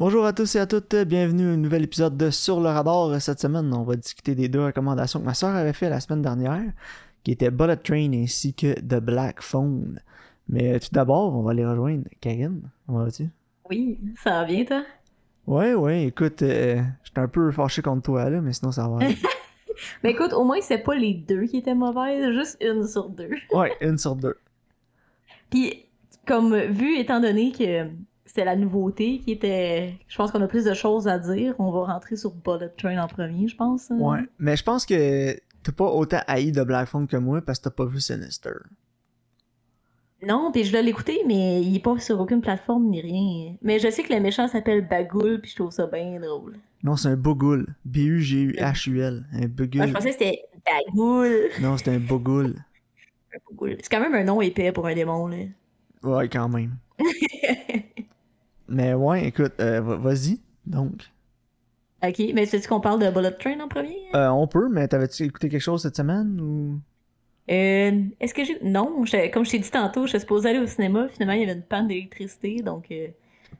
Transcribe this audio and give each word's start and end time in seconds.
Bonjour 0.00 0.24
à 0.24 0.32
tous 0.32 0.54
et 0.54 0.60
à 0.60 0.66
toutes, 0.68 0.94
bienvenue 0.94 1.48
à 1.48 1.50
un 1.54 1.56
nouvel 1.56 1.82
épisode 1.82 2.16
de 2.16 2.30
Sur 2.30 2.60
le 2.60 2.68
radar. 2.68 3.20
Cette 3.20 3.40
semaine, 3.40 3.74
on 3.74 3.82
va 3.82 3.96
discuter 3.96 4.36
des 4.36 4.48
deux 4.48 4.64
recommandations 4.64 5.18
que 5.18 5.24
ma 5.24 5.34
soeur 5.34 5.56
avait 5.56 5.72
fait 5.72 5.90
la 5.90 5.98
semaine 5.98 6.22
dernière, 6.22 6.70
qui 7.24 7.32
étaient 7.32 7.50
Bullet 7.50 7.74
Train 7.78 8.12
ainsi 8.12 8.54
que 8.54 8.78
The 8.78 9.00
Black 9.02 9.42
Phone. 9.42 10.00
Mais 10.48 10.78
tout 10.78 10.90
d'abord, 10.92 11.34
on 11.34 11.42
va 11.42 11.52
les 11.52 11.66
rejoindre. 11.66 12.04
Karine, 12.20 12.60
comment 12.86 13.02
vas-tu? 13.02 13.28
Oui, 13.68 13.98
ça 14.22 14.30
va 14.30 14.44
bien, 14.44 14.64
toi? 14.64 14.84
Ouais, 15.48 15.74
ouais, 15.74 16.04
écoute, 16.04 16.42
euh, 16.42 16.80
j'étais 17.02 17.20
un 17.20 17.26
peu 17.26 17.50
fâché 17.50 17.82
contre 17.82 18.02
toi, 18.02 18.30
là, 18.30 18.40
mais 18.40 18.52
sinon 18.52 18.70
ça 18.70 18.86
va. 18.86 19.04
mais 20.04 20.12
écoute, 20.12 20.32
au 20.32 20.44
moins, 20.44 20.60
c'est 20.60 20.78
pas 20.78 20.94
les 20.94 21.14
deux 21.14 21.46
qui 21.46 21.56
étaient 21.56 21.74
mauvaises, 21.74 22.32
juste 22.34 22.56
une 22.60 22.86
sur 22.86 23.08
deux. 23.08 23.30
ouais, 23.52 23.72
une 23.80 23.98
sur 23.98 24.14
deux. 24.14 24.36
Puis, 25.50 25.86
comme 26.24 26.56
vu, 26.56 26.98
étant 26.98 27.18
donné 27.18 27.50
que 27.50 27.88
c'était 28.38 28.44
la 28.44 28.56
nouveauté 28.56 29.18
qui 29.18 29.32
était. 29.32 29.94
Je 30.06 30.16
pense 30.16 30.30
qu'on 30.30 30.40
a 30.40 30.46
plus 30.46 30.64
de 30.64 30.72
choses 30.72 31.08
à 31.08 31.18
dire. 31.18 31.56
On 31.58 31.72
va 31.72 31.92
rentrer 31.92 32.14
sur 32.14 32.30
Bullet 32.30 32.68
Train 32.78 33.02
en 33.02 33.08
premier, 33.08 33.48
je 33.48 33.56
pense. 33.56 33.90
Ouais, 33.90 34.20
mais 34.38 34.56
je 34.56 34.62
pense 34.62 34.86
que 34.86 35.34
t'as 35.64 35.72
pas 35.72 35.86
autant 35.90 36.20
haï 36.28 36.52
de 36.52 36.62
Black 36.62 36.86
Phone 36.86 37.08
que 37.08 37.16
moi 37.16 37.40
parce 37.42 37.58
que 37.58 37.64
t'as 37.64 37.70
pas 37.70 37.84
vu 37.84 38.00
Sinister. 38.00 38.52
Non, 40.24 40.52
puis 40.52 40.62
je 40.62 40.70
dois 40.70 40.82
l'écouter, 40.82 41.20
mais 41.26 41.62
il 41.62 41.74
est 41.74 41.82
pas 41.82 41.98
sur 41.98 42.20
aucune 42.20 42.40
plateforme 42.40 42.84
ni 42.84 43.00
rien. 43.00 43.56
Mais 43.60 43.80
je 43.80 43.90
sais 43.90 44.04
que 44.04 44.12
le 44.12 44.20
méchant 44.20 44.46
s'appelle 44.46 44.86
Bagoul, 44.86 45.40
puis 45.40 45.50
je 45.50 45.56
trouve 45.56 45.72
ça 45.72 45.86
bien 45.86 46.20
drôle. 46.20 46.58
Non, 46.84 46.94
c'est 46.94 47.08
un 47.08 47.16
Bogoul. 47.16 47.66
B-U-G-U-H-U-L. 47.84 49.26
Un 49.32 49.46
Bogoul. 49.46 49.88
je 49.88 49.92
pensais 49.92 50.10
que 50.10 50.18
c'était 50.18 50.42
Bagoul. 50.64 51.50
Non, 51.60 51.76
c'est 51.76 51.88
un 51.88 51.98
Bogoul. 51.98 52.54
C'est 53.80 53.88
quand 53.90 54.00
même 54.00 54.14
un 54.14 54.24
nom 54.24 54.40
épais 54.40 54.70
pour 54.70 54.86
un 54.86 54.94
démon, 54.94 55.26
là. 55.26 55.38
Ouais, 56.04 56.28
quand 56.28 56.48
même. 56.48 56.76
mais 58.68 58.94
ouais, 58.94 59.26
écoute, 59.26 59.52
euh, 59.60 59.80
vas-y, 59.80 60.40
donc. 60.66 61.10
Ok, 62.02 62.22
mais 62.32 62.46
c'est-tu 62.46 62.68
qu'on 62.68 62.80
parle 62.80 63.00
de 63.00 63.10
Bullet 63.10 63.32
Train 63.32 63.58
en 63.60 63.68
premier? 63.68 63.96
Euh, 64.14 64.28
on 64.28 64.46
peut, 64.46 64.68
mais 64.68 64.86
t'avais-tu 64.86 65.24
écouté 65.24 65.48
quelque 65.48 65.60
chose 65.60 65.82
cette 65.82 65.96
semaine 65.96 66.40
ou? 66.40 66.80
Euh, 67.50 68.02
est-ce 68.20 68.34
que 68.34 68.44
j'ai. 68.44 68.58
Non, 68.62 69.04
comme 69.32 69.44
je 69.44 69.50
t'ai 69.50 69.58
dit 69.58 69.70
tantôt, 69.70 70.04
je 70.04 70.10
suis 70.10 70.20
supposée 70.20 70.50
aller 70.50 70.58
au 70.58 70.66
cinéma. 70.66 71.08
Finalement, 71.08 71.32
il 71.32 71.40
y 71.40 71.44
avait 71.44 71.54
une 71.58 71.62
panne 71.62 71.88
d'électricité, 71.88 72.62
donc 72.62 72.86
euh, 72.90 73.08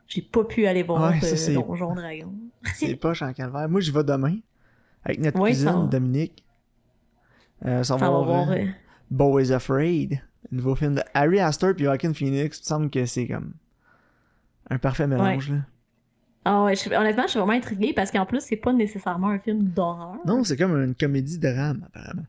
j'ai 0.06 0.22
pas 0.22 0.44
pu 0.44 0.66
aller 0.66 0.82
voir 0.82 1.10
ouais, 1.10 1.20
ça, 1.20 1.50
euh, 1.50 1.54
Donjon 1.54 1.94
Dragon. 1.94 2.32
c'est 2.74 2.96
poche 2.96 3.22
en 3.22 3.32
calvaire. 3.32 3.68
Moi, 3.68 3.80
j'y 3.80 3.90
vais 3.90 4.04
demain 4.04 4.36
avec 5.04 5.20
notre 5.20 5.38
cousine 5.38 5.88
Dominique. 5.90 6.44
Euh, 7.64 7.82
ça 7.82 7.96
va 7.96 8.08
voir 8.08 8.50
euh, 8.50 8.66
Bo 9.10 9.40
is 9.40 9.52
Afraid, 9.52 10.20
nouveau 10.52 10.74
film 10.74 10.94
de 10.96 11.02
Harry 11.14 11.40
Astor 11.40 11.74
puis 11.74 11.84
Joaquin 11.84 12.12
Phoenix. 12.12 12.58
Il 12.58 12.60
me 12.60 12.66
semble 12.66 12.90
que 12.90 13.04
c'est 13.06 13.26
comme 13.26 13.54
un 14.70 14.78
parfait 14.78 15.06
mélange. 15.06 15.50
Ouais. 15.50 15.56
Là. 15.56 15.62
Ah 16.44 16.64
ouais, 16.64 16.74
je, 16.74 16.88
honnêtement, 16.90 17.24
je 17.24 17.30
suis 17.30 17.38
vraiment 17.38 17.52
intriguée 17.52 17.92
parce 17.92 18.10
qu'en 18.10 18.24
plus, 18.24 18.40
c'est 18.40 18.56
pas 18.56 18.72
nécessairement 18.72 19.28
un 19.28 19.38
film 19.38 19.64
d'horreur. 19.64 20.16
Non, 20.24 20.44
c'est 20.44 20.56
comme 20.56 20.76
une 20.82 20.94
comédie 20.94 21.38
drame, 21.38 21.86
apparemment. 21.86 22.24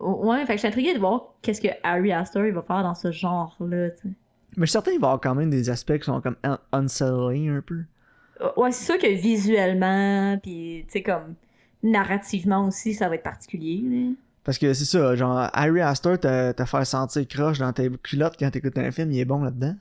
Ouais, 0.00 0.40
fait 0.40 0.46
que 0.46 0.52
je 0.54 0.58
suis 0.58 0.68
intriguée 0.68 0.94
de 0.94 0.98
voir 0.98 1.34
qu'est-ce 1.42 1.60
que 1.60 1.68
Harry 1.82 2.10
Astor 2.10 2.46
il 2.46 2.52
va 2.52 2.62
faire 2.62 2.82
dans 2.82 2.94
ce 2.94 3.12
genre-là, 3.12 3.90
tu 3.90 4.08
sais. 4.08 4.14
Mais 4.56 4.66
je 4.66 4.70
suis 4.70 4.72
certain 4.72 4.90
qu'il 4.90 5.00
va 5.00 5.06
y 5.06 5.10
avoir 5.10 5.20
quand 5.20 5.34
même 5.34 5.50
des 5.50 5.70
aspects 5.70 5.98
qui 5.98 6.04
sont 6.04 6.20
comme 6.20 6.36
un 6.42 6.58
unsettling 6.72 7.50
un 7.50 7.60
peu. 7.60 7.82
Ouais, 8.56 8.72
c'est 8.72 8.86
sûr 8.86 8.98
que 8.98 9.06
visuellement, 9.06 10.36
puis 10.38 10.84
tu 10.86 10.92
sais, 10.92 11.02
comme 11.02 11.34
narrativement 11.82 12.66
aussi, 12.66 12.94
ça 12.94 13.08
va 13.08 13.14
être 13.14 13.22
particulier. 13.22 14.14
Parce 14.42 14.58
que 14.58 14.72
c'est 14.72 14.86
ça, 14.86 15.14
genre, 15.14 15.48
Harry 15.52 15.80
Astor 15.80 16.18
te, 16.18 16.52
te 16.52 16.64
faire 16.64 16.86
sentir 16.86 17.28
croche 17.28 17.58
dans 17.58 17.72
tes 17.72 17.90
culottes 18.02 18.36
quand 18.38 18.50
t'écoutes 18.50 18.78
un 18.78 18.90
film, 18.90 19.12
il 19.12 19.20
est 19.20 19.24
bon 19.24 19.44
là-dedans. 19.44 19.76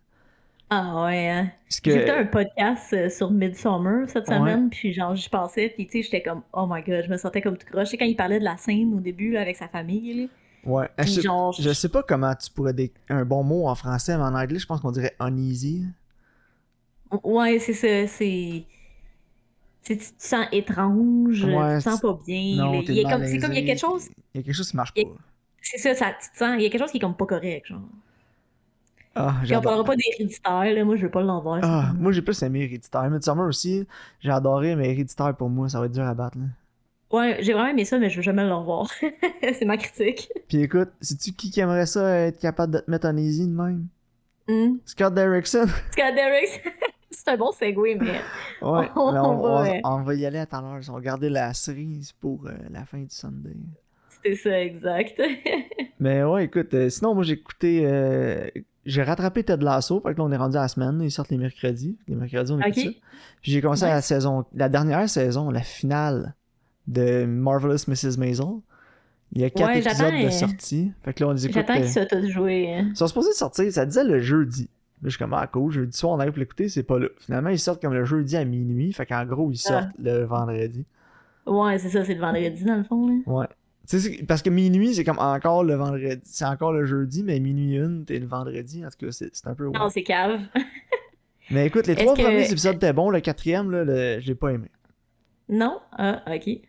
Ah 0.69 1.03
ouais, 1.03 1.27
hein. 1.27 1.51
Que... 1.83 1.91
J'ai 1.91 2.01
fait 2.01 2.09
un 2.11 2.25
podcast 2.25 2.93
euh, 2.93 3.09
sur 3.09 3.31
Midsummer 3.31 4.07
cette 4.07 4.27
semaine, 4.27 4.65
ouais. 4.65 4.69
puis 4.69 4.93
genre, 4.93 5.15
j'y 5.15 5.29
pensais, 5.29 5.69
puis 5.69 5.87
tu 5.87 5.93
sais, 5.93 6.01
j'étais 6.03 6.21
comme, 6.21 6.43
oh 6.53 6.67
my 6.69 6.83
god, 6.83 7.05
je 7.05 7.09
me 7.09 7.17
sentais 7.17 7.41
comme 7.41 7.57
tout 7.57 7.65
croche. 7.65 7.85
Tu 7.85 7.91
sais, 7.91 7.97
quand 7.97 8.05
il 8.05 8.15
parlait 8.15 8.39
de 8.39 8.43
la 8.43 8.57
scène 8.57 8.93
au 8.93 8.99
début, 8.99 9.31
là, 9.31 9.41
avec 9.41 9.55
sa 9.55 9.67
famille, 9.67 10.13
là. 10.13 10.27
Ouais. 10.65 10.89
Je, 10.99 11.21
genre, 11.21 11.53
je 11.53 11.71
sais 11.71 11.89
pas 11.89 12.03
comment 12.03 12.35
tu 12.35 12.51
pourrais 12.51 12.73
dire 12.73 12.89
un 13.07 13.23
bon 13.25 13.43
mot 13.43 13.67
en 13.67 13.75
français, 13.75 14.15
mais 14.17 14.23
en 14.23 14.35
anglais, 14.35 14.59
je 14.59 14.67
pense 14.67 14.81
qu'on 14.81 14.91
dirait 14.91 15.15
uneasy. 15.19 15.85
Ouais, 17.23 17.59
c'est 17.59 17.73
ça, 17.73 18.07
c'est. 18.07 18.65
Tu 19.81 19.97
te 19.97 20.03
sens 20.17 20.45
étrange, 20.51 21.45
ouais, 21.45 21.77
tu 21.77 21.83
te 21.83 21.89
sens 21.89 22.01
pas 22.01 22.19
bien. 22.27 22.57
Non, 22.57 22.81
il 22.81 22.93
y 22.93 23.05
a 23.05 23.09
comme, 23.09 23.25
c'est 23.25 23.39
comme, 23.39 23.53
il 23.53 23.59
y 23.59 23.63
a 23.63 23.65
quelque 23.65 23.79
chose. 23.79 24.09
Il 24.33 24.39
y 24.39 24.41
a 24.41 24.43
quelque 24.43 24.55
chose 24.55 24.69
qui 24.69 24.75
marche 24.75 24.93
pas. 24.93 25.01
C'est 25.61 25.77
ça, 25.77 25.95
ça, 25.95 26.13
tu 26.21 26.29
te 26.29 26.37
sens, 26.37 26.55
il 26.57 26.63
y 26.63 26.65
a 26.65 26.69
quelque 26.69 26.81
chose 26.81 26.91
qui 26.91 26.97
est 26.97 27.01
comme 27.01 27.15
pas 27.15 27.25
correct, 27.25 27.67
genre. 27.67 27.81
Ah, 29.15 29.35
Puis 29.43 29.55
on 29.55 29.61
parlera 29.61 29.83
pas 29.83 29.95
d'héréditaire. 29.95 30.85
Moi, 30.85 30.95
je 30.95 31.03
veux 31.03 31.11
pas 31.11 31.21
l'envers. 31.21 31.59
Ah, 31.63 31.91
moi, 31.97 32.11
j'ai 32.11 32.21
plus 32.21 32.41
aimé 32.43 32.61
héréditaire. 32.61 33.09
Midsummer 33.09 33.47
aussi, 33.47 33.85
j'ai 34.19 34.31
adoré, 34.31 34.75
mais 34.75 34.91
héréditaire 34.91 35.35
pour 35.35 35.49
moi, 35.49 35.67
ça 35.67 35.79
va 35.79 35.87
être 35.87 35.91
dur 35.91 36.05
à 36.05 36.13
battre, 36.13 36.37
là. 36.37 36.45
Ouais, 37.11 37.37
j'ai 37.41 37.53
vraiment 37.53 37.69
aimé 37.69 37.85
ça, 37.85 37.97
mais 37.97 38.09
je 38.09 38.17
veux 38.17 38.21
jamais 38.21 38.45
le 38.45 38.53
revoir. 38.53 38.87
c'est 39.41 39.65
ma 39.65 39.77
critique. 39.77 40.31
Puis 40.47 40.61
écoute, 40.61 40.89
sais-tu 41.01 41.31
qui 41.31 41.49
qui 41.49 41.59
aimerait 41.59 41.87
ça 41.87 42.07
être 42.19 42.39
capable 42.39 42.73
de 42.73 42.79
te 42.79 42.91
mettre 42.91 43.07
en 43.07 43.17
easy 43.17 43.47
de 43.47 43.53
même? 43.53 43.87
Mm. 44.47 44.77
Scott 44.85 45.13
Derrickson. 45.15 45.65
Scott 45.91 46.13
Derrickson. 46.15 46.69
c'est 47.09 47.29
un 47.29 47.37
bon 47.37 47.51
segue, 47.51 47.97
mais. 47.99 48.21
Ouais, 48.61 48.89
on, 48.95 49.11
mais 49.11 49.19
on, 49.19 49.43
on, 49.43 49.63
va, 49.63 49.73
on, 49.85 50.01
va 50.03 50.13
y 50.13 50.25
aller 50.25 50.37
à 50.37 50.45
tout 50.45 50.55
à 50.55 50.61
l'heure. 50.61 50.81
On 50.87 50.93
va 50.93 51.01
garder 51.01 51.29
la 51.29 51.51
cerise 51.55 52.11
pour 52.11 52.45
euh, 52.45 52.51
la 52.69 52.85
fin 52.85 52.99
du 52.99 53.09
Sunday. 53.09 53.55
C'était 54.09 54.35
ça, 54.35 54.61
exact. 54.61 55.21
mais 55.99 56.23
ouais, 56.23 56.45
écoute, 56.45 56.73
euh, 56.73 56.89
sinon, 56.89 57.13
moi, 57.15 57.23
j'ai 57.23 57.33
écouté. 57.33 57.83
Euh, 57.85 58.47
j'ai 58.85 59.03
rattrapé 59.03 59.43
Ted 59.43 59.63
Lasso, 59.63 59.99
fait 60.01 60.13
que 60.13 60.17
là, 60.17 60.23
on 60.23 60.31
est 60.31 60.37
rendu 60.37 60.57
à 60.57 60.61
la 60.61 60.67
semaine. 60.67 60.99
Ils 61.01 61.11
sortent 61.11 61.29
les 61.29 61.37
mercredis. 61.37 61.97
Les 62.07 62.15
mercredis, 62.15 62.51
on 62.51 62.59
écoute 62.59 62.71
okay. 62.71 62.83
ça. 62.85 62.89
Puis 63.41 63.51
j'ai 63.51 63.61
commencé 63.61 63.83
Ouais. 63.85 63.91
la 63.91 64.01
saison, 64.01 64.45
la 64.55 64.67
dernière 64.69 65.07
saison, 65.09 65.49
la 65.51 65.61
finale 65.61 66.33
de 66.87 67.25
Marvelous 67.25 67.77
Mrs. 67.87 68.17
Maisel. 68.17 68.45
Il 69.33 69.41
y 69.41 69.43
a 69.45 69.49
quatre 69.51 69.67
Ouais, 69.67 69.79
épisodes 69.79 70.11
de 70.11 70.25
euh, 70.25 70.31
sortie. 70.31 70.91
Fait 71.03 71.13
que 71.13 71.23
là, 71.23 71.29
on 71.29 71.33
les 71.33 71.45
écoute. 71.45 71.55
J'attends 71.55 71.73
euh, 71.75 71.81
qu'ils 71.81 71.89
soient 71.91 72.05
tous 72.07 72.27
joués. 72.29 72.73
hein. 72.73 72.87
Ils 72.89 72.95
sont 72.95 73.05
supposés 73.07 73.31
sortir, 73.33 73.71
ça 73.71 73.85
disait 73.85 74.03
le 74.03 74.19
jeudi. 74.19 74.63
Là, 74.63 75.05
je 75.05 75.09
suis 75.09 75.19
comme, 75.19 75.33
ah 75.33 75.45
cool, 75.45 75.71
jeudi 75.71 75.95
soir, 75.95 76.13
on 76.13 76.19
arrive 76.19 76.31
pour 76.33 76.39
l'écouter, 76.39 76.67
c'est 76.67 76.81
pas 76.83 76.97
là. 76.97 77.07
Finalement, 77.19 77.49
ils 77.51 77.59
sortent 77.59 77.79
comme 77.81 77.93
le 77.93 78.05
jeudi 78.05 78.35
à 78.37 78.43
minuit. 78.43 78.91
Fait 78.91 79.05
qu'en 79.05 79.23
gros, 79.25 79.51
ils 79.51 79.59
Ah. 79.65 79.69
sortent 79.69 79.91
le 79.99 80.23
vendredi. 80.23 80.83
Ouais, 81.45 81.77
c'est 81.77 81.89
ça, 81.89 82.03
c'est 82.03 82.15
le 82.15 82.21
vendredi 82.21 82.63
dans 82.65 82.75
le 82.77 82.83
fond. 82.83 83.07
Là. 83.07 83.13
Ouais. 83.27 83.47
Parce 84.27 84.41
que 84.43 84.49
minuit, 84.49 84.93
c'est 84.95 85.03
comme 85.03 85.19
encore 85.19 85.63
le 85.63 85.73
vendredi. 85.75 86.19
C'est 86.23 86.45
encore 86.45 86.71
le 86.73 86.85
jeudi, 86.85 87.23
mais 87.23 87.39
minuit 87.39 87.75
une, 87.77 88.05
t'es 88.05 88.19
le 88.19 88.27
vendredi. 88.27 88.85
En 88.85 88.89
tout 88.89 89.05
cas, 89.07 89.11
c'est 89.11 89.47
un 89.47 89.55
peu. 89.55 89.65
Non, 89.65 89.71
weird. 89.71 89.91
c'est 89.91 90.03
cave. 90.03 90.39
Mais 91.51 91.65
écoute, 91.65 91.87
les 91.87 91.95
trois 91.95 92.15
que- 92.15 92.21
premiers 92.21 92.47
épisodes 92.51 92.75
étaient 92.75 92.93
bons. 92.93 93.09
Le 93.09 93.21
quatrième, 93.21 93.71
là, 93.71 93.83
le... 93.83 94.19
je 94.19 94.27
l'ai 94.27 94.35
pas 94.35 94.49
aimé. 94.49 94.67
non? 95.47 95.79
Ah, 95.93 96.21
ok. 96.27 96.59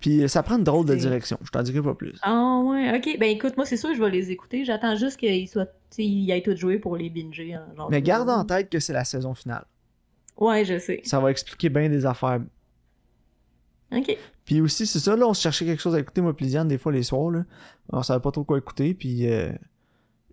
Puis 0.00 0.28
ça 0.28 0.42
prend 0.42 0.58
une 0.58 0.64
drôle 0.64 0.84
de 0.84 0.94
direction. 0.96 1.38
Je 1.42 1.50
t'en 1.50 1.62
dirai 1.62 1.80
pas 1.80 1.94
plus. 1.94 2.18
Ah, 2.22 2.60
ouais, 2.64 2.94
ok. 2.98 3.16
Ben 3.18 3.30
écoute, 3.30 3.56
moi, 3.56 3.64
c'est 3.64 3.76
sûr, 3.78 3.94
je 3.94 4.02
vais 4.02 4.10
les 4.10 4.30
écouter. 4.30 4.64
J'attends 4.66 4.96
juste 4.96 5.16
qu'ils 5.16 5.48
soient. 5.48 5.68
Ils 5.96 6.30
aient 6.30 6.42
tout 6.42 6.54
joué 6.56 6.78
pour 6.78 6.96
les 6.98 7.08
binger. 7.08 7.54
hein, 7.54 7.66
genre 7.76 7.90
Mais 7.90 8.02
garde 8.02 8.28
en 8.28 8.44
tête 8.44 8.68
que 8.68 8.80
c'est 8.80 8.92
la 8.92 9.04
saison 9.04 9.32
finale. 9.32 9.64
Ouais, 10.36 10.64
je 10.66 10.78
sais. 10.78 11.00
Ça 11.04 11.20
va 11.20 11.30
expliquer 11.30 11.68
bien 11.70 11.88
des 11.88 12.04
affaires. 12.04 12.40
Ok. 13.94 14.16
Puis 14.44 14.60
aussi, 14.60 14.86
c'est 14.86 14.98
ça, 14.98 15.14
là, 15.16 15.26
on 15.26 15.34
se 15.34 15.42
cherchait 15.42 15.64
quelque 15.64 15.80
chose 15.82 15.94
à 15.94 16.00
écouter, 16.00 16.20
moi, 16.20 16.34
Plisiane, 16.36 16.68
des 16.68 16.78
fois, 16.78 16.92
les 16.92 17.02
soirs, 17.02 17.30
là. 17.30 17.44
On 17.92 18.02
savait 18.02 18.20
pas 18.20 18.30
trop 18.30 18.44
quoi 18.44 18.58
écouter, 18.58 18.94
puis 18.94 19.30
euh, 19.30 19.50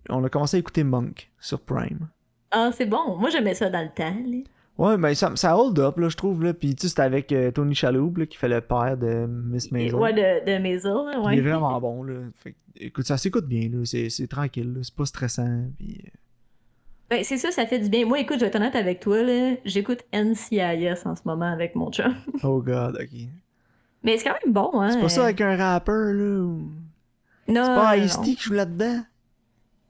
on 0.08 0.22
a 0.24 0.28
commencé 0.28 0.56
à 0.56 0.60
écouter 0.60 0.82
Monk 0.84 1.30
sur 1.40 1.60
Prime. 1.60 2.08
Ah, 2.50 2.70
c'est 2.76 2.86
bon. 2.86 3.16
Moi, 3.18 3.30
j'aimais 3.30 3.54
ça 3.54 3.68
dans 3.70 3.82
le 3.82 3.90
temps. 3.94 4.14
Là. 4.26 4.38
Ouais, 4.78 4.96
ben 4.96 5.14
ça, 5.14 5.30
ça 5.36 5.58
hold 5.58 5.78
up, 5.78 5.98
là, 5.98 6.08
je 6.08 6.16
trouve, 6.16 6.42
là. 6.42 6.54
Puis 6.54 6.74
tu 6.74 6.82
sais, 6.82 6.88
c'était 6.88 7.02
avec 7.02 7.30
euh, 7.32 7.50
Tony 7.50 7.74
Chaloub, 7.74 8.16
là, 8.16 8.26
qui 8.26 8.38
fait 8.38 8.48
le 8.48 8.60
père 8.62 8.96
de 8.96 9.26
Miss 9.26 9.70
Maisel. 9.72 9.94
Ouais, 9.96 10.12
de, 10.14 10.50
de 10.50 10.58
Maisel. 10.58 10.92
Ouais. 11.22 11.34
Il 11.36 11.38
est 11.40 11.42
vraiment 11.42 11.78
bon, 11.82 12.02
là. 12.02 12.14
Fait 12.36 12.54
écoute, 12.76 13.04
ça 13.06 13.18
s'écoute 13.18 13.46
bien, 13.46 13.68
là. 13.68 13.84
C'est, 13.84 14.08
c'est 14.08 14.26
tranquille, 14.26 14.72
là. 14.72 14.80
C'est 14.82 14.94
pas 14.94 15.04
stressant, 15.04 15.64
puis... 15.76 16.00
euh, 16.06 16.08
Ben, 17.10 17.22
c'est 17.24 17.36
ça, 17.36 17.50
ça 17.50 17.66
fait 17.66 17.78
du 17.78 17.90
bien. 17.90 18.06
Moi, 18.06 18.20
écoute, 18.20 18.36
je 18.36 18.40
vais 18.40 18.46
être 18.46 18.56
honnête 18.56 18.74
avec 18.76 19.00
toi. 19.00 19.22
là. 19.22 19.56
J'écoute 19.66 20.00
NCIS 20.14 21.02
en 21.04 21.14
ce 21.14 21.22
moment 21.26 21.52
avec 21.52 21.74
mon 21.74 21.90
chum. 21.92 22.14
Oh 22.42 22.62
god, 22.62 22.96
ok. 23.02 23.28
Mais 24.02 24.16
c'est 24.18 24.24
quand 24.28 24.36
même 24.44 24.52
bon, 24.52 24.70
hein. 24.80 24.90
C'est 24.90 25.00
pas 25.00 25.08
ça 25.08 25.20
euh, 25.20 25.24
avec 25.24 25.40
un 25.40 25.56
rappeur, 25.56 26.12
là. 26.14 26.22
Non. 27.48 27.64
C'est 27.64 27.74
pas. 27.74 27.96
Ice-T 27.98 28.34
qui 28.34 28.42
joue 28.42 28.52
là-dedans? 28.54 29.00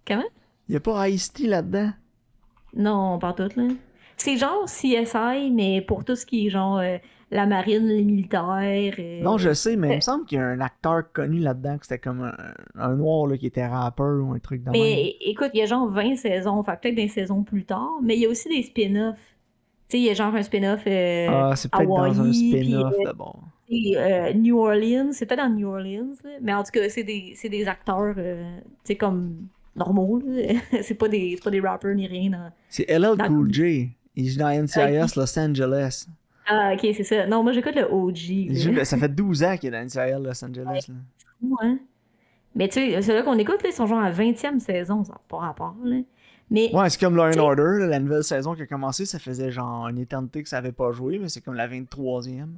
Comment? 0.07 0.25
Y 0.69 0.77
a 0.77 0.81
pas 0.81 1.09
Ice-T 1.09 1.47
là-dedans? 1.47 1.91
Non, 2.75 3.19
pas 3.19 3.33
tout, 3.33 3.49
là. 3.57 3.65
C'est 4.17 4.37
genre 4.37 4.65
CSI, 4.67 5.51
mais 5.53 5.81
pour 5.81 6.05
tout 6.05 6.15
ce 6.15 6.27
qui 6.27 6.47
est 6.47 6.51
genre 6.51 6.79
euh, 6.79 6.99
la 7.31 7.47
marine, 7.47 7.87
les 7.87 8.05
militaires. 8.05 8.95
euh, 8.99 9.23
Non, 9.23 9.39
je 9.39 9.55
sais, 9.55 9.77
mais 9.77 9.93
il 9.93 9.97
me 9.97 10.01
semble 10.01 10.27
qu'il 10.27 10.37
y 10.39 10.41
a 10.41 10.45
un 10.45 10.61
acteur 10.61 11.11
connu 11.13 11.39
là-dedans, 11.39 11.79
que 11.79 11.87
c'était 11.87 11.99
comme 12.01 12.23
un, 12.25 12.35
un 12.83 12.97
noir, 12.97 13.27
là, 13.29 13.39
qui 13.39 13.47
était 13.47 13.67
rappeur 13.67 14.23
ou 14.23 14.33
un 14.33 14.39
truc 14.39 14.63
même. 14.65 14.73
Mais 14.73 15.17
écoute, 15.21 15.51
il 15.55 15.61
y 15.61 15.63
a 15.63 15.67
genre 15.67 15.89
20 15.89 16.17
saisons, 16.17 16.63
fait 16.63 16.79
peut-être 16.81 16.97
des 16.97 17.09
saisons 17.09 17.43
plus 17.45 17.65
tard, 17.65 17.89
mais 18.03 18.15
il 18.17 18.21
y 18.23 18.27
a 18.27 18.29
aussi 18.29 18.49
des 18.49 18.63
spin-offs. 18.63 19.17
Tu 19.89 19.97
sais, 19.97 19.99
il 19.99 20.05
y 20.05 20.11
a 20.11 20.15
genre 20.15 20.35
un 20.35 20.43
spin-off 20.43 20.83
euh, 20.87 21.27
Ah, 21.31 21.57
c'est 21.57 21.71
peut-être 21.71 21.89
dans 21.89 22.21
un 22.21 22.33
spin-off 22.33 22.95
d'abord. 23.05 23.41
Euh, 23.71 24.33
New 24.35 24.59
Orleans, 24.59 25.11
c'est 25.13 25.27
peut-être 25.27 25.43
dans 25.43 25.49
New 25.49 25.69
Orleans, 25.69 26.13
là. 26.25 26.31
mais 26.43 26.55
en 26.55 26.63
tout 26.63 26.71
cas, 26.73 26.89
c'est 26.89 27.05
des, 27.05 27.37
des 27.43 27.69
acteurs, 27.69 28.15
euh, 28.19 28.59
tu 28.61 28.71
sais, 28.85 28.97
comme 28.97 29.47
normaux, 29.77 30.23
c'est 30.83 30.95
pas 30.95 31.09
des, 31.09 31.39
pas 31.43 31.51
des 31.51 31.61
rappers 31.61 31.95
ni 31.95 32.07
rien. 32.07 32.53
C'est 32.69 32.89
LL 32.91 33.17
Cool 33.27 33.53
J. 33.53 33.91
Il 34.17 34.29
joue 34.29 34.39
dans 34.39 34.51
NCIS 34.51 35.15
Los 35.17 35.39
Angeles. 35.39 36.07
Ah, 36.47 36.73
ok, 36.75 36.81
c'est 36.97 37.05
ça. 37.05 37.27
Non, 37.27 37.45
moi 37.45 37.53
j'écoute 37.53 37.77
le 37.77 37.85
OG. 37.85 38.85
ça 38.85 38.97
fait 38.97 39.09
12 39.09 39.45
ans 39.45 39.57
qu'il 39.57 39.73
est 39.73 39.79
dans 39.79 39.85
NCIS 39.85 40.21
Los 40.21 40.45
Angeles. 40.45 40.87
Là. 40.89 40.95
Ouais. 41.43 41.77
Mais 42.57 42.67
tu 42.69 42.75
sais, 42.75 43.03
c'est 43.03 43.15
là 43.15 43.23
qu'on 43.23 43.39
écoute, 43.39 43.63
là, 43.63 43.69
ils 43.71 43.75
sont 43.75 43.87
genre 43.87 44.01
à 44.01 44.11
20e 44.11 44.59
saison, 44.59 45.05
ça 45.05 45.13
n'a 45.13 45.21
pas 45.29 45.39
rapport. 45.39 45.77
Là. 45.85 46.01
Mais, 46.51 46.75
ouais, 46.75 46.91
c'est 46.91 46.99
comme 46.99 47.15
Law 47.15 47.39
Order, 47.39 47.87
la 47.87 48.01
nouvelle 48.01 48.25
saison 48.25 48.57
qui 48.57 48.63
a 48.63 48.67
commencé, 48.67 49.07
ça 49.07 49.21
faisait 49.21 49.53
genre 49.53 49.87
une 49.87 49.99
éternité 49.99 50.43
que 50.43 50.49
ça 50.49 50.59
avait 50.59 50.73
pas 50.73 50.91
joué, 50.91 51.21
mais 51.21 51.29
c'est 51.29 51.41
comme 51.41 51.55
la 51.55 51.69
23e. 51.69 52.49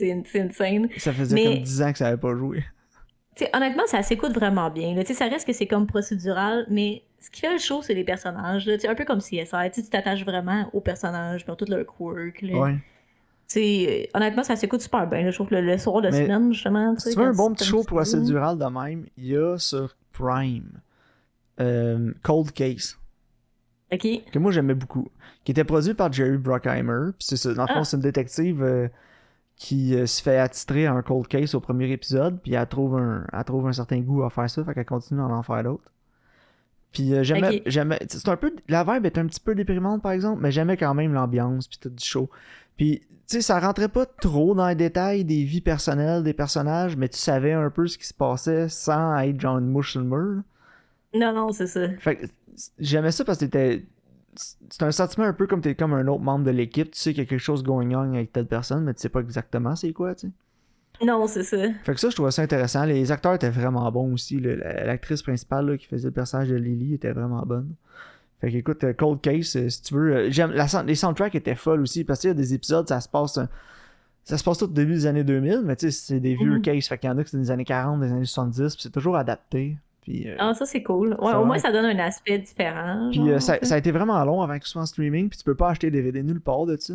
C'est 0.00 0.40
insane. 0.40 0.88
Ça 0.98 1.12
faisait 1.12 1.42
comme 1.42 1.62
10 1.62 1.82
ans 1.82 1.92
que 1.92 1.98
ça 1.98 2.08
avait 2.08 2.16
pas 2.16 2.34
joué. 2.34 2.64
honnêtement, 3.54 3.86
ça 3.86 4.02
s'écoute 4.02 4.32
vraiment 4.32 4.70
bien. 4.70 4.94
Là. 4.94 5.04
Ça 5.04 5.26
reste 5.26 5.46
que 5.46 5.52
c'est 5.52 5.66
comme 5.66 5.86
procédural, 5.86 6.66
mais 6.70 7.02
ce 7.18 7.30
qui 7.30 7.40
fait 7.40 7.52
le 7.52 7.58
show, 7.58 7.82
c'est 7.82 7.94
les 7.94 8.04
personnages. 8.04 8.66
Là. 8.66 8.76
Un 8.88 8.94
peu 8.94 9.04
comme 9.04 9.20
CSI. 9.20 9.70
Tu 9.72 9.82
t'attaches 9.84 10.24
vraiment 10.24 10.68
aux 10.72 10.80
personnages, 10.80 11.44
pour 11.44 11.56
tout 11.56 11.66
leur 11.68 11.84
quirk. 11.86 12.42
Là. 12.42 12.58
Ouais. 12.58 12.76
T'sais, 13.46 14.08
honnêtement, 14.14 14.44
ça 14.44 14.54
s'écoute 14.54 14.80
super 14.80 15.08
bien. 15.08 15.28
Je 15.28 15.34
trouve 15.34 15.48
que 15.48 15.56
le, 15.56 15.76
soir 15.76 16.00
de 16.00 16.10
semaine, 16.10 16.52
justement. 16.52 16.96
Si 16.98 17.10
tu 17.10 17.18
veux 17.18 17.26
un 17.26 17.32
bon 17.32 17.52
petit 17.52 17.64
show 17.64 17.82
procédural 17.82 18.56
de 18.56 18.64
même, 18.64 19.06
il 19.16 19.26
y 19.26 19.36
a 19.36 19.58
sur 19.58 19.96
Prime 20.12 20.80
euh, 21.60 22.12
Cold 22.22 22.52
Case. 22.52 22.96
Ok. 23.92 24.06
Que 24.32 24.38
moi 24.38 24.52
j'aimais 24.52 24.74
beaucoup. 24.74 25.08
Qui 25.44 25.50
était 25.50 25.64
produit 25.64 25.94
par 25.94 26.12
Jerry 26.12 26.36
Bruckheimer. 26.36 27.10
Puis 27.18 27.26
c'est 27.26 27.36
ça. 27.36 27.52
Dans 27.54 27.62
le 27.62 27.68
fond, 27.68 27.80
ah. 27.80 27.84
c'est 27.84 27.96
une 27.96 28.02
détective 28.02 28.62
euh, 28.62 28.88
qui 29.60 29.94
euh, 29.94 30.06
se 30.06 30.22
fait 30.22 30.38
attitrer 30.38 30.86
à 30.86 30.94
un 30.94 31.02
cold 31.02 31.28
case 31.28 31.54
au 31.54 31.60
premier 31.60 31.92
épisode. 31.92 32.40
Puis 32.40 32.54
elle 32.54 32.66
trouve 32.66 32.96
un, 32.96 33.26
elle 33.30 33.44
trouve 33.44 33.68
un 33.68 33.74
certain 33.74 34.00
goût 34.00 34.22
à 34.22 34.30
faire 34.30 34.48
ça. 34.48 34.64
Fait 34.64 34.72
qu'elle 34.72 34.86
continue 34.86 35.20
à 35.20 35.24
en 35.24 35.42
faire 35.42 35.62
d'autres. 35.62 35.92
Puis 36.92 37.12
j'aimais, 37.22 37.62
c'est 38.08 38.28
un 38.28 38.36
peu, 38.36 38.56
la 38.68 38.82
vibe 38.82 39.04
est 39.04 39.18
un 39.18 39.26
petit 39.26 39.38
peu 39.38 39.54
déprimante 39.54 40.02
par 40.02 40.12
exemple, 40.12 40.40
mais 40.42 40.50
j'aimais 40.50 40.78
quand 40.78 40.94
même 40.94 41.12
l'ambiance 41.12 41.68
puis 41.68 41.78
tout 41.78 41.90
du 41.90 42.02
show. 42.02 42.30
Puis 42.78 43.00
tu 43.28 43.36
sais, 43.36 43.42
ça 43.42 43.60
rentrait 43.60 43.88
pas 43.88 44.06
trop 44.06 44.54
dans 44.54 44.66
les 44.66 44.74
détails 44.74 45.24
des 45.24 45.44
vies 45.44 45.60
personnelles 45.60 46.24
des 46.24 46.32
personnages, 46.32 46.96
mais 46.96 47.08
tu 47.10 47.18
savais 47.18 47.52
un 47.52 47.68
peu 47.68 47.86
ce 47.86 47.98
qui 47.98 48.06
se 48.06 48.14
passait 48.14 48.68
sans 48.70 49.16
être 49.18 49.38
genre 49.38 49.58
une 49.58 49.68
mouche 49.68 49.92
sur 49.92 50.00
le 50.00 50.06
mur. 50.06 50.42
Non, 51.14 51.34
non, 51.34 51.52
c'est 51.52 51.66
ça. 51.66 51.86
Fait 51.98 52.16
que 52.16 52.26
j'aimais 52.78 53.12
ça 53.12 53.24
parce 53.24 53.38
que 53.38 53.44
t'étais. 53.44 53.84
C'est 54.70 54.82
un 54.82 54.90
sentiment 54.90 55.26
un 55.26 55.32
peu 55.32 55.46
comme 55.46 55.60
t'es 55.60 55.74
comme 55.74 55.92
un 55.92 56.06
autre 56.06 56.22
membre 56.22 56.44
de 56.44 56.50
l'équipe. 56.50 56.90
Tu 56.90 56.98
sais 56.98 57.10
qu'il 57.10 57.22
y 57.22 57.26
a 57.26 57.28
quelque 57.28 57.40
chose 57.40 57.62
going 57.62 57.94
on 57.94 58.14
avec 58.14 58.32
telle 58.32 58.46
personne, 58.46 58.84
mais 58.84 58.94
tu 58.94 59.00
sais 59.00 59.08
pas 59.08 59.20
exactement 59.20 59.76
c'est 59.76 59.92
quoi, 59.92 60.14
tu 60.14 60.28
sais. 60.28 60.32
Non, 61.04 61.26
c'est 61.26 61.42
ça. 61.42 61.56
Fait 61.84 61.94
que 61.94 62.00
ça, 62.00 62.10
je 62.10 62.14
trouvais 62.14 62.30
ça 62.30 62.42
intéressant. 62.42 62.84
Les 62.84 63.10
acteurs 63.10 63.34
étaient 63.34 63.50
vraiment 63.50 63.90
bons 63.90 64.12
aussi. 64.12 64.38
L'actrice 64.38 65.22
principale 65.22 65.78
qui 65.78 65.86
faisait 65.86 66.08
le 66.08 66.12
personnage 66.12 66.48
de 66.48 66.56
Lily 66.56 66.94
était 66.94 67.12
vraiment 67.12 67.42
bonne. 67.46 67.74
Fait 68.40 68.50
qu'écoute, 68.50 68.84
euh, 68.84 68.92
Cold 68.92 69.20
Case, 69.20 69.56
euh, 69.56 69.68
si 69.68 69.82
tu 69.82 69.94
veux. 69.94 70.14
Euh, 70.14 70.30
j'aime, 70.30 70.52
les 70.86 70.94
soundtracks 70.94 71.34
étaient 71.34 71.54
folles 71.54 71.82
aussi, 71.82 72.04
parce 72.04 72.20
qu'il 72.20 72.28
y 72.28 72.30
a 72.30 72.34
des 72.34 72.54
épisodes, 72.54 72.88
ça 72.88 73.00
se 73.00 73.08
passe. 73.08 73.38
Ça 74.24 74.38
se 74.38 74.44
passe 74.44 74.58
tout 74.58 74.64
au 74.64 74.68
début 74.68 74.92
des 74.92 75.06
années 75.06 75.24
2000, 75.24 75.62
mais 75.64 75.76
tu 75.76 75.90
sais, 75.90 75.90
c'est 75.90 76.20
des 76.20 76.34
vieux 76.34 76.58
mm 76.58 76.62
cases. 76.62 76.88
Fait 76.88 76.98
qu'il 76.98 77.08
y 77.08 77.12
en 77.12 77.18
a 77.18 77.24
qui 77.24 77.30
c'est 77.30 77.38
des 77.38 77.50
années 77.50 77.64
40, 77.64 78.00
des 78.00 78.12
années 78.12 78.24
70, 78.24 78.74
puis 78.74 78.82
c'est 78.82 78.92
toujours 78.92 79.16
adapté. 79.16 79.76
Puis, 80.10 80.26
ah, 80.38 80.54
ça 80.54 80.66
c'est 80.66 80.82
cool. 80.82 81.16
Ouais, 81.20 81.34
au 81.34 81.44
moins 81.44 81.58
ça 81.58 81.70
donne 81.70 81.84
un 81.84 81.98
aspect 82.00 82.38
différent. 82.38 83.10
Puis 83.12 83.20
ça, 83.40 83.58
ça, 83.62 83.74
a 83.74 83.78
été 83.78 83.92
vraiment 83.92 84.22
long 84.24 84.42
avant 84.42 84.58
que 84.58 84.64
ce 84.64 84.72
soit 84.72 84.82
en 84.82 84.86
streaming, 84.86 85.28
puis 85.28 85.38
tu 85.38 85.44
peux 85.44 85.54
pas 85.54 85.70
acheter 85.70 85.90
DVD 85.90 86.22
nulle 86.22 86.40
part 86.40 86.66
de 86.66 86.76
ça. 86.76 86.94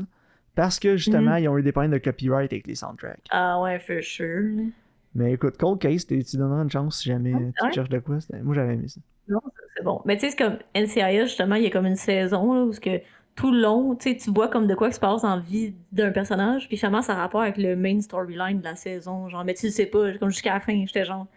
Parce 0.53 0.79
que 0.79 0.97
justement, 0.97 1.31
mhm. 1.31 1.44
ils 1.44 1.50
ont 1.50 1.57
eu 1.57 1.63
des 1.63 1.71
problèmes 1.71 1.91
de 1.91 1.97
copyright 1.97 2.51
avec 2.51 2.67
les 2.67 2.75
soundtracks. 2.75 3.25
Ah 3.29 3.62
ouais, 3.62 3.79
for 3.79 4.01
sure. 4.01 4.65
Mais 5.13 5.33
écoute, 5.33 5.57
Cold 5.57 5.79
Case, 5.79 6.06
tu 6.06 6.21
donneras 6.38 6.63
une 6.63 6.69
chance 6.69 7.00
si 7.00 7.09
jamais 7.09 7.33
tu 7.62 7.73
cherches 7.73 7.89
de 7.89 8.00
quoi. 8.00 8.17
Moi 8.44 8.53
j'avais 8.53 8.73
aimé 8.73 8.88
ça. 8.88 9.00
Non, 9.27 9.41
c'est 9.75 9.83
bon. 9.83 10.01
Mais 10.06 10.18
tu 10.18 10.21
sais, 10.21 10.31
c'est 10.31 10.38
comme 10.38 10.57
NCIS, 10.75 11.25
justement, 11.25 11.56
il 11.56 11.63
y 11.63 11.68
a 11.68 11.69
comme 11.69 11.85
une 11.85 11.95
saison 11.95 12.53
là, 12.53 12.63
où 12.63 12.71
que 12.71 13.01
tout 13.35 13.51
le 13.51 13.59
long, 13.59 13.95
tu 13.95 14.15
vois 14.27 14.47
comme 14.47 14.68
de 14.68 14.75
quoi 14.75 14.91
se 14.91 15.00
passe 15.00 15.23
en 15.23 15.39
vie 15.39 15.73
d'un 15.91 16.11
personnage, 16.11 16.68
puis 16.68 16.77
finalement, 16.77 17.01
ça 17.01 17.13
a 17.13 17.15
rapport 17.15 17.41
avec 17.41 17.57
le 17.57 17.75
main 17.75 18.00
storyline 18.00 18.59
de 18.59 18.63
la 18.63 18.75
saison. 18.75 19.27
Genre, 19.29 19.44
mais 19.44 19.53
tu 19.53 19.68
le 19.68 19.71
sais 19.71 19.85
pas, 19.85 20.18
comme 20.18 20.29
jusqu'à 20.29 20.53
la 20.53 20.59
fin, 20.59 20.85
j'étais 20.85 21.03
genre, 21.03 21.27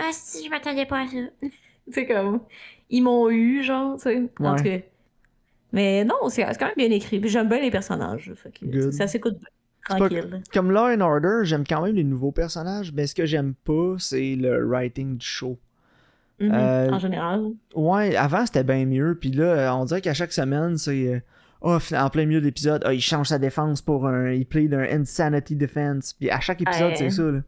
ah 0.00 0.10
si, 0.12 0.44
je 0.44 0.50
m'attendais 0.50 0.86
pas 0.86 1.00
à 1.00 1.06
ça. 1.06 1.16
tu 1.42 1.52
sais, 1.92 2.06
comme, 2.06 2.40
ils 2.88 3.02
m'ont 3.02 3.30
eu, 3.30 3.62
genre, 3.62 3.96
tu 3.96 4.02
sais. 4.02 4.22
En 4.40 4.56
tout 4.56 4.64
cas. 4.64 4.78
Mais 5.72 6.04
non, 6.04 6.28
c'est 6.28 6.44
quand 6.58 6.66
même 6.66 6.74
bien 6.76 6.90
écrit. 6.90 7.20
Puis 7.20 7.30
j'aime 7.30 7.48
bien 7.48 7.60
les 7.60 7.70
personnages. 7.70 8.32
Fait 8.34 8.50
que, 8.50 8.90
ça 8.90 9.06
s'écoute 9.06 9.38
bien. 9.38 9.48
Tranquille. 9.88 10.42
comme 10.52 10.70
Law 10.70 10.94
and 10.94 11.00
Order, 11.00 11.40
j'aime 11.44 11.64
quand 11.66 11.82
même 11.82 11.94
les 11.94 12.04
nouveaux 12.04 12.32
personnages, 12.32 12.92
mais 12.92 13.06
ce 13.06 13.14
que 13.14 13.24
j'aime 13.24 13.54
pas, 13.54 13.94
c'est 13.98 14.36
le 14.36 14.62
writing 14.64 15.16
du 15.16 15.26
show. 15.26 15.58
Mm-hmm. 16.38 16.54
Euh, 16.54 16.90
en 16.90 16.98
général. 16.98 17.50
Ouais, 17.74 18.14
avant 18.14 18.46
c'était 18.46 18.62
bien 18.62 18.84
mieux. 18.84 19.16
Puis 19.18 19.30
là, 19.30 19.74
on 19.76 19.84
dirait 19.84 20.00
qu'à 20.00 20.14
chaque 20.14 20.32
semaine, 20.32 20.76
c'est. 20.76 21.14
Euh, 21.14 21.20
oh, 21.62 21.78
en 21.94 22.10
plein 22.10 22.26
milieu 22.26 22.40
de 22.40 22.46
l'épisode, 22.46 22.84
oh, 22.86 22.90
il 22.90 23.00
change 23.00 23.28
sa 23.28 23.38
défense 23.38 23.82
pour 23.82 24.06
un. 24.06 24.30
Il 24.32 24.46
play 24.46 24.68
d'un 24.68 24.82
Insanity 24.82 25.56
Defense. 25.56 26.12
Puis 26.12 26.30
à 26.30 26.40
chaque 26.40 26.62
épisode, 26.62 26.96
c'est 26.96 27.10
ça. 27.10 27.22
Là. 27.22 27.40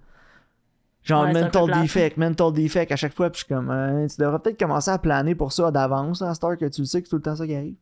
Genre 1.04 1.26
mental 1.32 1.82
defect, 1.82 2.16
mental 2.16 2.52
defect 2.52 2.92
à 2.92 2.96
chaque 2.96 3.14
fois. 3.14 3.30
Puis 3.30 3.40
je 3.40 3.44
suis 3.44 3.54
comme, 3.54 3.70
hein, 3.70 4.06
tu 4.08 4.20
devrais 4.20 4.38
peut-être 4.38 4.58
commencer 4.58 4.90
à 4.90 4.98
planer 4.98 5.34
pour 5.34 5.52
ça 5.52 5.70
d'avance, 5.70 6.22
à 6.22 6.32
Star, 6.34 6.56
que 6.56 6.66
tu 6.66 6.82
le 6.82 6.86
sais 6.86 7.02
que 7.02 7.08
c'est 7.08 7.10
tout 7.10 7.16
le 7.16 7.22
temps 7.22 7.36
ça 7.36 7.46
qui 7.46 7.54
arrive. 7.54 7.74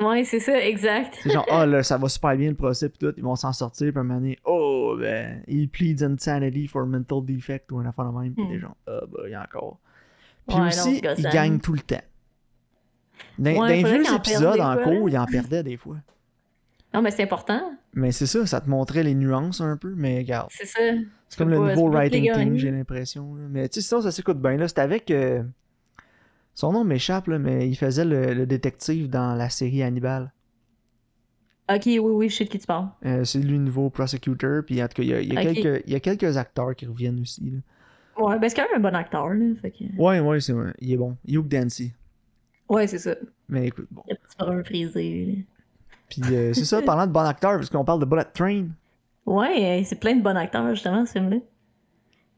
Ouais, 0.00 0.24
c'est 0.24 0.40
ça, 0.40 0.58
exact. 0.58 1.18
C'est 1.22 1.30
genre, 1.30 1.46
oh 1.50 1.64
là, 1.66 1.82
ça 1.82 1.96
va 1.96 2.08
super 2.08 2.36
bien 2.36 2.50
le 2.50 2.56
procès, 2.56 2.88
puis 2.88 2.98
tout, 2.98 3.14
ils 3.16 3.22
vont 3.22 3.36
s'en 3.36 3.52
sortir, 3.52 3.88
puis 3.90 3.98
à 3.98 4.00
un 4.00 4.04
moment 4.04 4.34
oh, 4.44 4.96
ben, 4.98 5.42
il 5.46 5.68
pleads 5.68 6.02
insanity 6.02 6.66
for 6.66 6.86
mental 6.86 7.24
defect 7.24 7.70
ou 7.72 7.78
un 7.78 7.86
affaire 7.86 8.06
de 8.06 8.18
même, 8.18 8.34
puis 8.34 8.46
les 8.48 8.58
gens, 8.58 8.76
ah, 8.86 9.00
bah, 9.10 9.22
il 9.26 9.30
y 9.30 9.34
a 9.34 9.42
encore. 9.42 9.78
Puis 10.48 10.60
aussi, 10.60 11.00
il 11.18 11.28
gagne 11.30 11.58
tout 11.58 11.72
le 11.72 11.80
temps. 11.80 12.02
Dans, 13.38 13.64
les 13.64 13.84
vieux 13.84 14.14
épisodes 14.14 14.60
en 14.60 14.76
cours, 14.76 15.08
il 15.08 15.16
en 15.16 15.26
perdait 15.26 15.62
des 15.62 15.76
fois. 15.76 15.96
Non, 16.94 17.02
mais 17.02 17.10
c'est 17.10 17.22
important. 17.22 17.72
Mais 17.94 18.12
c'est 18.12 18.26
ça, 18.26 18.46
ça 18.46 18.60
te 18.60 18.68
montrait 18.68 19.02
les 19.02 19.14
nuances 19.14 19.60
un 19.60 19.76
peu, 19.76 19.94
mais 19.96 20.18
regarde. 20.18 20.48
C'est 20.50 20.66
ça. 20.66 20.80
C'est 21.28 21.38
comme 21.38 21.48
le 21.48 21.58
nouveau 21.58 21.88
writing 21.88 22.30
team, 22.32 22.56
j'ai 22.56 22.70
l'impression. 22.70 23.24
Mais 23.50 23.68
tu 23.68 23.80
sais, 23.80 23.88
sinon, 23.88 24.02
ça 24.02 24.10
s'écoute 24.10 24.40
bien. 24.40 24.56
Là, 24.56 24.68
c'était 24.68 24.82
avec. 24.82 25.10
Euh, 25.10 25.42
son 26.54 26.72
nom 26.72 26.84
m'échappe, 26.84 27.28
mais 27.28 27.68
il 27.68 27.76
faisait 27.76 28.04
le, 28.04 28.44
détective 28.46 29.08
dans 29.08 29.34
la 29.34 29.48
série 29.48 29.82
Hannibal. 29.82 30.32
Ok, 31.70 31.84
oui, 31.86 31.98
oui, 31.98 32.28
je 32.28 32.36
sais 32.36 32.44
de 32.44 32.50
qui 32.50 32.58
tu 32.58 32.66
parles. 32.66 32.88
Euh, 33.06 33.24
c'est 33.24 33.38
lui 33.38 33.52
le 33.52 33.64
nouveau 33.64 33.88
prosecutor, 33.88 34.62
puis 34.66 34.82
en 34.82 34.88
tout 34.88 34.96
cas, 34.96 35.02
il 35.02 35.08
y 35.08 35.14
a, 35.14 35.20
il 35.22 35.32
y 35.32 35.36
a 35.36 35.42
quelques, 35.42 35.82
il 35.86 35.92
y 35.92 35.94
a 35.94 36.00
quelques 36.00 36.36
acteurs 36.36 36.74
qui 36.74 36.84
reviennent 36.86 37.20
aussi. 37.20 37.48
Là. 37.48 37.58
Ouais, 38.22 38.38
ben 38.38 38.48
c'est 38.48 38.56
quand 38.56 38.68
même 38.70 38.84
un 38.84 38.90
bon 38.90 38.94
acteur, 38.94 39.30
là. 39.30 39.54
Fait 39.62 39.70
que... 39.70 39.84
Ouais, 39.96 40.20
ouais, 40.20 40.40
c'est 40.40 40.52
vrai. 40.52 40.74
Il 40.80 40.92
est 40.92 40.96
bon. 40.96 41.16
Hugh 41.26 41.48
Dancy. 41.48 41.92
Ouais, 42.68 42.86
c'est 42.86 42.98
ça. 42.98 43.14
Mais 43.48 43.68
écoute, 43.68 43.86
bon. 43.90 44.02
Il 44.08 44.12
a 44.12 44.16
petit 44.16 44.36
peu 44.36 44.62
frisé. 44.64 45.46
Puis 46.20 46.34
euh, 46.34 46.52
c'est 46.52 46.64
ça, 46.64 46.82
parlant 46.82 47.06
de 47.06 47.12
bon 47.12 47.20
acteur, 47.20 47.52
parce 47.52 47.70
qu'on 47.70 47.84
parle 47.84 48.00
de 48.00 48.04
Bullet 48.04 48.24
Train. 48.24 48.66
Ouais, 49.24 49.80
euh, 49.80 49.82
c'est 49.84 49.98
plein 49.98 50.14
de 50.14 50.22
bons 50.22 50.36
acteurs, 50.36 50.68
justement, 50.70 51.06
ce 51.06 51.12
film-là. 51.12 51.38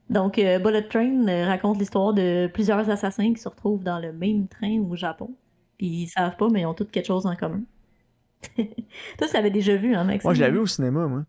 Donc, 0.09 0.37
euh, 0.37 0.59
Bullet 0.59 0.83
Train 0.83 1.45
raconte 1.45 1.79
l'histoire 1.79 2.13
de 2.13 2.47
plusieurs 2.53 2.89
assassins 2.89 3.33
qui 3.33 3.41
se 3.41 3.49
retrouvent 3.49 3.83
dans 3.83 3.99
le 3.99 4.13
même 4.13 4.47
train 4.47 4.79
au 4.79 4.95
Japon. 4.95 5.31
Puis 5.77 5.87
ils 5.87 6.07
savent 6.07 6.37
pas, 6.37 6.47
mais 6.49 6.61
ils 6.61 6.65
ont 6.65 6.73
tous 6.73 6.85
quelque 6.85 7.07
chose 7.07 7.25
en 7.25 7.35
commun. 7.35 7.61
Toi, 8.55 9.27
tu 9.27 9.33
l'avais 9.33 9.49
déjà 9.49 9.75
vu, 9.75 9.93
hein, 9.95 10.03
Maxime? 10.03 10.27
Moi, 10.27 10.33
je 10.35 10.41
l'avais 10.41 10.53
vu 10.53 10.59
au 10.59 10.67
cinéma, 10.67 11.07
moi. 11.07 11.23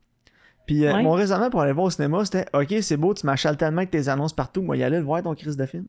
Puis 0.67 0.85
euh, 0.85 1.01
mon 1.01 1.13
raisonnement 1.13 1.49
pour 1.49 1.61
aller 1.61 1.73
voir 1.73 1.87
au 1.87 1.91
cinéma, 1.91 2.25
c'était 2.25 2.47
Ok, 2.53 2.75
c'est 2.83 2.97
beau, 2.97 3.15
tu 3.15 3.25
m'achales 3.25 3.57
tellement 3.57 3.79
avec 3.79 3.91
tes 3.91 4.09
annonces 4.09 4.33
partout, 4.33 4.63
moi, 4.63 4.77
y 4.77 4.83
aller 4.83 4.99
le 4.99 5.05
voir 5.05 5.23
ton 5.23 5.35
crise 5.35 5.57
de 5.57 5.65
film. 5.65 5.87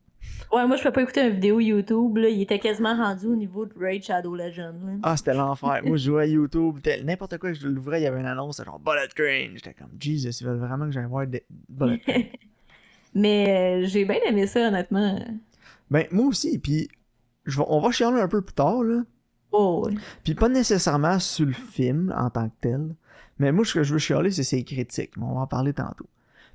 Ouais, 0.52 0.66
moi, 0.66 0.76
je 0.76 0.82
peux 0.82 0.92
pas 0.92 1.02
écouter 1.02 1.26
une 1.26 1.34
vidéo 1.34 1.58
YouTube, 1.58 2.16
là, 2.16 2.28
il 2.28 2.40
était 2.40 2.58
quasiment 2.58 2.96
rendu 2.96 3.26
au 3.26 3.34
niveau 3.34 3.66
de 3.66 3.72
Raid 3.78 4.02
Shadow 4.02 4.34
Legend. 4.34 5.00
Ah, 5.02 5.16
c'était 5.16 5.34
l'enfer. 5.34 5.80
moi, 5.84 5.96
je 5.96 6.04
jouais 6.04 6.22
à 6.22 6.26
YouTube, 6.26 6.78
n'importe 7.04 7.38
quoi 7.38 7.50
que 7.50 7.58
je 7.58 7.66
l'ouvrais, 7.66 8.00
il 8.00 8.04
y 8.04 8.06
avait 8.06 8.20
une 8.20 8.26
annonce, 8.26 8.62
genre 8.64 8.78
Bullet 8.78 9.08
Train. 9.08 9.54
J'étais 9.54 9.74
comme 9.74 9.90
Jesus, 9.98 10.30
ils 10.40 10.46
veulent 10.46 10.58
vraiment 10.58 10.86
que 10.86 10.92
j'aille 10.92 11.06
voir 11.06 11.26
des... 11.26 11.44
Bullet. 11.68 12.00
Mais 13.14 13.82
euh, 13.82 13.86
j'ai 13.86 14.04
bien 14.04 14.18
aimé 14.26 14.46
ça, 14.46 14.68
honnêtement. 14.68 15.18
Ben, 15.90 16.06
moi 16.12 16.26
aussi, 16.26 16.58
puis 16.58 16.88
on 17.66 17.80
va 17.80 17.90
chialer 17.90 18.20
un 18.20 18.28
peu 18.28 18.42
plus 18.42 18.54
tard, 18.54 18.82
là. 18.82 19.02
Oh. 19.50 19.88
Puis 20.24 20.34
pas 20.34 20.48
nécessairement 20.48 21.18
sur 21.18 21.46
le 21.46 21.52
film 21.52 22.14
en 22.16 22.28
tant 22.28 22.48
que 22.48 22.54
tel. 22.60 22.94
Mais 23.38 23.52
moi, 23.52 23.64
ce 23.64 23.74
que 23.74 23.82
je 23.82 23.92
veux 23.92 23.98
chialer, 23.98 24.30
c'est 24.30 24.42
ses 24.42 24.64
critiques. 24.64 25.12
On 25.20 25.34
va 25.34 25.40
en 25.40 25.46
parler 25.46 25.72
tantôt. 25.72 26.08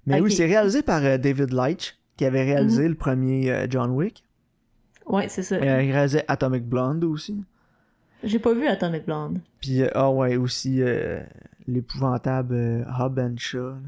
Mais 0.06 0.20
oui, 0.20 0.32
c'est 0.32 0.46
réalisé 0.46 0.82
par 0.82 1.04
euh, 1.04 1.18
David 1.18 1.54
Leitch, 1.54 1.98
qui 2.18 2.26
avait 2.26 2.44
réalisé 2.44 2.84
mhm. 2.84 2.90
le 2.90 2.96
premier 2.96 3.52
euh, 3.52 3.68
John 3.70 3.92
Wick. 3.92 4.24
Ouais, 5.06 5.28
c'est 5.30 5.44
ça. 5.44 5.58
Il 5.60 5.68
a 5.68 5.78
réalisé 5.78 6.22
Atomic 6.28 6.66
Blonde 6.66 7.04
aussi. 7.04 7.44
J'ai 8.24 8.40
pas 8.40 8.54
vu 8.54 8.68
Atomic 8.68 9.06
Blonde. 9.06 9.40
Puis, 9.60 9.82
euh, 9.82 9.90
ah 9.94 10.10
ouais, 10.10 10.38
aussi 10.38 10.82
l'épouvantable 11.68 12.86
Hub 13.00 13.20
and 13.20 13.36
Shaw. 13.38 13.76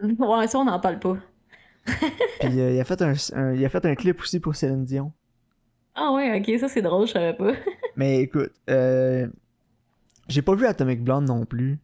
Ouais, 0.00 0.46
ça, 0.46 0.60
on 0.60 0.64
n'en 0.64 0.78
parle 0.78 1.00
pas. 1.00 1.16
Puis, 1.84 2.50
il, 2.52 2.80
a 2.80 2.84
fait 2.84 3.02
un, 3.02 3.14
il 3.52 3.64
a 3.64 3.68
fait 3.68 3.84
un 3.84 3.96
clip 3.96 4.20
aussi 4.20 4.38
pour 4.38 4.54
Céline 4.54 4.84
Dion. 4.84 5.12
Ah 5.96 6.12
ouais, 6.12 6.38
ok, 6.38 6.60
ça 6.60 6.68
c'est 6.68 6.82
drôle, 6.82 7.08
je 7.08 7.14
savais 7.14 7.34
pas. 7.34 7.52
Mais 7.96 8.20
écoute, 8.20 8.52
j'ai 8.68 10.42
pas 10.42 10.54
vu 10.54 10.66
Atomic 10.66 11.02
Blonde 11.02 11.26
non 11.26 11.44
plus. 11.44 11.80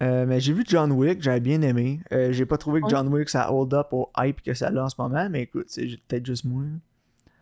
Euh, 0.00 0.26
mais 0.26 0.38
j'ai 0.38 0.52
vu 0.52 0.64
John 0.66 0.92
Wick, 0.92 1.22
j'avais 1.22 1.40
bien 1.40 1.60
aimé. 1.62 2.00
Euh, 2.12 2.30
j'ai 2.32 2.46
pas 2.46 2.56
trouvé 2.56 2.80
que 2.80 2.88
John 2.88 3.08
Wick 3.08 3.28
ça 3.28 3.52
hold 3.52 3.74
up 3.74 3.88
au 3.92 4.08
hype 4.16 4.42
que 4.42 4.54
ça 4.54 4.68
a 4.68 4.72
en 4.84 4.88
ce 4.88 4.94
moment, 4.98 5.28
mais 5.28 5.42
écoute, 5.42 5.66
c'est 5.68 5.86
peut-être 6.06 6.24
juste 6.26 6.44
moi. 6.44 6.62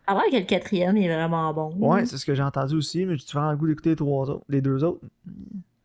Alors 0.07 0.23
que 0.31 0.37
le 0.37 0.43
quatrième 0.43 0.97
il 0.97 1.05
est 1.05 1.13
vraiment 1.15 1.53
bon. 1.53 1.73
Ouais, 1.77 2.05
c'est 2.05 2.17
ce 2.17 2.25
que 2.25 2.33
j'ai 2.33 2.41
entendu 2.43 2.75
aussi, 2.75 3.05
mais 3.05 3.15
j'ai 3.17 3.25
vraiment 3.31 3.51
le 3.51 3.57
goût 3.57 3.67
d'écouter 3.67 3.91
les 3.91 3.95
trois 3.95 4.29
autres, 4.29 4.45
les 4.49 4.61
deux 4.61 4.83
autres? 4.83 5.01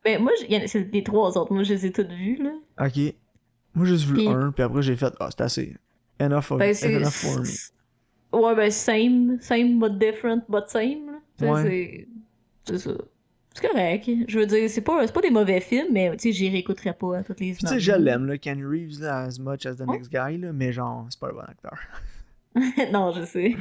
Ben, 0.05 0.21
moi, 0.21 0.33
c'est 0.67 0.93
les 0.93 1.03
trois 1.05 1.37
autres. 1.37 1.53
Moi, 1.53 1.63
je 1.63 1.75
les 1.75 1.87
ai 1.87 1.93
toutes 1.93 2.11
vues, 2.11 2.39
là. 2.43 2.87
Ok. 2.87 3.15
Moi, 3.75 3.87
j'ai 3.87 3.93
juste 3.93 4.07
vu 4.07 4.15
Puis- 4.15 4.29
un, 4.29 4.51
puis 4.51 4.63
après, 4.63 4.83
j'ai 4.83 4.97
fait, 4.97 5.13
ah, 5.21 5.29
c'est 5.31 5.41
assez. 5.43 5.77
Enough, 6.21 6.51
of, 6.51 6.59
Ben, 6.59 6.75
enough 6.85 7.11
for 7.11 7.41
me. 7.41 7.47
Ouais, 8.33 8.55
ben, 8.55 8.71
same, 8.71 9.39
same, 9.41 9.79
but 9.79 9.99
different, 9.99 10.43
but 10.49 10.69
same, 10.69 11.07
là. 11.07 11.19
Tu 11.39 11.45
Ouais. 11.45 12.09
C'est 12.65 12.79
ça. 12.79 12.93
C'est 13.55 13.69
correct. 13.69 14.09
Je 14.29 14.39
veux 14.39 14.47
dire, 14.47 14.69
c'est 14.71 14.81
pas, 14.81 15.07
pas 15.07 15.21
des 15.21 15.31
mauvais 15.31 15.61
films, 15.61 15.89
mais, 15.93 16.11
tu 16.17 16.19
sais, 16.19 16.33
j'y 16.33 16.49
réécouterais 16.49 16.95
pas 16.95 17.19
à 17.19 17.23
toutes 17.23 17.41
les 17.41 17.53
Puis, 17.53 17.57
tu 17.57 17.67
semaines. 17.67 17.75
sais, 17.75 17.81
je 17.81 17.93
l'aime, 17.93 18.27
là, 18.27 18.39
Kenny 18.39 18.65
Reeves, 18.65 19.01
là, 19.01 19.21
as 19.25 19.39
much 19.39 19.67
as 19.67 19.75
the 19.77 19.85
Oh. 19.87 19.93
next 19.93 20.11
guy, 20.11 20.39
là, 20.39 20.53
mais 20.53 20.73
genre, 20.73 21.07
c'est 21.11 21.21
pas 21.21 21.29
un 21.29 21.33
bon 21.33 21.41
acteur. 21.41 21.79
non, 22.93 23.13
je 23.13 23.25
sais. 23.25 23.55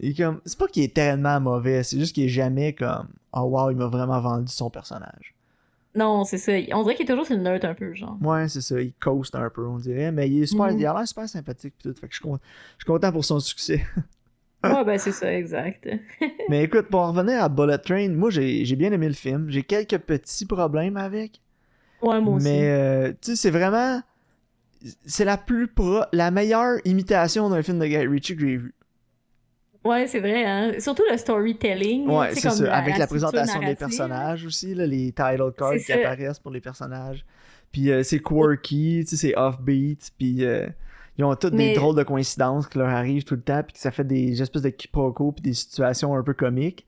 Est 0.00 0.16
comme, 0.16 0.40
c'est 0.44 0.58
pas 0.58 0.68
qu'il 0.68 0.82
est 0.84 0.94
tellement 0.94 1.40
mauvais, 1.40 1.82
c'est 1.82 1.98
juste 1.98 2.14
qu'il 2.14 2.24
est 2.24 2.28
jamais 2.28 2.74
comme, 2.74 3.08
oh 3.32 3.40
wow, 3.42 3.70
il 3.70 3.76
m'a 3.76 3.86
vraiment 3.86 4.20
vendu 4.20 4.50
son 4.52 4.70
personnage. 4.70 5.34
Non, 5.94 6.24
c'est 6.24 6.38
ça. 6.38 6.52
On 6.72 6.82
dirait 6.82 6.94
qu'il 6.94 7.04
est 7.04 7.08
toujours 7.08 7.26
sur 7.26 7.36
le 7.36 7.42
nerd 7.42 7.64
un 7.64 7.74
peu, 7.74 7.92
genre. 7.94 8.16
Ouais, 8.22 8.48
c'est 8.48 8.60
ça, 8.60 8.80
il 8.80 8.92
coast 9.00 9.34
un 9.34 9.50
peu, 9.50 9.66
on 9.66 9.78
dirait, 9.78 10.12
mais 10.12 10.28
il 10.30 10.42
est 10.42 10.46
super, 10.46 10.66
Mhm. 10.72 10.78
il 10.78 10.86
a 10.86 10.94
l'air 10.94 11.08
super 11.08 11.28
sympathique, 11.28 11.74
pis 11.78 11.88
tout, 11.88 11.94
fait 12.00 12.06
que 12.08 12.14
je 12.14 12.20
suis 12.20 12.84
content 12.86 13.10
pour 13.12 13.24
son 13.24 13.40
succès. 13.40 13.84
Ouais, 14.62 14.84
ben, 14.84 14.98
c'est 14.98 15.12
ça, 15.12 15.32
exact. 15.32 15.88
mais 16.48 16.64
écoute, 16.64 16.88
pour 16.88 17.00
en 17.00 17.12
revenir 17.12 17.42
à 17.42 17.48
Bullet 17.48 17.78
Train, 17.78 18.10
moi, 18.10 18.30
j'ai 18.30 18.64
j'ai 18.64 18.76
bien 18.76 18.92
aimé 18.92 19.08
le 19.08 19.14
film, 19.14 19.46
j'ai 19.48 19.62
quelques 19.62 19.98
petits 19.98 20.46
problèmes 20.46 20.96
avec, 20.96 21.40
Ouais, 22.02 22.20
moi 22.20 22.36
aussi. 22.36 22.44
mais, 22.44 22.68
euh, 22.68 23.08
tu 23.20 23.30
sais, 23.30 23.36
c'est 23.36 23.50
vraiment, 23.50 24.02
c'est 25.06 25.24
la 25.24 25.36
plus 25.36 25.66
pro, 25.68 26.00
la 26.12 26.30
meilleure 26.30 26.78
imitation 26.84 27.48
d'un 27.48 27.62
film 27.62 27.78
de 27.78 27.86
Guy 27.86 28.06
Ritchie 28.06 28.36
que 28.36 28.40
j'ai 28.42 28.56
vu. 28.56 28.74
Ouais, 29.82 30.06
c'est 30.06 30.20
vrai, 30.20 30.44
hein. 30.44 30.72
Surtout 30.78 31.04
le 31.10 31.16
storytelling. 31.16 32.06
Ouais, 32.06 32.34
c'est 32.34 32.50
ça. 32.50 32.74
Avec 32.74 32.98
la, 32.98 33.06
présentation 33.06 33.60
des 33.60 33.74
personnages 33.74 34.44
aussi, 34.44 34.74
là, 34.74 34.86
les 34.86 35.06
title 35.06 35.52
cards 35.56 35.74
qui 35.74 35.80
ça. 35.80 35.94
apparaissent 35.94 36.38
pour 36.38 36.50
les 36.50 36.60
personnages. 36.60 37.24
Puis 37.72 37.90
euh, 37.90 38.02
c'est 38.02 38.18
quirky, 38.18 39.04
tu 39.04 39.10
sais, 39.10 39.16
c'est 39.16 39.38
offbeat, 39.38 40.10
puis 40.18 40.44
euh, 40.44 40.66
ils 41.20 41.24
ont 41.24 41.34
toutes 41.36 41.54
des 41.54 41.74
drôles 41.74 41.96
de 41.96 42.02
coïncidences 42.02 42.66
qui 42.66 42.78
leur 42.78 42.88
arrivent 42.88 43.24
tout 43.24 43.34
le 43.36 43.42
temps, 43.42 43.62
puis 43.62 43.74
que 43.74 43.78
ça 43.78 43.90
fait 43.90 44.04
des 44.04 44.40
espèces 44.42 44.62
de 44.62 44.70
quiproquos, 44.70 45.32
puis 45.32 45.42
des 45.42 45.54
situations 45.54 46.14
un 46.16 46.22
peu 46.22 46.34
comiques. 46.34 46.86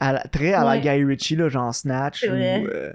À 0.00 0.12
la- 0.12 0.20
très 0.24 0.52
à 0.52 0.60
Ouais. 0.66 0.80
la 0.80 0.96
Guy 0.96 1.04
Ritchie, 1.04 1.36
là, 1.36 1.48
genre 1.48 1.74
Snatch, 1.74 2.20
C'est 2.20 2.28
ou... 2.28 2.32
vrai. 2.32 2.64
euh, 2.66 2.92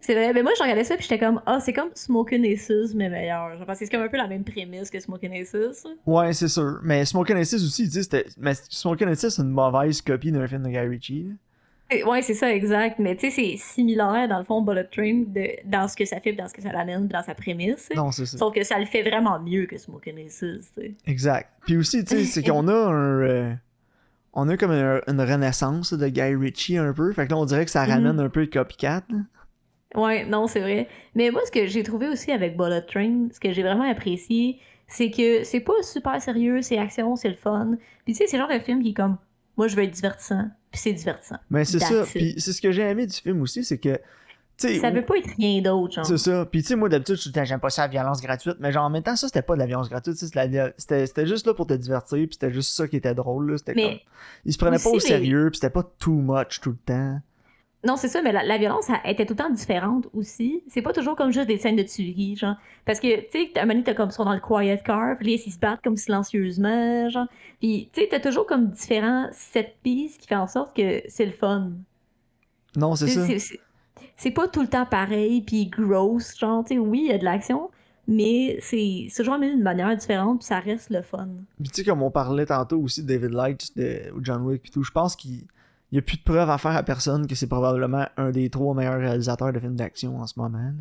C'est 0.00 0.14
vrai, 0.14 0.32
mais 0.32 0.42
moi 0.42 0.52
je 0.56 0.62
regardais 0.62 0.84
ça 0.84 0.94
puis 0.96 1.02
j'étais 1.02 1.18
comme 1.18 1.40
ah 1.44 1.58
c'est 1.60 1.72
comme 1.72 1.90
Smoking 1.94 2.44
Aces 2.52 2.94
mais 2.94 3.08
meilleur. 3.10 3.56
Genre, 3.56 3.66
parce 3.66 3.78
que 3.80 3.84
c'est 3.84 3.90
comme 3.90 4.02
un 4.02 4.08
peu 4.08 4.16
la 4.16 4.26
même 4.28 4.44
prémisse 4.44 4.90
que 4.90 4.98
Smoking 5.00 5.32
Aces. 5.40 5.86
Ouais, 6.06 6.32
c'est 6.32 6.48
sûr. 6.48 6.78
Mais 6.82 7.04
Smoking 7.04 7.36
Aces 7.36 7.54
aussi, 7.54 7.84
tu 7.86 7.90
sais, 7.90 8.02
c'était... 8.04 8.26
Mais 8.38 8.54
Smoking 8.54 9.08
Aces, 9.08 9.28
c'est 9.36 9.42
une 9.42 9.50
mauvaise 9.50 10.00
copie 10.00 10.32
d'un 10.32 10.46
film 10.46 10.62
de 10.62 10.68
Guy 10.68 10.78
Ritchie, 10.78 11.24
là. 11.24 11.34
Ouais 12.06 12.20
c'est 12.22 12.34
ça 12.34 12.52
exact, 12.54 12.98
mais 12.98 13.16
tu 13.16 13.30
sais 13.30 13.34
c'est 13.34 13.56
similaire 13.56 14.28
dans 14.28 14.38
le 14.38 14.44
fond 14.44 14.60
Bullet 14.60 14.84
Train 14.84 15.22
de, 15.26 15.48
dans 15.64 15.88
ce 15.88 15.96
que 15.96 16.04
ça 16.04 16.20
fait, 16.20 16.32
dans 16.32 16.46
ce 16.46 16.52
que 16.52 16.60
ça 16.60 16.70
l'amène, 16.70 17.08
dans 17.08 17.22
sa 17.22 17.34
prémisse. 17.34 17.88
Non, 17.96 18.10
c'est 18.12 18.26
ça. 18.26 18.36
Sauf 18.36 18.54
que 18.54 18.62
ça 18.62 18.78
le 18.78 18.84
fait 18.84 19.02
vraiment 19.02 19.40
mieux 19.40 19.64
que 19.66 19.78
Smoking 19.78 20.18
Aces. 20.26 20.78
Exact. 21.06 21.48
Puis 21.66 21.76
aussi, 21.78 22.04
tu 22.04 22.16
sais, 22.16 22.24
c'est 22.24 22.42
qu'on 22.42 22.68
a 22.68 22.72
un. 22.74 23.20
euh, 23.22 23.54
on 24.34 24.48
a 24.50 24.56
comme 24.58 24.70
un- 24.72 25.00
une 25.06 25.20
renaissance 25.20 25.94
de 25.94 26.08
Guy 26.08 26.34
Ritchie 26.34 26.76
un 26.76 26.92
peu. 26.92 27.10
Fait 27.12 27.26
que 27.26 27.30
là, 27.32 27.38
on 27.38 27.46
dirait 27.46 27.64
que 27.64 27.70
ça 27.70 27.84
Mhm. 27.84 27.90
ramène 27.90 28.20
un 28.20 28.28
peu 28.28 28.40
le 28.40 28.46
copycat. 28.48 29.02
là. 29.08 29.18
Ouais, 29.94 30.26
non, 30.26 30.46
c'est 30.46 30.60
vrai. 30.60 30.86
Mais 31.14 31.30
moi, 31.30 31.40
ce 31.46 31.50
que 31.50 31.66
j'ai 31.66 31.82
trouvé 31.82 32.08
aussi 32.08 32.30
avec 32.30 32.56
Bullet 32.58 32.82
Train, 32.82 33.28
ce 33.32 33.40
que 33.40 33.50
j'ai 33.52 33.62
vraiment 33.62 33.90
apprécié, 33.90 34.60
c'est 34.86 35.10
que 35.10 35.42
c'est 35.44 35.60
pas 35.60 35.80
super 35.82 36.20
sérieux, 36.20 36.60
c'est 36.60 36.76
action, 36.76 37.16
c'est 37.16 37.30
le 37.30 37.34
fun. 37.34 37.76
Puis 38.04 38.12
tu 38.12 38.18
sais, 38.18 38.26
c'est 38.26 38.36
le 38.36 38.42
genre 38.42 38.52
de 38.52 38.58
film 38.58 38.82
qui 38.82 38.90
est 38.90 38.94
comme, 38.94 39.16
moi, 39.58 39.66
je 39.66 39.74
veux 39.74 39.82
être 39.82 39.90
divertissant, 39.90 40.48
puis 40.70 40.80
c'est 40.80 40.92
divertissant. 40.92 41.36
Mais 41.50 41.64
c'est 41.64 41.80
ça. 41.80 42.04
Puis 42.04 42.36
c'est 42.38 42.52
ce 42.52 42.62
que 42.62 42.70
j'ai 42.70 42.82
aimé 42.82 43.06
du 43.06 43.14
film 43.14 43.42
aussi, 43.42 43.64
c'est 43.64 43.78
que. 43.78 44.00
Tu 44.56 44.66
sais. 44.66 44.80
Ça 44.80 44.90
veut 44.90 45.04
pas 45.04 45.16
être 45.16 45.30
rien 45.36 45.60
d'autre, 45.62 45.94
genre. 45.94 46.06
C'est 46.06 46.18
ça. 46.18 46.44
Puis 46.44 46.62
tu 46.62 46.68
sais, 46.68 46.76
moi 46.76 46.88
d'habitude, 46.88 47.16
je 47.16 47.44
j'aime 47.44 47.60
pas 47.60 47.70
ça 47.70 47.82
la 47.82 47.88
violence 47.88 48.20
gratuite. 48.20 48.56
Mais 48.58 48.72
genre 48.72 48.84
en 48.84 48.90
même 48.90 49.02
temps, 49.02 49.14
ça, 49.14 49.26
c'était 49.28 49.42
pas 49.42 49.54
de 49.54 49.58
la 49.60 49.66
violence 49.66 49.88
gratuite. 49.88 50.16
c'était 50.16 51.26
juste 51.26 51.46
là 51.46 51.54
pour 51.54 51.66
te 51.66 51.74
divertir. 51.74 52.18
Puis 52.18 52.30
c'était 52.32 52.52
juste 52.52 52.72
ça 52.72 52.88
qui 52.88 52.96
était 52.96 53.14
drôle. 53.14 53.52
là. 53.52 53.58
C'était 53.58 53.74
Mais 53.74 53.82
comme. 53.82 53.98
Il 54.44 54.52
se 54.52 54.58
prenait 54.58 54.78
pas 54.78 54.90
au 54.90 55.00
sérieux. 55.00 55.50
Puis 55.50 55.58
c'était 55.58 55.70
pas 55.70 55.84
too 55.98 56.12
much 56.12 56.60
tout 56.60 56.70
le 56.70 56.78
temps. 56.84 57.20
Non, 57.86 57.96
c'est 57.96 58.08
ça, 58.08 58.22
mais 58.22 58.32
la, 58.32 58.42
la 58.42 58.58
violence, 58.58 58.88
elle 59.04 59.12
était 59.12 59.24
tout 59.24 59.34
le 59.34 59.38
temps 59.38 59.50
différente 59.50 60.08
aussi. 60.12 60.64
C'est 60.66 60.82
pas 60.82 60.92
toujours 60.92 61.14
comme 61.14 61.30
juste 61.30 61.46
des 61.46 61.58
scènes 61.58 61.76
de 61.76 61.84
tuerie, 61.84 62.34
genre. 62.34 62.56
Parce 62.84 62.98
que, 62.98 63.20
tu 63.20 63.26
sais, 63.30 63.50
à 63.56 63.60
un 63.60 63.62
moment 63.62 63.74
donné, 63.74 63.84
t'as 63.84 63.94
comme, 63.94 64.08
ils 64.08 64.12
sont 64.12 64.24
dans 64.24 64.34
le 64.34 64.40
quiet 64.40 64.82
car, 64.84 65.16
puis 65.16 65.34
ils 65.34 65.52
se 65.52 65.58
battent 65.58 65.82
comme 65.82 65.96
silencieusement, 65.96 67.08
genre. 67.08 67.28
Puis, 67.60 67.88
tu 67.92 68.00
sais, 68.00 68.08
t'as 68.10 68.18
toujours 68.18 68.46
comme 68.46 68.70
différents 68.70 69.28
set 69.30 69.76
pieces 69.82 70.18
qui 70.18 70.26
fait 70.26 70.34
en 70.34 70.48
sorte 70.48 70.74
que 70.76 71.02
c'est 71.08 71.26
le 71.26 71.32
fun. 71.32 71.70
Non, 72.76 72.96
c'est 72.96 73.08
ça. 73.08 73.26
c'est- 74.16 74.30
pas 74.32 74.48
tout 74.48 74.60
le 74.60 74.68
temps 74.68 74.86
pareil, 74.86 75.42
puis 75.42 75.66
gross, 75.66 76.36
genre, 76.36 76.64
tu 76.64 76.74
sais, 76.74 76.78
oui, 76.80 77.02
il 77.04 77.10
y 77.10 77.14
a 77.14 77.18
de 77.18 77.24
l'action, 77.24 77.70
mais 78.08 78.58
c'est 78.60 79.06
c'est 79.08 79.22
toujours 79.22 79.34
amené 79.34 79.52
d'une 79.52 79.62
manière 79.62 79.96
différente, 79.96 80.40
puis 80.40 80.46
ça 80.46 80.58
reste 80.58 80.90
le 80.90 81.02
fun. 81.02 81.28
Puis 81.60 81.70
tu 81.70 81.76
sais, 81.76 81.84
comme 81.84 82.02
on 82.02 82.10
parlait 82.10 82.46
tantôt 82.46 82.80
aussi 82.80 83.02
de 83.04 83.06
David 83.06 83.34
Leitch 83.34 83.72
de, 83.74 84.12
John 84.20 84.42
Wick 84.42 84.66
et 84.66 84.70
tout, 84.70 84.82
je 84.82 84.90
pense 84.90 85.14
qu'il 85.14 85.44
n'y 85.96 85.98
a 85.98 86.02
plus 86.02 86.16
de 86.18 86.22
preuves 86.22 86.50
à 86.50 86.58
faire 86.58 86.76
à 86.76 86.82
personne 86.82 87.26
que 87.26 87.34
c'est 87.34 87.46
probablement 87.46 88.06
un 88.16 88.30
des 88.30 88.50
trois 88.50 88.74
meilleurs 88.74 88.98
réalisateurs 89.00 89.52
de 89.52 89.58
films 89.58 89.76
d'action 89.76 90.18
en 90.18 90.26
ce 90.26 90.38
moment. 90.38 90.72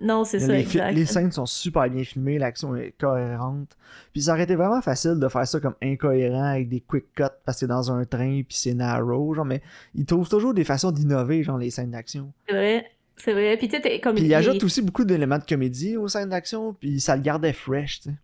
Non, 0.00 0.22
c'est 0.22 0.38
Les, 0.38 0.46
ça, 0.46 0.58
exact. 0.58 0.92
les 0.92 1.06
scènes 1.06 1.32
sont 1.32 1.44
super 1.46 1.90
bien 1.90 2.04
filmées, 2.04 2.38
l'action 2.38 2.76
est 2.76 2.94
cohérente. 3.00 3.76
Puis 4.12 4.22
ça 4.22 4.32
aurait 4.34 4.44
été 4.44 4.54
vraiment 4.54 4.80
facile 4.80 5.18
de 5.18 5.28
faire 5.28 5.44
ça 5.46 5.58
comme 5.58 5.74
incohérent 5.82 6.44
avec 6.52 6.68
des 6.68 6.80
quick 6.80 7.06
cuts 7.16 7.24
parce 7.44 7.56
que 7.56 7.60
c'est 7.60 7.66
dans 7.66 7.90
un 7.90 8.04
train 8.04 8.42
puis 8.46 8.56
c'est 8.56 8.74
narrow, 8.74 9.34
genre, 9.34 9.44
mais 9.44 9.60
ils 9.96 10.04
trouvent 10.06 10.28
toujours 10.28 10.54
des 10.54 10.62
façons 10.62 10.92
d'innover, 10.92 11.42
genre 11.42 11.58
les 11.58 11.70
scènes 11.70 11.90
d'action. 11.90 12.32
C'est 12.48 12.54
vrai, 12.54 12.86
c'est 13.16 13.32
vrai. 13.32 13.56
Puis 13.56 13.68
tu 13.68 13.80
sais, 13.82 13.98
comme... 14.00 14.14
Puis 14.14 14.24
ils 14.24 14.28
les- 14.28 14.34
ajoutent 14.34 14.62
aussi 14.62 14.82
beaucoup 14.82 15.04
d'éléments 15.04 15.38
de 15.38 15.44
comédie 15.44 15.96
aux 15.96 16.06
scènes 16.06 16.28
d'action, 16.28 16.74
puis 16.74 17.00
ça 17.00 17.16
le 17.16 17.22
gardait 17.22 17.52
fresh, 17.52 18.02
tu 18.02 18.10
sais. 18.10 18.16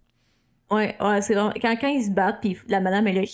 Ouais, 0.71 0.97
ouais, 1.01 1.23
c'est 1.23 1.35
vraiment... 1.35 1.53
Quand, 1.61 1.75
quand 1.81 1.89
ils 1.89 2.05
se 2.05 2.11
battent, 2.11 2.41
puis 2.41 2.57
la 2.69 2.81
madame 2.81 3.09
est 3.09 3.13
là... 3.15 3.23
eh, 3.23 3.27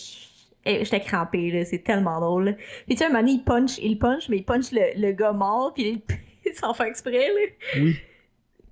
J'étais 0.65 0.99
crampée, 1.01 1.51
là, 1.51 1.63
c'est 1.65 1.83
tellement 1.83 2.19
drôle. 2.19 2.55
Puis 2.87 2.95
tu 2.95 2.97
sais, 2.97 3.05
un 3.05 3.09
moment 3.09 3.19
donné, 3.21 3.33
il 3.33 3.43
punch, 3.43 3.77
il 3.79 3.99
punch, 3.99 4.29
mais 4.29 4.37
il 4.37 4.43
punch 4.45 4.71
le, 4.71 4.99
le 4.99 5.11
gars 5.11 5.31
mort, 5.31 5.73
puis 5.73 6.03
il, 6.45 6.53
s'en 6.55 6.73
fait 6.73 6.87
exprès, 6.87 7.27
là. 7.27 7.79
Oui. 7.81 7.95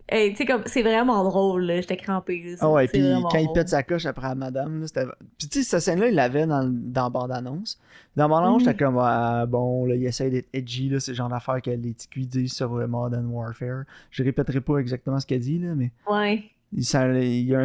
Hey, 0.09 0.31
tu 0.31 0.37
sais, 0.37 0.45
comme, 0.45 0.63
c'est 0.65 0.81
vraiment 0.83 1.23
drôle, 1.23 1.63
là, 1.63 1.79
j'étais 1.79 1.95
crampée. 1.95 2.55
Ah 2.59 2.69
ouais, 2.69 2.87
c'est 2.87 2.99
puis 2.99 3.23
quand 3.31 3.37
il 3.37 3.49
pète 3.53 3.69
sa 3.69 3.83
coche 3.83 4.05
après 4.05 4.27
la 4.27 4.35
madame, 4.35 4.81
là, 4.81 4.87
c'était. 4.87 5.05
Puis 5.39 5.47
tu 5.47 5.59
sais, 5.59 5.63
cette 5.63 5.79
scène-là, 5.79 6.07
il 6.09 6.15
l'avait 6.15 6.45
dans, 6.45 6.69
dans 6.69 7.03
la 7.03 7.09
bande-annonce. 7.09 7.79
Dans 8.15 8.27
bande-annonce, 8.27 8.61
Mhm. 8.63 8.67
j'étais 8.69 8.83
comme, 8.83 8.97
ah, 8.99 9.45
bon, 9.47 9.85
là, 9.85 9.95
il 9.95 10.05
essaie 10.05 10.29
d'être 10.29 10.49
edgy, 10.53 10.89
là, 10.89 10.99
c'est 10.99 11.11
le 11.11 11.15
genre 11.15 11.29
d'affaire 11.29 11.61
que 11.61 11.71
les 11.71 11.93
TQ 11.93 12.19
disent 12.25 12.53
sur 12.53 12.73
euh, 12.75 12.85
Modern 12.85 13.25
Warfare. 13.27 13.85
Je 14.11 14.23
répéterai 14.23 14.59
pas 14.61 14.77
exactement 14.77 15.19
ce 15.19 15.25
qu'elle 15.25 15.39
dit, 15.39 15.57
là, 15.59 15.73
mais 15.73 15.91
Ouais. 16.07 16.43
Il, 16.75 16.83
ça, 16.83 17.07
il 17.19 17.45
y 17.45 17.55
a 17.55 17.59
un. 17.59 17.63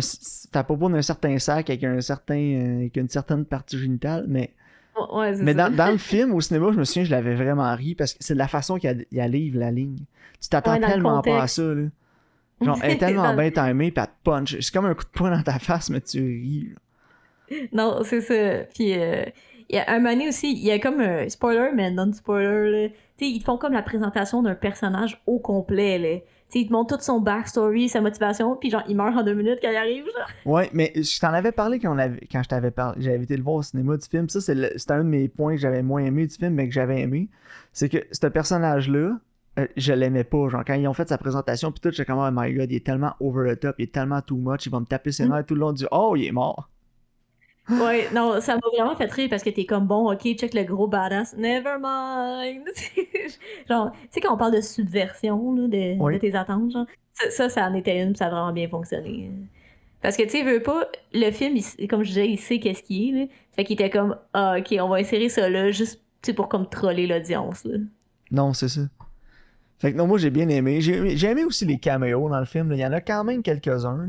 T'as 0.53 0.65
pas 0.65 0.75
d'un 0.77 1.03
certain 1.03 1.38
sac 1.38 1.71
avec 1.71 1.85
un 1.85 2.00
certain. 2.00 2.37
euh, 2.38 2.77
avec 2.81 2.97
une 2.97 3.09
certaine 3.09 3.45
partie 3.45 3.79
génitale, 3.79 4.27
mais. 4.29 4.55
Ouais, 5.12 5.37
Mais 5.37 5.55
ça. 5.55 5.69
dans, 5.71 5.77
dans 5.77 5.91
le 5.93 5.99
film, 6.11 6.35
au 6.35 6.41
cinéma, 6.41 6.71
je 6.73 6.79
me 6.79 6.85
souviens, 6.85 7.05
je 7.05 7.11
l'avais 7.11 7.35
vraiment 7.35 7.73
ri 7.75 7.95
parce 7.95 8.15
que 8.15 8.19
c'est 8.25 8.35
de 8.35 8.38
la 8.38 8.49
façon 8.49 8.79
qu'il 8.79 9.07
il 9.11 9.21
livre 9.23 9.59
la 9.59 9.71
ligne. 9.71 9.99
Tu 10.41 10.49
t'attends 10.49 10.73
Ouais, 10.75 10.81
tellement 10.81 11.23
pas 11.23 11.43
à 11.43 11.47
ça, 11.47 11.62
là. 11.62 11.85
Genre, 12.61 12.79
elle 12.83 12.93
est 12.93 12.99
tellement 12.99 13.35
bien 13.35 13.50
timée, 13.53 13.93
pis 13.93 14.00
elle 14.00 14.07
te 14.07 14.11
punch. 14.25 14.59
C'est 14.59 14.73
comme 14.73 14.87
un 14.87 14.95
coup 14.95 15.05
de 15.05 15.11
poing 15.11 15.31
dans 15.31 15.43
ta 15.43 15.61
face, 15.61 15.91
mais 15.91 16.00
tu 16.00 16.21
ris. 16.21 16.69
là. 17.50 17.57
Non, 17.73 18.00
c'est 18.03 18.21
ça. 18.21 18.65
Puis, 18.75 18.99
euh, 18.99 19.23
il 19.71 19.77
y 19.77 19.79
a 19.79 19.88
un 19.93 19.99
moment 19.99 20.11
donné 20.12 20.29
aussi, 20.29 20.53
il 20.53 20.65
y 20.65 20.71
a 20.73 20.79
comme 20.81 21.00
un 21.00 21.29
spoiler, 21.29 21.71
mais 21.75 21.91
non-spoiler, 21.93 22.71
là. 22.71 22.88
Tu 23.17 23.25
sais, 23.25 23.31
ils 23.31 23.38
te 23.38 23.45
font 23.45 23.59
comme 23.59 23.73
la 23.73 23.83
présentation 23.83 24.43
d'un 24.43 24.55
personnage 24.57 25.23
au 25.27 25.38
complet, 25.38 25.99
là. 25.99 26.19
Sais, 26.50 26.61
ils 26.61 26.67
te 26.69 26.73
montrent 26.73 26.95
toute 26.95 27.05
son 27.05 27.21
backstory, 27.21 27.88
sa 27.90 28.00
motivation, 28.00 28.57
puis 28.57 28.71
genre, 28.71 28.83
il 28.88 28.97
meurt 28.97 29.14
en 29.17 29.23
deux 29.23 29.35
minutes 29.35 29.59
quand 29.61 29.71
il 29.71 29.76
arrive, 29.76 30.05
genre. 30.07 30.28
Ouais, 30.47 30.71
mais 30.73 30.93
je 30.97 31.21
t'en 31.21 31.33
avais 31.35 31.52
parlé 31.52 31.78
quand, 31.78 31.95
on 31.95 31.99
avait, 31.99 32.26
quand 32.33 32.43
je 32.43 32.49
t'avais 32.49 32.71
parlé. 32.71 33.02
J'avais 33.02 33.23
été 33.25 33.37
le 33.37 33.43
voir 33.43 33.57
au 33.57 33.62
cinéma 33.62 33.97
du 33.99 34.07
film. 34.07 34.28
Ça, 34.31 34.40
c'était 34.40 34.93
un 34.93 35.05
de 35.05 35.09
mes 35.09 35.28
points 35.28 35.55
que 35.57 35.61
j'avais 35.61 35.83
moins 35.83 36.02
aimé 36.02 36.26
du 36.26 36.35
film, 36.35 36.55
mais 36.55 36.67
que 36.67 36.73
j'avais 36.75 37.00
aimé. 37.00 37.28
C'est 37.75 37.90
que 37.90 37.99
ce 38.11 38.26
personnage-là, 38.26 39.19
euh, 39.59 39.67
je 39.76 39.93
l'aimais 39.93 40.25
pas. 40.25 40.49
Genre, 40.49 40.62
quand 40.67 40.75
ils 40.75 40.88
ont 40.88 40.95
fait 40.95 41.09
sa 41.09 41.19
présentation, 41.19 41.71
puis 41.71 41.81
tout, 41.81 41.90
j'étais 41.90 42.07
comme, 42.07 42.19
oh 42.19 42.31
my 42.33 42.55
god, 42.55 42.71
il 42.71 42.76
est 42.76 42.87
tellement 42.87 43.14
over 43.21 43.55
the 43.55 43.61
top, 43.61 43.75
il 43.78 43.83
est 43.85 43.93
tellement 43.93 44.23
too 44.23 44.37
much, 44.37 44.64
il 44.67 44.73
va 44.73 44.81
me 44.81 44.87
taper 44.87 45.12
ses 45.12 45.26
Mm. 45.26 45.31
nerfs 45.33 45.47
tout 45.47 45.55
le 45.55 45.61
long 45.61 45.73
du. 45.73 45.85
Oh, 45.90 46.14
il 46.17 46.25
est 46.25 46.33
mort. 46.33 46.71
Ouais, 47.70 48.08
non, 48.14 48.40
ça 48.40 48.54
m'a 48.54 48.60
vraiment 48.75 48.96
fait 48.96 49.10
rire 49.12 49.28
parce 49.28 49.42
que 49.42 49.50
t'es 49.50 49.66
comme 49.66 49.87
bon, 49.87 50.10
ok, 50.12 50.22
check 50.37 50.54
le 50.54 50.64
gros 50.64 50.87
badass, 50.88 51.37
never 51.37 51.76
mind. 51.80 52.64
genre, 53.68 53.92
tu 53.92 53.98
sais, 54.10 54.20
quand 54.20 54.34
on 54.34 54.38
parle 54.38 54.54
de 54.54 54.60
subversion 54.60 55.54
là, 55.54 55.68
de, 55.68 56.00
Oui. 56.00 56.14
de 56.14 56.18
tes 56.18 56.34
attentes, 56.34 56.72
genre, 56.72 56.87
ça, 57.12 57.30
ça, 57.30 57.48
ça 57.48 57.66
en 57.68 57.75
était 57.75 58.00
une, 58.02 58.10
puis 58.10 58.18
ça 58.18 58.26
a 58.26 58.30
vraiment 58.30 58.52
bien 58.52 58.68
fonctionné. 58.68 59.30
Parce 60.00 60.16
que, 60.16 60.22
tu 60.22 60.30
sais, 60.30 60.42
veux 60.44 60.62
pas, 60.62 60.87
le 61.12 61.30
film, 61.30 61.56
il- 61.78 61.88
comme 61.88 62.02
je 62.04 62.08
disais, 62.08 62.28
il 62.28 62.38
sait 62.38 62.58
qu'est-ce 62.60 62.82
qu'il 62.82 63.08
est, 63.16 63.20
là. 63.20 63.26
Fait 63.56 63.64
qu'il 63.64 63.75
était 63.75 63.90
comme, 63.90 64.16
ah, 64.32 64.56
ok, 64.58 64.76
on 64.80 64.88
va 64.88 64.96
insérer 64.96 65.28
ça 65.28 65.48
là, 65.50 65.70
juste, 65.70 66.00
pour 66.37 66.48
comme 66.48 66.68
troller 66.68 67.06
l'audience. 67.06 67.66
Non, 68.30 68.52
c'est 68.54 68.68
ça. 68.68 68.82
Fait 69.78 69.92
que 69.92 69.96
non, 69.98 70.06
moi, 70.06 70.18
j'ai 70.18 70.30
bien 70.30 70.48
aimé. 70.48 70.80
J'ai 70.80 71.26
aimé 71.28 71.44
aussi 71.44 71.64
les 71.64 71.78
caméos 71.78 72.28
dans 72.28 72.38
le 72.40 72.44
film. 72.46 72.70
là. 72.70 72.76
Il 72.76 72.80
y 72.80 72.87
en 72.87 72.92
a 72.92 73.00
quand 73.00 73.22
même 73.25 73.42
quelques-uns. 73.42 74.08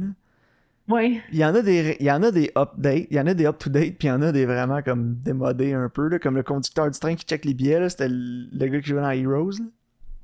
Ouais. 0.89 1.22
Il 1.31 1.38
y 1.38 1.46
en 1.46 1.53
a 1.53 1.62
des, 1.62 1.98
il 2.00 2.05
y 2.05 2.12
en 2.12 2.24
a 2.24 2.31
des 2.31 2.51
updates, 2.58 3.08
il 3.12 3.15
y 3.15 3.19
en 3.19 3.27
a 3.27 3.34
des 3.36 3.46
up-to-date, 3.46 3.98
puis 4.00 4.08
il 4.08 4.12
y 4.12 4.12
en 4.12 4.22
a 4.24 4.31
des 4.31 4.48
vraiment 4.48 4.81
comme 4.81 5.15
démodés 5.24 5.74
un 5.74 5.88
peu, 5.88 6.08
là, 6.08 6.17
comme 6.17 6.36
le 6.36 6.41
conducteur 6.41 6.89
du 6.89 7.00
train 7.00 7.15
qui 7.15 7.25
check 7.25 7.46
les 7.46 7.53
billets, 7.53 7.89
c'était 7.89 8.08
le, 8.10 8.67
gars 8.67 8.81
qui 8.81 8.88
jouait 8.88 9.01
dans 9.01 9.12
Heroes. 9.12 9.60
là. 9.60 9.65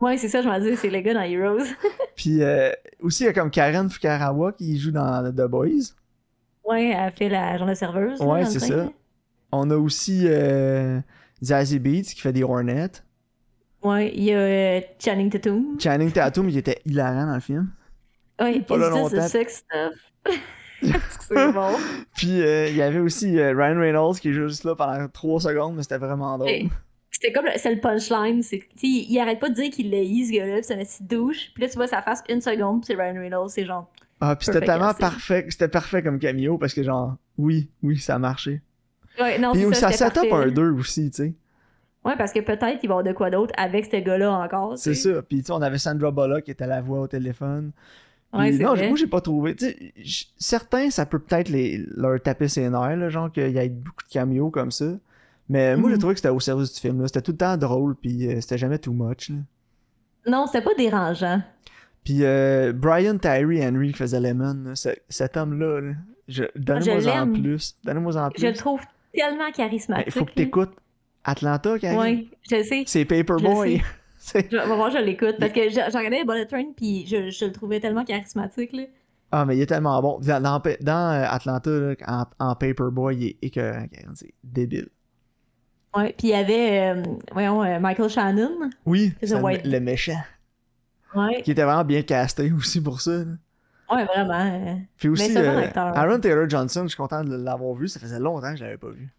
Ouais, 0.02 0.18
c'est 0.18 0.28
ça, 0.28 0.42
je 0.42 0.48
m'en 0.48 0.60
dis, 0.60 0.76
c'est 0.76 0.90
le 0.90 1.00
gars 1.02 1.14
dans 1.14 1.22
Heroes. 1.22 1.66
Puis 2.16 2.42
euh, 2.42 2.72
aussi, 3.00 3.24
il 3.24 3.28
y 3.28 3.30
a 3.30 3.34
comme 3.34 3.52
Karen 3.52 3.90
Fukawa 3.90 4.54
qui 4.54 4.78
joue 4.78 4.92
dans 4.92 5.32
The 5.32 5.48
Boys. 5.48 5.94
ouais, 6.66 6.90
elle 6.90 7.12
fait 7.12 7.30
la 7.30 7.58
genre 7.58 7.68
de 7.68 7.76
serveuse. 7.76 8.20
Ouais, 8.20 8.46
c'est 8.46 8.60
ça. 8.60 8.90
On 9.52 9.70
a 9.70 9.78
aussi 9.78 10.24
euh, 10.26 11.00
Zazie 11.44 11.80
Beats 11.80 12.14
qui 12.14 12.20
fait 12.20 12.34
des 12.34 12.44
Hornets. 12.44 12.92
Ouais, 13.84 14.12
il 14.16 14.24
y 14.24 14.34
a 14.34 14.38
euh, 14.38 14.82
Channing 15.00 15.30
Tatum. 15.30 15.80
Channing 15.80 16.12
Tatum, 16.12 16.50
il 16.50 16.58
était 16.58 16.82
hilarant 16.86 17.28
dans 17.28 17.36
le 17.36 17.40
film. 17.40 17.70
Ouais, 18.42 18.60
pas 18.62 18.78
là 18.78 18.90
longtemps. 18.90 19.28
sex 19.28 19.58
stuff. 19.58 20.15
C'est 20.82 21.52
bon. 21.54 21.76
Puis 22.16 22.42
euh, 22.42 22.68
il 22.70 22.76
y 22.76 22.82
avait 22.82 23.00
aussi 23.00 23.40
euh, 23.40 23.54
Ryan 23.56 23.80
Reynolds 23.80 24.20
qui 24.20 24.30
est 24.30 24.34
juste 24.34 24.64
là 24.64 24.76
pendant 24.76 25.08
3 25.08 25.42
secondes, 25.42 25.76
mais 25.76 25.84
c'était 25.84 25.98
vraiment 25.98 26.38
drôle. 26.38 26.70
C'était 27.12 27.32
comme 27.32 27.46
le, 27.46 27.52
c'est 27.56 27.74
le 27.74 27.80
punchline, 27.80 28.44
c'est 28.44 28.62
il, 28.84 29.06
il 29.10 29.20
arrête 29.20 29.40
pas 29.40 29.48
de 29.48 29.54
dire 29.54 29.70
qu'il 29.72 29.90
l'a 29.90 30.04
eu 30.04 30.26
ce 30.26 30.34
gars-là, 30.34 30.62
c'est 30.62 30.74
une 30.74 30.82
petite 30.82 31.08
douche, 31.08 31.52
puis 31.54 31.64
là 31.64 31.70
tu 31.70 31.76
vois 31.78 31.88
sa 31.88 32.02
face 32.02 32.22
une 32.28 32.42
seconde, 32.42 32.82
puis 32.82 32.88
c'est 32.88 33.02
Ryan 33.02 33.14
Reynolds, 33.22 33.50
c'est 33.50 33.66
genre 33.66 33.90
Ah, 34.20 34.36
puis 34.36 34.46
c'était 34.46 34.66
tellement 34.66 34.94
parfait, 34.94 35.46
c'était 35.50 35.70
parfait 35.70 36.04
comme 36.04 36.20
cameo 36.20 36.58
parce 36.58 36.74
que 36.74 36.84
genre, 36.84 37.16
oui, 37.38 37.70
oui, 37.82 37.98
ça 38.00 38.16
a 38.16 38.20
marché. 38.20 38.62
Ouais, 39.18 39.40
non, 39.40 39.54
Puis 39.54 39.64
ça, 39.74 39.74
ça, 39.74 39.92
c'était 39.92 39.98
set 39.98 40.18
up 40.18 40.30
parfait. 40.30 40.50
un 40.50 40.52
2 40.52 40.72
aussi, 40.72 41.10
tu 41.10 41.16
sais. 41.16 41.34
Ouais, 42.04 42.16
parce 42.18 42.34
que 42.34 42.40
peut-être 42.40 42.80
qu'il 42.80 42.90
va 42.90 42.96
y 42.96 43.00
avoir 43.00 43.04
de 43.04 43.14
quoi 43.14 43.30
d'autre 43.32 43.54
avec 43.58 43.86
ce 43.86 43.98
gars-là 43.98 44.32
encore. 44.32 44.78
C'est 44.78 44.94
ça. 44.94 45.22
Puis 45.24 45.40
tu 45.40 45.46
sais, 45.46 45.52
on 45.54 45.62
avait 45.62 45.80
Sandra 45.80 46.12
Bullock 46.12 46.44
qui 46.44 46.52
était 46.52 46.68
la 46.68 46.82
voix 46.82 47.00
au 47.00 47.08
téléphone. 47.08 47.72
Ouais, 48.38 48.52
non, 48.52 48.74
vrai. 48.76 48.88
moi 48.90 48.98
j'ai 48.98 49.08
pas 49.08 49.22
trouvé. 49.22 49.56
Certains, 50.38 50.90
ça 50.90 51.06
peut 51.06 51.20
peut-être 51.20 51.50
les, 51.50 51.86
leur 51.96 52.22
taper 52.22 52.48
ses 52.48 52.70
nerfs, 52.70 52.96
là, 52.98 53.10
genre 53.10 53.32
qu'il 53.32 53.50
y 53.52 53.58
ait 53.58 53.70
beaucoup 53.70 54.04
de 54.08 54.12
cameos 54.12 54.50
comme 54.52 54.72
ça. 54.72 54.86
Mais 55.50 55.76
moi 55.78 55.90
j'ai 55.90 55.96
Mhm. 55.96 56.00
trouvé 56.00 56.14
que 56.16 56.20
c'était 56.20 56.30
au 56.30 56.40
service 56.40 56.74
du 56.74 56.80
film. 56.80 57.06
C'était 57.08 57.22
tout 57.22 57.32
le 57.32 57.38
temps 57.38 57.56
drôle, 57.58 57.96
puis 57.96 58.28
euh, 58.28 58.42
c'était 58.42 58.58
jamais 58.58 58.80
too 58.80 58.94
much. 58.94 59.30
Là. 59.30 59.36
Non, 60.28 60.48
c'était 60.48 60.64
pas 60.64 60.74
dérangeant. 60.76 61.42
Puis 62.04 62.20
euh, 62.24 62.74
Brian 62.74 63.18
Tyree 63.18 63.66
Henry 63.66 63.92
qui 63.92 63.98
faisait 63.98 64.20
Lemon, 64.20 64.56
là, 64.66 64.76
ce- 64.76 64.90
cet 65.10 65.38
homme-là, 65.38 65.82
là, 65.82 65.94
je- 66.28 66.44
donnez-moi 66.56 67.20
en 67.20 67.32
plus. 67.32 67.76
Donnez-moi 67.84 68.16
en 68.18 68.30
plus. 68.30 68.42
Je 68.42 68.48
le 68.48 68.54
trouve 68.54 68.82
tellement 69.14 69.46
Ben, 69.48 69.52
charismatique. 69.54 70.08
Il 70.08 70.12
faut 70.12 70.26
que 70.26 70.34
t'écoutes 70.34 70.74
Atlanta, 71.24 71.78
Karine. 71.80 72.00
Ouais, 72.00 72.28
je 72.50 72.62
sais. 72.64 72.84
C'est 72.86 73.06
Paperboy. 73.06 73.82
Je 74.26 74.30
C'est- 74.32 74.52
Je, 74.52 74.58
va 74.58 74.76
voir, 74.76 74.90
je 74.92 74.98
l'écoute. 74.98 75.36
Parce 75.40 75.52
que 75.52 75.62
j'ai 75.70 75.70
j'ai 75.70 75.98
regardé 75.98 76.24
Bullet 76.24 76.46
Train, 76.46 76.66
puis 76.76 77.06
je, 77.06 77.30
je 77.30 77.46
le 77.46 77.52
trouvais 77.52 77.80
tellement 77.80 78.04
charismatique. 78.04 78.74
Là. 78.74 78.84
ah, 79.32 79.46
mais 79.46 79.56
il 79.58 79.62
est 79.62 79.66
tellement 79.68 80.02
bon. 80.02 80.20
Dans, 80.20 80.42
dans, 80.42 80.62
dans, 80.82 81.14
euh, 81.14 81.26
Atlanta, 81.30 81.70
là, 81.70 81.96
en, 82.08 82.26
en 82.40 82.56
Paperboy, 82.56 83.16
il 83.16 83.28
est 83.28 83.38
écœurant, 83.44 83.86
Karine. 83.88 84.16
C'est 84.16 84.34
débile. 84.44 84.90
Ouais, 85.96 86.14
puis 86.18 86.28
il 86.28 86.32
y 86.32 86.34
avait, 86.34 86.96
euh, 86.96 87.04
voyons, 87.32 87.64
euh, 87.64 87.80
Michael 87.80 88.10
Shannon. 88.10 88.70
Oui, 88.86 89.14
le, 89.22 89.80
méchant. 89.80 90.20
Ouais, 91.16 91.42
Qui 91.42 91.52
était 91.52 91.64
vraiment 91.64 91.86
bien 91.86 92.02
casté 92.02 92.52
aussi 92.58 92.82
pour 92.82 93.00
ça. 93.00 93.12
là. 93.12 93.96
ouais 93.96 94.06
vraiment. 94.06 94.82
Puis 94.98 95.08
aussi, 95.08 95.34
bon 95.34 95.40
euh. 95.40 95.70
Aaron 95.76 96.20
Taylor 96.20 96.50
Johnson, 96.50 96.82
je 96.84 96.90
suis 96.90 96.98
content 96.98 97.24
de 97.24 97.36
l'avoir 97.36 97.74
vu. 97.76 97.88
Ça 97.88 98.00
faisait 98.00 98.20
longtemps 98.20 98.52
que 98.52 98.58
je 98.58 98.64
l'avais 98.66 98.78
pas 98.78 98.90
vu. 98.90 99.10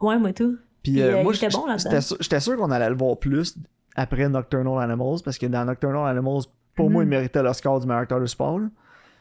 Ouais, 0.00 0.18
moi 0.18 0.32
tout. 0.32 0.58
Puis 0.82 1.00
euh, 1.00 1.22
moi, 1.22 1.24
bon 1.24 1.32
j'étais 1.32 2.00
sûr, 2.00 2.16
j'étais 2.20 2.40
sûr 2.40 2.56
qu'on 2.56 2.70
allait 2.70 2.88
le 2.88 2.96
voir 2.96 3.18
plus 3.18 3.56
après 3.96 4.28
Nocturnal 4.28 4.82
Animals. 4.88 5.18
Parce 5.24 5.38
que 5.38 5.46
dans 5.46 5.64
Nocturnal 5.64 6.06
Animals, 6.16 6.42
pour 6.74 6.90
moi, 6.90 7.02
il 7.02 7.06
Mhm. 7.06 7.10
méritait 7.10 7.42
le 7.42 7.52
score 7.52 7.80
du 7.80 7.86
meilleur 7.86 8.02
acteur 8.02 8.20
de 8.20 8.26
sport. 8.26 8.58
là. 8.60 8.66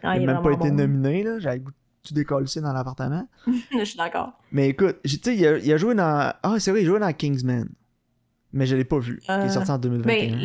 Ah, 0.03 0.15
il 0.17 0.21
il 0.21 0.25
n'a 0.27 0.33
même 0.35 0.43
pas 0.43 0.51
été 0.51 0.69
bon. 0.69 0.75
nominé. 0.75 1.23
là. 1.23 1.39
J'avais 1.39 1.61
tout 1.61 2.13
décoller 2.13 2.45
dans 2.57 2.73
l'appartement. 2.73 3.27
je 3.79 3.83
suis 3.83 3.97
d'accord. 3.97 4.33
Mais 4.51 4.69
écoute, 4.69 4.97
tu 5.03 5.09
sais, 5.23 5.35
il, 5.35 5.47
a- 5.47 5.57
il 5.57 5.73
a 5.73 5.77
joué 5.77 5.95
dans. 5.95 6.31
Ah, 6.43 6.55
c'est 6.59 6.69
vrai, 6.69 6.81
il 6.83 6.85
jouait 6.85 6.99
dans 6.99 7.11
Kingsman. 7.11 7.67
Mais 8.53 8.65
je 8.67 8.75
l'ai 8.75 8.85
pas 8.85 8.99
vu. 8.99 9.19
Euh, 9.29 9.43
est 9.45 9.49
sorti 9.49 9.71
en 9.71 9.77
2021. 9.79 10.37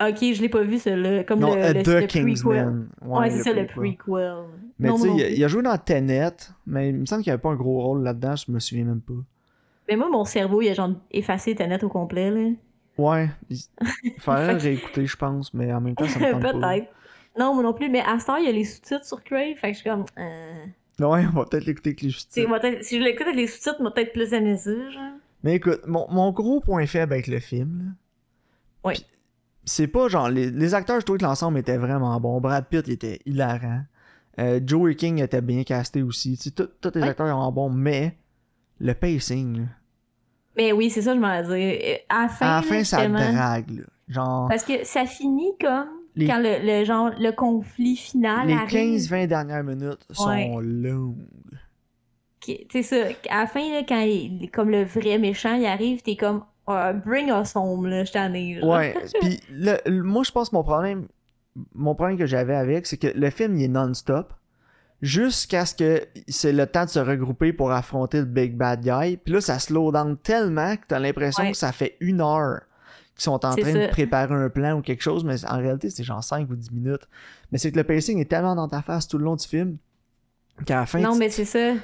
Ben, 0.00 0.10
ok, 0.10 0.18
je 0.34 0.40
l'ai 0.42 0.48
pas 0.48 0.62
vu 0.62 0.78
celui-là. 0.78 1.24
Comme 1.24 1.38
non, 1.40 1.54
le, 1.54 1.62
euh, 1.62 1.72
le, 1.72 1.82
The 1.82 1.86
le 1.88 1.92
prequel. 2.00 2.08
Kingsman. 2.08 2.88
Ouais, 3.02 3.30
c'est 3.30 3.42
ça, 3.44 3.52
le 3.52 3.66
prequel. 3.66 4.34
Mais 4.78 4.90
tu 4.92 4.98
sais, 4.98 5.08
il, 5.14 5.22
a- 5.22 5.30
il 5.30 5.48
joué 5.48 5.62
dans 5.62 5.76
Tenet, 5.78 6.30
mais 6.66 6.90
il 6.90 6.96
me 6.96 7.06
semble 7.06 7.22
qu'il 7.22 7.30
n'y 7.30 7.34
avait 7.34 7.42
pas 7.42 7.50
un 7.50 7.56
gros 7.56 7.80
rôle 7.82 8.02
là-dedans, 8.02 8.34
je 8.36 8.50
me 8.50 8.58
souviens 8.58 8.84
même 8.84 9.00
pas. 9.00 9.14
Mais 9.88 9.96
moi, 9.96 10.08
mon 10.10 10.24
cerveau, 10.24 10.60
il 10.60 10.68
a 10.68 10.74
genre 10.74 10.90
effacé 11.10 11.54
Tenet 11.54 11.82
au 11.84 11.88
complet. 11.88 12.30
Là. 12.30 12.50
Ouais, 12.98 13.30
il 13.48 13.58
faudrait 14.18 14.54
le 14.54 14.58
réécouter, 14.58 15.06
je 15.06 15.16
pense, 15.16 15.54
mais 15.54 15.72
en 15.72 15.80
même 15.80 15.94
temps, 15.94 16.06
ça 16.08 16.18
me 16.18 16.32
tente 16.32 16.42
pas. 16.42 16.52
Peut-être. 16.52 16.88
Non, 17.38 17.54
moi 17.54 17.62
non 17.62 17.72
plus. 17.72 17.88
Mais 17.88 18.00
à 18.00 18.18
ce 18.18 18.26
temps, 18.26 18.36
il 18.36 18.46
y 18.46 18.48
a 18.48 18.52
les 18.52 18.64
sous-titres 18.64 19.04
sur 19.04 19.22
Crave. 19.22 19.54
Fait 19.56 19.68
que 19.70 19.74
je 19.76 19.80
suis 19.82 19.90
comme. 19.90 20.04
Euh... 20.18 20.64
Ouais, 21.00 21.24
on 21.32 21.38
va 21.38 21.44
peut-être 21.44 21.66
l'écouter 21.66 21.90
avec 21.90 22.02
les 22.02 22.10
sous-titres. 22.10 22.48
si 22.82 22.98
je 22.98 23.04
l'écoute 23.04 23.22
avec 23.26 23.36
les 23.36 23.46
sous-titres, 23.46 23.80
moi, 23.80 23.94
peut-être 23.94 24.12
plus 24.12 24.26
ça. 24.28 24.40
Genre. 24.40 25.12
Mais 25.44 25.54
écoute, 25.54 25.80
mon, 25.86 26.06
mon 26.10 26.32
gros 26.32 26.60
point 26.60 26.86
faible 26.86 27.12
avec 27.12 27.28
le 27.28 27.38
film, 27.38 27.78
là, 27.84 28.90
Oui. 28.90 29.06
c'est 29.64 29.86
pas 29.86 30.08
genre. 30.08 30.28
Les, 30.28 30.50
les 30.50 30.74
acteurs, 30.74 30.98
je 30.98 31.04
trouvais 31.04 31.20
que 31.20 31.24
l'ensemble 31.24 31.58
était 31.58 31.76
vraiment 31.76 32.18
bon. 32.18 32.40
Brad 32.40 32.66
Pitt, 32.66 32.88
il 32.88 32.94
était 32.94 33.20
hilarant. 33.24 33.82
Euh, 34.40 34.60
Joey 34.64 34.96
King 34.96 35.22
était 35.22 35.40
bien 35.40 35.62
casté 35.62 36.02
aussi. 36.02 36.36
Tous 36.54 36.68
les 36.94 37.02
acteurs 37.02 37.26
étaient 37.28 37.52
bons, 37.54 37.70
mais 37.70 38.16
le 38.80 38.94
pacing, 38.94 39.58
là, 39.58 39.64
Mais 40.58 40.72
oui, 40.72 40.90
c'est 40.90 41.02
ça, 41.02 41.14
je 41.14 41.20
m'en 41.20 41.40
dire. 41.42 41.78
Euh, 41.82 41.94
À 42.08 42.22
la 42.22 42.28
fin, 42.28 42.46
à 42.46 42.48
la 42.48 42.56
là, 42.56 42.62
fin, 42.62 42.84
ça 42.84 43.08
drague. 43.08 43.70
Là. 43.70 43.82
Genre, 44.08 44.48
Parce 44.48 44.64
que 44.64 44.84
ça 44.84 45.06
finit 45.06 45.52
comme 45.60 45.86
Les- 46.16 46.26
quand 46.26 46.38
le, 46.38 46.58
le 46.62 46.84
genre 46.84 47.10
le 47.18 47.30
conflit 47.30 47.96
final 47.96 48.48
les 48.48 48.54
arrive. 48.54 48.68
15-20 48.98 49.26
dernières 49.28 49.62
minutes 49.64 50.04
sont 50.10 50.28
Ouais. 50.28 50.50
longues. 50.62 51.16
sais 52.72 52.82
ça, 52.82 52.96
à 53.30 53.40
la 53.40 53.46
fin, 53.46 53.60
là, 53.72 53.82
quand 53.86 54.00
il, 54.00 54.50
comme 54.52 54.70
le 54.70 54.84
vrai 54.84 55.18
méchant, 55.18 55.54
il 55.54 55.66
arrive, 55.66 56.02
t'es 56.02 56.16
comme 56.16 56.42
Ah, 56.66 56.92
Bring 56.92 57.28
us 57.30 57.54
home, 57.54 57.86
là, 57.86 58.04
je 58.04 58.12
t'en 58.12 58.32
ai. 58.34 58.62
Ouais, 58.64 58.94
puis 59.20 59.40
moi 59.90 60.22
je 60.22 60.32
pense 60.32 60.50
que 60.50 60.56
mon 60.56 60.62
problème 60.62 61.06
mon 61.74 61.94
problème 61.94 62.16
que 62.18 62.26
j'avais 62.26 62.54
avec 62.54 62.86
c'est 62.86 62.98
que 62.98 63.08
le 63.08 63.30
film 63.30 63.56
il 63.56 63.64
est 63.64 63.68
non-stop 63.68 64.32
jusqu'à 65.02 65.64
ce 65.66 65.74
que 65.74 66.04
c'est 66.28 66.52
le 66.52 66.66
temps 66.66 66.84
de 66.84 66.90
se 66.90 66.98
regrouper 66.98 67.52
pour 67.52 67.70
affronter 67.70 68.18
le 68.18 68.24
big 68.24 68.56
bad 68.56 68.80
guy. 68.82 69.16
Puis 69.16 69.34
là 69.34 69.40
ça 69.40 69.58
slow 69.58 69.92
down 69.92 70.16
tellement 70.18 70.76
que 70.76 70.82
t'as 70.88 70.98
l'impression 70.98 71.44
Ouais. 71.44 71.52
que 71.52 71.56
ça 71.56 71.72
fait 71.72 71.96
une 72.00 72.20
heure 72.20 72.62
qu'ils 73.14 73.22
sont 73.24 73.32
en 73.44 73.54
train 73.56 73.72
de 73.72 73.88
préparer 73.90 74.34
un 74.34 74.48
plan 74.48 74.78
ou 74.78 74.82
quelque 74.82 75.02
chose, 75.02 75.24
mais 75.24 75.44
en 75.44 75.58
réalité 75.58 75.90
c'est 75.90 76.04
genre 76.04 76.22
5 76.22 76.48
ou 76.50 76.56
10 76.56 76.72
minutes. 76.72 77.08
Mais 77.52 77.58
c'est 77.58 77.70
que 77.72 77.76
le 77.76 77.84
pacing 77.84 78.18
est 78.20 78.28
tellement 78.30 78.54
dans 78.56 78.68
ta 78.68 78.82
face 78.82 79.06
tout 79.08 79.18
le 79.18 79.24
long 79.24 79.36
du 79.36 79.46
film 79.46 79.76
qu'à 80.66 80.76
la 80.76 80.86
fin 80.86 80.98
Non, 81.00 81.16
mais 81.16 81.28
c'est 81.30 81.44
ça. 81.44 81.74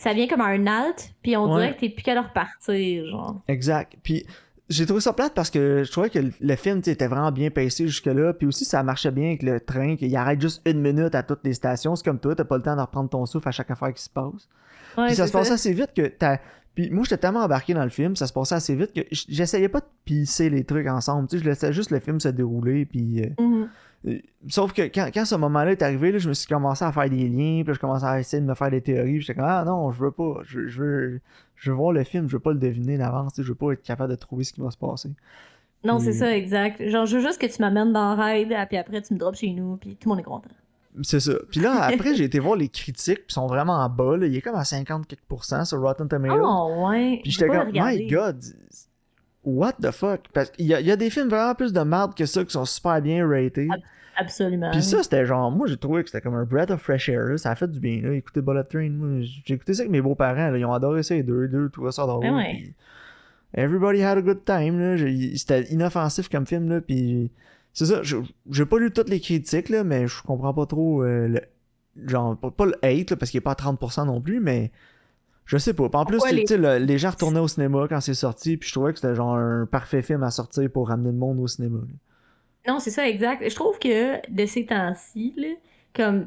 Ça 0.00 0.12
vient 0.12 0.28
comme 0.28 0.42
un 0.42 0.66
alt, 0.66 1.12
puis 1.22 1.34
on 1.38 1.44
Ouais. 1.50 1.62
dirait 1.62 1.74
que 1.74 1.80
t'es 1.80 1.88
plus 1.88 2.02
qu'à 2.02 2.12
leur 2.14 2.28
repartir, 2.28 3.06
genre. 3.06 3.40
Exact. 3.48 3.94
Puis 4.02 4.26
j'ai 4.68 4.84
trouvé 4.86 5.00
ça 5.00 5.12
plate 5.12 5.32
parce 5.34 5.50
que 5.50 5.82
je 5.84 5.90
trouvais 5.90 6.10
que 6.10 6.18
le- 6.18 6.32
le 6.40 6.56
film 6.56 6.78
était 6.84 7.06
vraiment 7.06 7.32
bien 7.32 7.50
pacé 7.50 7.86
jusque-là. 7.86 8.32
Puis 8.34 8.46
aussi, 8.46 8.64
ça 8.64 8.82
marchait 8.82 9.10
bien 9.10 9.28
avec 9.28 9.42
le 9.42 9.60
train, 9.60 9.96
qu'il 9.96 10.14
arrête 10.16 10.40
juste 10.40 10.60
une 10.66 10.80
minute 10.80 11.14
à 11.14 11.22
toutes 11.22 11.40
les 11.44 11.54
stations. 11.54 11.96
C'est 11.96 12.04
comme 12.04 12.18
toi, 12.20 12.34
t'as 12.34 12.44
pas 12.44 12.56
le 12.56 12.62
temps 12.62 12.76
de 12.76 12.80
reprendre 12.80 13.08
ton 13.08 13.24
souffle 13.26 13.48
à 13.48 13.52
chaque 13.52 13.70
affaire 13.70 13.92
qui 13.94 14.02
se 14.02 14.10
passe. 14.10 14.48
Ouais, 14.96 15.06
Puis 15.06 15.16
ça 15.16 15.26
se 15.26 15.32
passait 15.32 15.52
assez 15.52 15.72
vite 15.72 15.92
que 15.94 16.06
t'as. 16.08 16.38
Puis 16.74 16.90
moi, 16.90 17.02
j'étais 17.04 17.18
tellement 17.18 17.40
embarqué 17.40 17.74
dans 17.74 17.82
le 17.82 17.88
film, 17.90 18.14
ça 18.14 18.26
se 18.26 18.32
passait 18.32 18.54
assez 18.54 18.74
vite 18.76 18.92
que 18.92 19.00
j'essayais 19.10 19.68
pas 19.68 19.80
de 19.80 19.86
pisser 20.04 20.48
les 20.48 20.62
trucs 20.64 20.86
ensemble. 20.86 21.28
Tu 21.28 21.38
sais, 21.38 21.44
je 21.44 21.48
laissais 21.48 21.72
juste 21.72 21.90
le 21.90 21.98
film 21.98 22.20
se 22.20 22.28
dérouler. 22.28 22.84
Puis. 22.86 23.22
euh, 23.22 23.42
Mhm. 23.42 23.68
euh, 24.06 24.18
Sauf 24.48 24.72
que 24.72 24.82
quand, 24.82 25.08
quand 25.12 25.24
ce 25.24 25.34
moment-là 25.34 25.72
est 25.72 25.82
arrivé, 25.82 26.12
là, 26.12 26.18
je 26.18 26.28
me 26.28 26.34
suis 26.34 26.46
commencé 26.46 26.84
à 26.84 26.92
faire 26.92 27.10
des 27.10 27.28
liens, 27.28 27.62
puis 27.64 27.74
je 27.74 27.80
commençais 27.80 28.06
à 28.06 28.20
essayer 28.20 28.40
de 28.40 28.46
me 28.46 28.54
faire 28.54 28.70
des 28.70 28.80
théories. 28.80 29.20
J'étais 29.20 29.34
comme, 29.34 29.48
ah 29.48 29.64
non, 29.66 29.90
je 29.90 29.98
veux 30.00 30.12
pas. 30.12 30.34
Je, 30.44 30.68
je 30.68 30.80
veux, 30.82 31.20
je 31.58 31.70
veux 31.70 31.76
voir 31.76 31.92
le 31.92 32.04
film, 32.04 32.28
je 32.28 32.36
veux 32.36 32.40
pas 32.42 32.52
le 32.52 32.58
deviner 32.58 32.98
d'avance. 32.98 33.32
Je 33.36 33.42
veux 33.42 33.54
pas 33.54 33.72
être 33.72 33.82
capable 33.82 34.10
de 34.10 34.16
trouver 34.16 34.44
ce 34.44 34.52
qui 34.52 34.60
va 34.60 34.70
se 34.70 34.76
passer. 34.76 35.10
Non, 35.84 35.98
c'est 35.98 36.12
ça, 36.12 36.36
exact. 36.36 36.88
Genre, 36.88 37.06
je 37.06 37.16
veux 37.18 37.22
juste 37.22 37.40
que 37.40 37.46
tu 37.46 37.60
m'amènes 37.62 37.92
dans 37.92 38.16
Raid, 38.16 38.48
puis 38.68 38.76
après 38.76 39.00
tu 39.02 39.14
me 39.14 39.18
drops 39.18 39.38
chez 39.38 39.52
nous, 39.52 39.76
puis 39.76 39.96
tout 39.96 40.08
le 40.08 40.10
monde 40.10 40.20
est 40.20 40.24
content. 40.24 40.50
C'est 41.02 41.20
ça. 41.20 41.32
Puis 41.50 41.60
là, 41.60 41.82
après, 41.82 42.14
j'ai 42.14 42.24
été 42.24 42.38
voir 42.40 42.56
les 42.56 42.68
critiques, 42.68 43.18
puis 43.18 43.26
ils 43.30 43.34
sont 43.34 43.46
vraiment 43.46 43.74
en 43.74 43.88
bas. 43.88 44.16
là. 44.16 44.26
Il 44.26 44.34
est 44.34 44.40
comme 44.40 44.56
à 44.56 44.64
50 44.64 45.06
quelques 45.06 45.66
sur 45.66 45.80
Rotten 45.80 46.08
Tomatoes. 46.08 46.42
Oh, 46.44 46.88
ouais. 46.88 47.20
puis 47.22 47.30
j'étais 47.30 47.48
comme, 47.48 47.70
my 47.72 48.06
god, 48.08 48.42
what 49.44 49.74
the 49.74 49.90
fuck? 49.92 50.28
Parce 50.32 50.50
qu'il 50.50 50.66
y, 50.66 50.70
y 50.70 50.90
a 50.90 50.96
des 50.96 51.10
films 51.10 51.28
vraiment 51.28 51.54
plus 51.54 51.72
de 51.72 51.80
merde 51.80 52.14
que 52.14 52.26
ça 52.26 52.44
qui 52.44 52.50
sont 52.50 52.64
super 52.64 53.00
bien 53.00 53.28
ratés. 53.28 53.68
Absolument. 54.18 54.70
Puis 54.72 54.82
ça, 54.82 55.02
c'était 55.02 55.24
genre, 55.24 55.50
moi 55.50 55.66
j'ai 55.66 55.76
trouvé 55.76 56.02
que 56.02 56.10
c'était 56.10 56.20
comme 56.20 56.34
un 56.34 56.44
breath 56.44 56.70
of 56.70 56.80
fresh 56.82 57.08
air. 57.08 57.24
là. 57.26 57.38
Ça 57.38 57.50
a 57.50 57.54
fait 57.54 57.70
du 57.70 57.78
bien. 57.80 58.00
Là. 58.02 58.12
Écoutez 58.14 58.40
Bullet 58.40 58.64
Train, 58.64 59.20
j'ai 59.22 59.54
écouté 59.54 59.74
ça 59.74 59.82
avec 59.82 59.92
mes 59.92 60.00
beaux-parents. 60.02 60.54
Ils 60.54 60.64
ont 60.64 60.72
adoré 60.72 61.02
ça, 61.02 61.14
les 61.14 61.22
deux. 61.22 61.42
Les 61.42 61.48
deux 61.48 61.68
trouvaient 61.70 61.92
ça 61.92 62.04
drôle. 62.06 62.26
Ah 62.26 62.34
ouais. 62.36 62.52
puis 62.54 62.74
Everybody 63.54 64.02
had 64.02 64.18
a 64.18 64.22
good 64.22 64.44
time. 64.44 64.78
là. 64.78 64.96
C'était 65.36 65.62
inoffensif 65.72 66.28
comme 66.28 66.46
film. 66.46 66.68
Là, 66.68 66.80
puis 66.80 67.30
c'est 67.72 67.86
ça. 67.86 68.02
J'ai 68.02 68.66
pas 68.66 68.78
lu 68.78 68.90
toutes 68.90 69.08
les 69.08 69.20
critiques, 69.20 69.68
là, 69.68 69.84
mais 69.84 70.06
je 70.06 70.22
comprends 70.22 70.52
pas 70.52 70.66
trop 70.66 71.02
euh, 71.02 71.28
le. 71.28 71.40
Genre, 72.06 72.36
pas, 72.38 72.66
le 72.66 72.74
hate, 72.84 73.10
là, 73.10 73.16
parce 73.16 73.30
qu'il 73.30 73.38
est 73.38 73.40
pas 73.40 73.52
à 73.52 73.54
30% 73.54 74.06
non 74.06 74.20
plus, 74.20 74.40
mais. 74.40 74.70
Je 75.46 75.56
sais 75.56 75.72
pas. 75.72 75.88
Puis 75.88 75.98
En 75.98 76.04
plus, 76.04 76.20
les- 76.30 76.46
sais, 76.46 76.58
le- 76.58 76.76
les 76.76 76.98
gens 76.98 77.08
retournaient 77.10 77.40
au 77.40 77.48
cinéma 77.48 77.86
quand 77.88 78.00
c'est 78.02 78.12
sorti, 78.12 78.58
puis 78.58 78.68
je 78.68 78.74
trouvais 78.74 78.92
que 78.92 78.98
c'était 79.00 79.14
genre 79.14 79.34
un 79.34 79.64
parfait 79.64 80.02
film 80.02 80.22
à 80.22 80.30
sortir 80.30 80.70
pour 80.70 80.88
ramener 80.88 81.10
le 81.10 81.16
monde 81.16 81.40
au 81.40 81.46
cinéma. 81.46 81.78
là. 81.78 81.94
Non, 82.68 82.78
c'est 82.78 82.90
ça, 82.90 83.08
exact. 83.08 83.48
Je 83.48 83.54
trouve 83.54 83.78
que 83.78 84.20
de 84.30 84.46
ces 84.46 84.66
temps-ci, 84.66 85.34
comme 85.94 86.26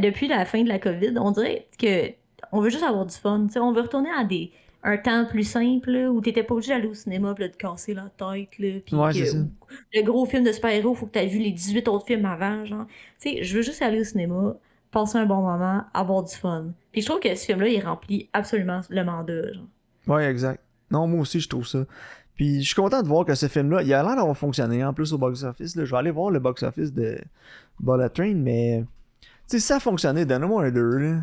depuis 0.00 0.28
la 0.28 0.44
fin 0.44 0.62
de 0.62 0.68
la 0.68 0.78
COVID, 0.78 1.14
on 1.18 1.30
dirait 1.30 1.68
que 1.78 2.10
on 2.52 2.60
veut 2.60 2.70
juste 2.70 2.84
avoir 2.84 3.06
du 3.06 3.14
fun. 3.14 3.46
tu 3.52 3.58
on 3.58 3.72
veut 3.72 3.82
retourner 3.82 4.10
à 4.18 4.24
des 4.24 4.50
un 4.86 4.98
temps 4.98 5.24
plus 5.24 5.44
simple 5.44 5.90
là, 5.90 6.10
où 6.10 6.20
t'étais 6.20 6.42
pas 6.42 6.54
obligé 6.54 6.72
d'aller 6.74 6.88
au 6.88 6.94
cinéma 6.94 7.34
là, 7.38 7.48
de 7.48 7.56
casser 7.56 7.94
la 7.94 8.10
tête. 8.10 8.58
Là, 8.58 8.80
pis 8.84 8.94
Ouais, 8.94 9.08
que- 9.12 9.18
c'est 9.18 9.26
ça. 9.26 9.38
Le 9.94 10.02
gros 10.02 10.26
film 10.26 10.44
de 10.44 10.52
super-héros, 10.52 10.94
faut 10.94 11.06
que 11.06 11.12
t'aies 11.12 11.26
vu 11.26 11.38
les 11.38 11.52
18 11.52 11.88
autres 11.88 12.06
films 12.06 12.26
avant. 12.26 12.64
genre. 12.66 12.86
Tu 13.20 13.30
sais, 13.30 13.42
je 13.42 13.56
veux 13.56 13.62
juste 13.62 13.80
aller 13.80 14.00
au 14.00 14.04
cinéma, 14.04 14.56
passer 14.90 15.16
un 15.18 15.24
bon 15.26 15.40
moment, 15.40 15.82
avoir 15.94 16.22
du 16.22 16.34
fun. 16.34 16.66
Puis 16.92 17.00
je 17.00 17.06
trouve 17.06 17.20
que 17.20 17.34
ce 17.34 17.46
film-là, 17.46 17.68
il 17.68 17.80
remplit 17.84 18.28
absolument 18.34 18.80
le 18.90 19.04
mandat. 19.04 19.52
Genre. 19.54 19.64
Ouais, 20.06 20.26
exact. 20.30 20.62
Non, 20.90 21.06
moi 21.06 21.20
aussi, 21.20 21.40
je 21.40 21.48
trouve 21.48 21.66
ça. 21.66 21.86
Puis 22.34 22.60
je 22.62 22.66
suis 22.66 22.74
content 22.74 23.00
de 23.02 23.06
voir 23.08 23.24
que 23.24 23.34
ce 23.34 23.46
film-là, 23.46 23.82
il 23.82 23.94
a 23.94 24.02
l'air 24.02 24.16
d'avoir 24.16 24.36
fonctionné 24.36 24.84
en 24.84 24.92
plus 24.92 25.12
au 25.12 25.18
box-office. 25.18 25.74
Je 25.76 25.90
vais 25.90 25.96
aller 25.96 26.10
voir 26.10 26.30
le 26.30 26.40
box-office 26.40 26.92
de 26.92 27.18
Bullet 27.80 28.08
Train, 28.08 28.34
mais. 28.34 28.84
Tu 29.22 29.26
sais, 29.46 29.60
si 29.60 29.66
ça 29.66 29.76
a 29.76 29.80
fonctionné, 29.80 30.24
donne-moi 30.24 30.64
un 30.64 30.70
2, 30.70 30.82
là. 30.98 31.16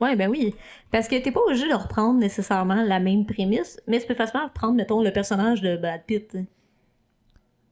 Ouais, 0.00 0.16
ben 0.16 0.28
oui. 0.28 0.54
Parce 0.90 1.06
que 1.06 1.22
t'es 1.22 1.30
pas 1.30 1.40
obligé 1.46 1.68
de 1.68 1.74
reprendre 1.74 2.18
nécessairement 2.18 2.82
la 2.82 2.98
même 2.98 3.24
prémisse, 3.26 3.80
mais 3.86 4.00
tu 4.00 4.06
peux 4.08 4.14
facilement 4.14 4.46
reprendre, 4.46 4.74
mettons, 4.74 5.00
le 5.02 5.12
personnage 5.12 5.60
de 5.62 5.76
Brad 5.76 6.00
Pitt. 6.04 6.36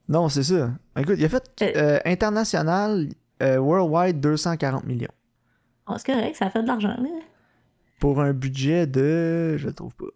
Non, 0.09 0.29
c'est 0.29 0.45
ça. 0.45 0.71
Écoute, 0.97 1.17
il 1.19 1.25
a 1.25 1.29
fait 1.29 1.43
Euh. 1.63 1.73
euh, 1.77 1.99
international, 2.05 3.09
euh, 3.43 3.57
worldwide, 3.59 4.21
240 4.21 4.85
millions. 4.85 5.09
Ah, 5.87 5.95
c'est 5.99 6.13
correct, 6.13 6.37
ça 6.37 6.51
fait 6.51 6.63
de 6.63 6.69
l'argent, 6.69 6.97
là. 7.01 7.09
Pour 7.99 8.21
un 8.21 8.33
budget 8.33 8.87
de. 8.87 9.57
Je 9.57 9.67
le 9.67 9.73
trouve 9.73 9.95
pas. 9.95 10.07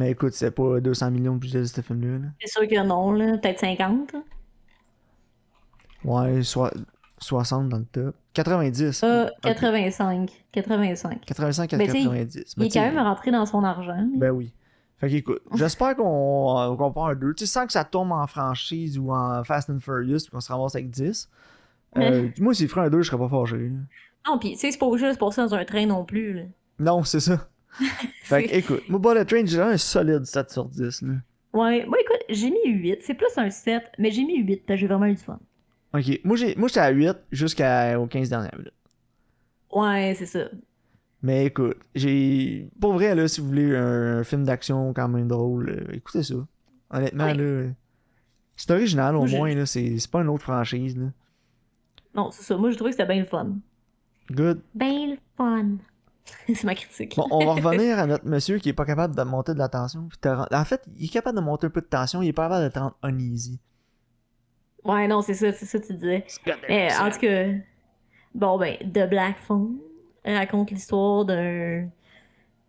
Mais 0.00 0.12
écoute, 0.12 0.32
c'est 0.32 0.50
pas 0.50 0.80
200 0.80 1.10
millions 1.10 1.34
de 1.34 1.40
budget 1.40 1.60
de 1.60 1.64
ce 1.66 1.82
film-là. 1.82 2.16
là. 2.20 2.28
C'est 2.40 2.50
sûr 2.50 2.66
que 2.66 2.82
non, 2.86 3.12
là. 3.12 3.36
Peut-être 3.36 3.58
50. 3.58 4.14
là. 4.14 4.20
Ouais, 6.06 6.42
soit 6.42 6.72
60 7.18 7.68
dans 7.68 7.76
le 7.76 7.84
top. 7.84 8.16
90. 8.32 9.04
Euh, 9.04 9.26
Ok. 9.26 9.30
85. 9.42 10.30
85. 10.52 11.20
85 11.26 11.74
à 11.74 11.76
Mais 11.76 11.84
tu 11.84 11.90
sais, 11.92 11.98
90. 11.98 12.34
Il 12.56 12.60
Mais 12.60 12.66
est 12.66 12.70
quand 12.70 12.80
même 12.80 12.96
rentré 12.96 13.30
dans 13.30 13.44
son 13.44 13.62
argent. 13.62 14.08
Ben 14.16 14.30
oui. 14.30 14.54
Fait 14.96 15.10
qu'écoute, 15.10 15.42
j'espère 15.54 15.94
qu'on 15.96 16.58
euh, 16.58 16.74
qu'on 16.76 16.92
part 16.92 17.08
un 17.08 17.14
2. 17.14 17.34
Tu 17.34 17.44
sais, 17.44 17.52
sans 17.52 17.66
que 17.66 17.72
ça 17.74 17.84
tombe 17.84 18.10
en 18.12 18.26
franchise 18.26 18.98
ou 18.98 19.12
en 19.12 19.44
Fast 19.44 19.68
and 19.68 19.80
Furious 19.80 20.20
puis 20.20 20.30
qu'on 20.30 20.40
se 20.40 20.50
ramasse 20.50 20.76
avec 20.76 20.88
10. 20.88 21.28
Euh, 21.98 22.28
moi, 22.40 22.54
s'il 22.54 22.68
ferait 22.70 22.86
un 22.86 22.88
2, 22.90 23.02
je 23.02 23.10
serais 23.10 23.18
pas 23.18 23.28
fâché. 23.28 23.58
là. 23.58 23.76
Non, 24.26 24.38
pis 24.38 24.52
tu 24.52 24.60
sais, 24.60 24.70
c'est 24.70 24.78
pas 24.78 24.90
de 24.90 24.96
se 24.96 25.18
passer 25.18 25.42
dans 25.42 25.54
un 25.54 25.64
train 25.66 25.84
non 25.84 26.06
plus, 26.06 26.32
là. 26.32 26.42
Non, 26.78 27.04
c'est 27.04 27.20
ça. 27.20 27.49
Fait 28.22 28.44
que, 28.44 28.54
écoute, 28.54 28.88
moi, 28.88 28.98
Bullet 28.98 29.24
Train, 29.24 29.44
j'ai 29.46 29.60
un 29.60 29.76
solide 29.76 30.24
7 30.24 30.50
sur 30.50 30.64
10. 30.66 31.02
Là. 31.02 31.14
Ouais, 31.52 31.84
moi 31.86 31.98
écoute, 32.00 32.22
j'ai 32.28 32.50
mis 32.50 32.64
8. 32.66 32.98
C'est 33.02 33.14
plus 33.14 33.36
un 33.36 33.50
7, 33.50 33.82
mais 33.98 34.10
j'ai 34.10 34.24
mis 34.24 34.38
8 34.38 34.64
parce 34.66 34.76
que 34.76 34.80
j'ai 34.80 34.86
vraiment 34.86 35.06
eu 35.06 35.14
du 35.14 35.22
fun. 35.22 35.38
Ok, 35.92 36.20
moi, 36.24 36.36
j'ai- 36.36 36.54
moi 36.56 36.68
j'étais 36.68 36.80
à 36.80 36.90
8 36.90 37.16
jusqu'aux 37.32 38.06
15 38.08 38.28
dernières 38.28 38.56
minutes. 38.56 38.72
Ouais, 39.72 40.14
c'est 40.16 40.26
ça. 40.26 40.44
Mais 41.22 41.46
écoute, 41.46 41.76
j'ai. 41.94 42.70
Pour 42.80 42.94
vrai, 42.94 43.14
là, 43.14 43.28
si 43.28 43.40
vous 43.40 43.48
voulez 43.48 43.76
un, 43.76 44.24
film 44.24 44.44
d'action 44.44 44.92
quand 44.94 45.08
même 45.08 45.28
drôle, 45.28 45.68
euh, 45.70 45.92
écoutez 45.94 46.22
ça. 46.22 46.34
Honnêtement, 46.90 47.24
Ouais. 47.24 47.34
là. 47.34 47.70
C'est 48.56 48.70
original 48.70 49.16
au 49.16 49.26
Moi, 49.26 49.38
moins, 49.38 49.54
là. 49.54 49.66
C'est 49.66 49.98
c'est 49.98 50.10
pas 50.10 50.20
une 50.22 50.28
autre 50.28 50.42
franchise, 50.44 50.96
là. 50.96 51.06
Non, 52.14 52.30
c'est 52.30 52.42
ça. 52.42 52.56
Moi, 52.56 52.70
je 52.70 52.76
trouvais 52.76 52.90
que 52.90 52.96
c'était 52.96 53.12
bien 53.12 53.20
le 53.20 53.26
fun. 53.26 53.56
Good. 54.30 54.60
Ben 54.74 55.10
le 55.10 55.16
fun. 55.36 55.76
c'est 56.46 56.64
ma 56.64 56.74
critique. 56.74 57.16
Bon, 57.16 57.26
on 57.30 57.44
va 57.44 57.52
revenir 57.70 57.98
à 57.98 58.06
notre 58.06 58.26
monsieur 58.26 58.58
qui 58.58 58.68
est 58.68 58.74
pas 58.74 58.84
capable 58.84 59.14
de 59.14 59.22
monter 59.22 59.54
de 59.54 59.58
la 59.58 59.68
tension. 59.68 60.08
En 60.24 60.64
fait, 60.64 60.82
il 60.98 61.06
est 61.06 61.08
capable 61.08 61.38
de 61.38 61.44
monter 61.44 61.66
un 61.66 61.70
peu 61.70 61.80
de 61.80 61.86
tension, 61.86 62.22
il 62.22 62.28
est 62.28 62.32
pas 62.32 62.44
capable 62.44 62.64
de 62.64 62.70
te 62.70 62.78
rendre 62.78 62.96
uneasy. 63.04 63.58
Ouais, 64.84 65.06
non, 65.08 65.20
c'est 65.20 65.34
ça, 65.34 65.52
c'est 65.52 65.66
ça 65.66 65.78
que 65.78 65.86
tu 65.86 65.94
disais. 65.94 66.24
Mais 66.68 66.88
en 66.98 67.10
tout 67.10 67.18
cas, 67.18 67.48
bon 68.34 68.58
ben, 68.58 68.76
The 68.78 69.08
Black 69.08 69.38
Phone 69.38 69.76
raconte 70.24 70.70
l'histoire 70.70 71.24
d'un 71.24 71.88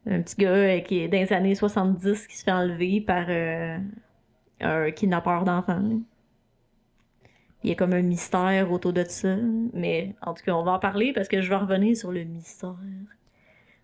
un 0.06 0.22
petit 0.22 0.36
gars 0.36 0.50
euh, 0.50 0.80
qui 0.80 1.00
est 1.00 1.08
dans 1.08 1.20
les 1.20 1.34
années 1.34 1.56
70 1.56 2.28
qui 2.28 2.38
se 2.38 2.44
fait 2.44 2.52
enlever 2.52 3.02
par 3.02 3.26
euh, 3.30 3.78
un 4.60 4.92
kidnappeur 4.92 5.44
d'enfants. 5.44 6.00
Il 7.64 7.70
y 7.70 7.74
a 7.74 7.76
comme 7.76 7.94
un 7.94 8.02
mystère 8.02 8.72
autour 8.72 8.94
de 8.94 9.04
ça, 9.04 9.36
mais 9.74 10.16
en 10.22 10.34
tout 10.34 10.44
cas, 10.44 10.54
on 10.54 10.64
va 10.64 10.72
en 10.72 10.80
parler 10.80 11.14
parce 11.14 11.28
que 11.28 11.42
je 11.42 11.50
vais 11.50 11.56
revenir 11.56 11.96
sur 11.96 12.12
le 12.12 12.24
mystère. 12.24 12.76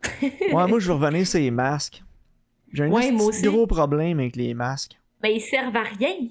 Ouais, 0.22 0.68
moi, 0.68 0.80
je 0.80 0.88
veux 0.88 0.94
revenir 0.94 1.26
sur 1.26 1.40
les 1.40 1.52
masques. 1.52 2.04
J'ai 2.74 2.84
un 2.84 2.92
Ouais, 2.92 3.16
gros 3.44 3.68
problème 3.68 4.20
avec 4.20 4.36
les 4.36 4.54
masques. 4.54 5.00
Mais 5.24 5.36
ils 5.36 5.42
servent 5.42 5.76
à 5.76 5.84
rien. 5.84 6.28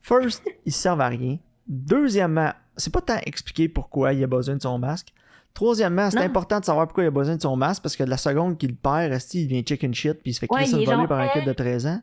First, 0.00 0.42
ils 0.66 0.72
servent 0.72 1.00
à 1.00 1.08
rien. 1.08 1.38
Deuxièmement, 1.66 2.52
c'est 2.76 2.92
pas 2.92 3.00
tant 3.00 3.18
expliquer 3.24 3.68
pourquoi 3.68 4.12
il 4.12 4.22
a 4.22 4.26
besoin 4.26 4.56
de 4.56 4.62
son 4.62 4.78
masque. 4.78 5.12
Troisièmement, 5.54 6.10
c'est 6.10 6.18
important 6.18 6.58
de 6.58 6.64
savoir 6.64 6.88
pourquoi 6.88 7.04
il 7.04 7.06
a 7.06 7.12
besoin 7.12 7.36
de 7.36 7.42
son 7.42 7.56
masque 7.56 7.82
parce 7.82 7.94
que 7.94 8.02
de 8.02 8.10
la 8.10 8.16
seconde 8.16 8.58
qu'il 8.58 8.74
perd, 8.74 9.16
il 9.34 9.46
devient 9.46 9.64
chicken 9.64 9.94
shit 9.94 10.14
puis 10.14 10.32
il 10.32 10.34
se 10.34 10.40
fait 10.40 10.48
crisser 10.48 10.84
par 10.84 11.12
un 11.20 11.26
euh, 11.28 11.32
kid 11.32 11.44
de 11.44 11.52
13 11.52 11.86
ans. 11.86 12.02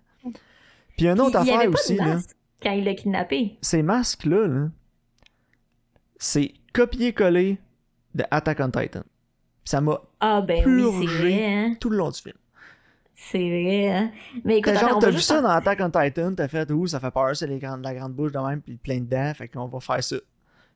Puis 0.97 1.07
une 1.07 1.19
autre 1.19 1.37
Puis 1.37 1.47
il 1.47 1.47
y 1.47 1.51
affaire 1.51 1.59
avait 1.59 1.67
pas 1.69 1.79
aussi, 1.79 1.93
de 1.95 1.99
là, 1.99 2.19
quand 2.63 2.71
il 2.71 2.85
l'a 2.85 2.93
kidnappé. 2.93 3.57
ces 3.61 3.83
masques-là, 3.83 4.47
là, 4.47 4.69
c'est 6.17 6.53
copier-coller 6.73 7.57
de 8.15 8.23
Attack 8.31 8.59
on 8.61 8.69
Titan. 8.71 9.01
Ça 9.65 9.81
m'a 9.81 9.99
Ah 10.21 10.41
ben 10.41 10.63
oui, 10.65 11.07
c'est 11.07 11.17
vrai, 11.17 11.45
hein. 11.45 11.75
tout 11.79 11.89
le 11.89 11.97
long 11.97 12.09
du 12.09 12.21
film. 12.21 12.35
C'est 13.13 13.37
vrai, 13.37 13.89
hein. 13.89 14.11
Mais 14.43 14.59
écoute, 14.59 14.73
genre, 14.73 14.99
t'as 14.99 15.09
vu 15.09 15.19
ça 15.19 15.41
dans 15.41 15.49
Attack 15.49 15.79
on 15.81 15.89
Titan, 15.89 16.33
t'as 16.35 16.47
fait, 16.47 16.69
ouh, 16.71 16.87
ça 16.87 16.99
fait 16.99 17.11
peur, 17.11 17.35
c'est 17.35 17.47
les 17.47 17.59
grandes, 17.59 17.83
la 17.83 17.93
grande 17.93 18.13
bouche 18.13 18.31
de 18.31 18.39
même, 18.39 18.61
puis 18.61 18.77
plein 18.77 18.99
de 18.99 19.05
dents, 19.05 19.33
fait 19.35 19.47
qu'on 19.47 19.67
va 19.67 19.79
faire 19.79 20.03
ça. 20.03 20.15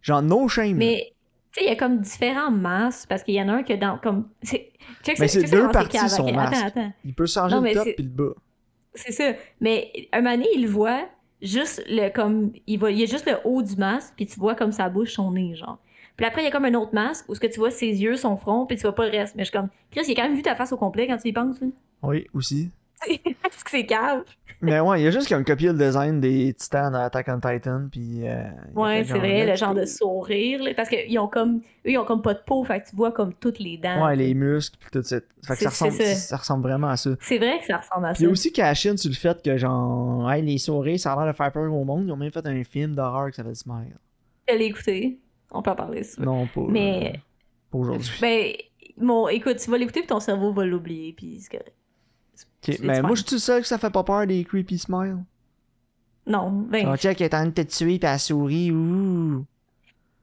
Genre, 0.02 0.22
no 0.22 0.48
shame. 0.48 0.76
Mais 0.76 1.14
tu 1.52 1.60
sais, 1.60 1.66
il 1.66 1.70
y 1.70 1.72
a 1.72 1.76
comme 1.76 2.00
différents 2.00 2.52
masques 2.52 3.08
parce 3.10 3.24
qu'il 3.24 3.34
y 3.36 3.42
en 3.42 3.50
a 3.50 3.54
un 3.54 3.64
que 3.64 3.74
dans 3.74 3.98
comme 3.98 4.28
check 4.44 4.72
Mais 5.20 5.28
c'est 5.28 5.50
deux 5.50 5.70
parties, 5.70 6.10
son 6.10 6.32
masque. 6.32 6.54
Attends, 6.56 6.68
attends. 6.68 6.94
Il 7.04 7.14
peut 7.14 7.26
changer 7.26 7.56
Non, 7.56 7.62
le 7.62 7.74
top 7.74 7.84
c'est- 7.86 7.94
puis 7.94 8.04
le 8.04 8.10
bas. 8.10 8.34
C'est 8.94 9.12
ça. 9.12 9.32
Mais 9.60 9.92
un 10.14 10.22
moment 10.22 10.36
donné, 10.36 10.48
il 10.56 10.64
le 10.64 10.70
voit 10.70 11.06
juste 11.42 11.84
le 11.88 12.10
comme 12.10 12.52
il 12.68 12.78
voit 12.78 12.92
il 12.92 13.00
y 13.00 13.04
a 13.04 13.06
juste 13.06 13.26
le 13.26 13.38
haut 13.44 13.62
du 13.62 13.76
masque 13.76 14.14
puis 14.16 14.26
tu 14.26 14.40
vois 14.40 14.56
comme 14.56 14.72
sa 14.72 14.90
bouche 14.90 15.14
son 15.14 15.32
nez 15.32 15.56
genre. 15.56 15.80
Puis 16.18 16.26
après 16.26 16.42
il 16.42 16.46
y 16.46 16.48
a 16.48 16.52
comme 16.52 16.66
un 16.66 16.74
autre 16.76 16.94
masque 16.94 17.26
où 17.28 17.36
ce 17.36 17.40
que 17.40 17.48
tu 17.48 17.60
vois 17.60 17.72
ses 17.72 17.88
yeux, 17.88 18.16
son 18.16 18.38
front 18.38 18.66
puis 18.66 18.78
tu 18.78 18.84
vois 18.84 18.96
pas 18.96 19.06
le 19.06 19.12
reste. 19.12 19.36
Mais 19.36 19.44
je 19.44 19.50
suis 19.50 19.58
comme 19.58 19.70
Chris, 19.92 20.02
il 20.08 20.12
a 20.12 20.16
quand 20.16 20.28
même 20.30 20.36
vu 20.36 20.42
ta 20.42 20.56
face 20.56 20.72
au 20.72 20.78
complet 20.78 21.08
quand 21.08 21.18
tu 21.18 21.28
y 21.30 21.34
penses. 21.34 21.60
là. 21.62 21.68
Oui, 22.04 22.26
aussi. 22.34 22.72
Est-ce 23.10 23.64
que 23.64 23.70
c'est 23.70 23.86
cave 23.86 24.24
Mais 24.62 24.80
ouais, 24.80 25.02
il 25.02 25.04
y 25.04 25.08
a 25.08 25.12
juste 25.12 25.28
comme 25.28 25.44
copié 25.44 25.68
le 25.74 25.78
design 25.78 26.22
des 26.22 26.54
titans 26.54 26.92
dans 26.92 27.00
Attack 27.00 27.28
on 27.30 27.40
Titan, 27.42 27.88
puis. 27.92 28.22
euh, 28.26 28.46
Ouais, 28.74 29.04
c'est 29.04 29.18
vrai, 29.18 29.46
le 29.46 29.56
genre 29.56 29.74
de 29.74 29.86
sourire 29.86 30.64
là, 30.64 30.72
parce 30.74 30.88
que 30.90 30.96
ils 31.08 31.20
ont 31.20 31.28
comme 31.28 31.58
eux 31.86 31.92
ils 31.92 31.98
ont 31.98 32.06
comme 32.06 32.22
pas 32.22 32.34
de 32.34 32.40
peau, 32.46 32.64
fait 32.64 32.80
que 32.82 32.90
tu 32.90 32.96
vois 32.96 33.12
comme 33.12 33.34
toutes 33.34 33.60
les 33.60 33.78
dents. 33.78 34.06
Ouais, 34.06 34.16
les 34.16 34.34
muscles, 34.34 34.78
puis 34.80 34.90
tout 34.92 35.04
ça. 35.04 35.18
Fait 35.46 35.54
que 35.56 35.60
ça 35.60 35.70
ressemble, 35.70 35.92
ça. 35.92 36.16
ça 36.16 36.38
ressemble 36.38 36.64
vraiment 36.64 36.88
à 36.88 36.96
ça. 36.98 37.12
C'est 37.20 37.38
vrai 37.38 37.60
que 37.60 37.66
ça 37.66 37.78
ressemble 37.78 38.06
à 38.06 38.10
Puis 38.14 38.18
ça. 38.20 38.24
il 38.24 38.26
y 38.26 38.28
a 38.28 38.32
aussi 38.32 38.52
Cashin 38.54 38.96
sur 38.98 39.10
le 39.10 39.16
fait 39.16 39.42
que, 39.44 39.58
genre, 39.58 40.32
hey, 40.32 40.42
les 40.42 40.58
souris, 40.58 40.98
ça 41.00 41.14
a 41.14 41.18
l'air 41.18 41.34
de 41.34 41.38
faire 41.38 41.52
peur 41.52 41.72
au 41.72 41.84
monde. 41.84 42.06
Ils 42.08 42.12
ont 42.14 42.18
même 42.18 42.32
fait 42.32 42.46
un 42.48 42.64
film 42.64 42.96
d'horreur 42.96 43.30
qui 43.30 43.36
s'appelle 43.36 43.56
Smile. 43.58 43.98
Je 44.50 44.56
l'ai 44.56 44.66
écouté. 44.66 45.20
On 45.56 45.62
peut 45.62 45.72
en 45.72 45.76
parler 45.76 46.04
ça. 46.04 46.22
Non, 46.22 46.48
pas, 46.48 46.62
Mais- 46.70 47.14
euh, 47.16 47.20
pas 47.72 47.78
aujourd'hui. 47.80 48.12
Ben, 48.22 48.54
bon, 48.98 49.28
écoute, 49.30 49.58
tu 49.58 49.70
vas 49.72 49.78
l'écouter 49.78 50.02
puis 50.02 50.08
ton 50.08 50.20
cerveau 50.20 50.52
va 50.54 50.66
l'oublier, 50.66 51.14
puis 51.14 51.40
c'est 51.40 51.58
correct. 51.58 51.74
Ok, 52.68 52.80
mais 52.82 53.02
moi, 53.02 53.16
je 53.16 53.24
suis 53.26 53.40
seul 53.40 53.62
que 53.62 53.68
ça 53.68 53.78
fait 53.78 53.90
pas 53.92 54.04
peur 54.04 54.26
des 54.28 54.44
creepy 54.44 54.78
smiles. 54.78 55.24
Non, 56.28 56.50
ben, 56.52 56.86
Genre, 56.86 56.98
check, 56.98 57.22
est 57.22 57.34
en 57.34 57.38
train 57.38 57.46
de 57.48 57.52
te 57.52 57.62
tuer, 57.62 58.00
puis 58.00 58.10
elle 58.10 58.20
sourit, 58.20 58.72
ouh. 58.72 59.46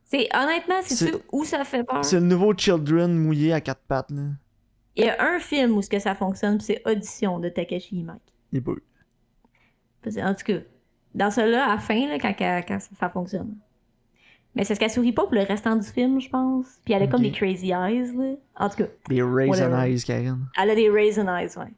c'est 0.05 0.29
honnêtement, 0.37 0.81
C'est- 0.83 1.13
où 1.31 1.45
ça 1.45 1.65
fait 1.65 1.85
peur? 1.85 2.05
C'est 2.05 2.19
le 2.19 2.27
nouveau 2.27 2.53
Children 2.57 3.17
mouillé 3.17 3.53
à 3.53 3.61
quatre 3.61 3.83
pattes, 3.83 4.11
là. 4.11 4.23
Il 4.97 5.05
y 5.05 5.09
a 5.09 5.23
un 5.23 5.39
film 5.39 5.77
où 5.77 5.81
ce 5.83 5.89
que 5.89 5.99
ça 5.99 6.15
fonctionne, 6.15 6.61
c'est 6.61 6.83
Audition 6.87 7.39
de 7.39 7.49
Takashi 7.49 8.03
Miike. 8.03 8.21
Il 8.53 8.59
est 8.59 8.61
beau. 8.61 8.77
En 10.05 10.35
tout 10.35 10.45
cas, 10.45 10.59
dans 11.15 11.31
celui-là, 11.31 11.65
à 11.67 11.69
la 11.77 11.79
fin, 11.79 12.09
là, 12.09 12.19
quand, 12.19 12.35
quand- 12.37 12.63
quand 12.67 12.81
ça, 12.81 12.89
ça 12.99 13.09
fonctionne. 13.09 13.57
Mais 14.55 14.65
c'est 14.65 14.75
parce 14.75 14.79
qu'elle 14.81 14.91
sourit 14.91 15.13
pas 15.13 15.23
pour 15.25 15.35
le 15.35 15.43
restant 15.43 15.77
du 15.77 15.87
film, 15.87 16.21
je 16.21 16.29
pense. 16.29 16.67
Puis 16.85 16.93
elle 16.93 17.03
a 17.03 17.07
comme 17.07 17.23
des 17.23 17.31
crazy 17.33 17.71
eyes, 17.71 18.13
là. 18.15 18.35
En 18.57 18.69
tout 18.69 18.77
cas, 18.77 18.85
Des 19.09 19.23
raisin 19.23 19.71
Whatever. 19.71 19.91
eyes, 19.91 20.03
Karen. 20.05 20.47
elle 20.61 20.71
a 20.71 20.75
des 20.75 20.91
raisin 20.91 21.39
eyes, 21.39 21.57
ouais. 21.59 21.73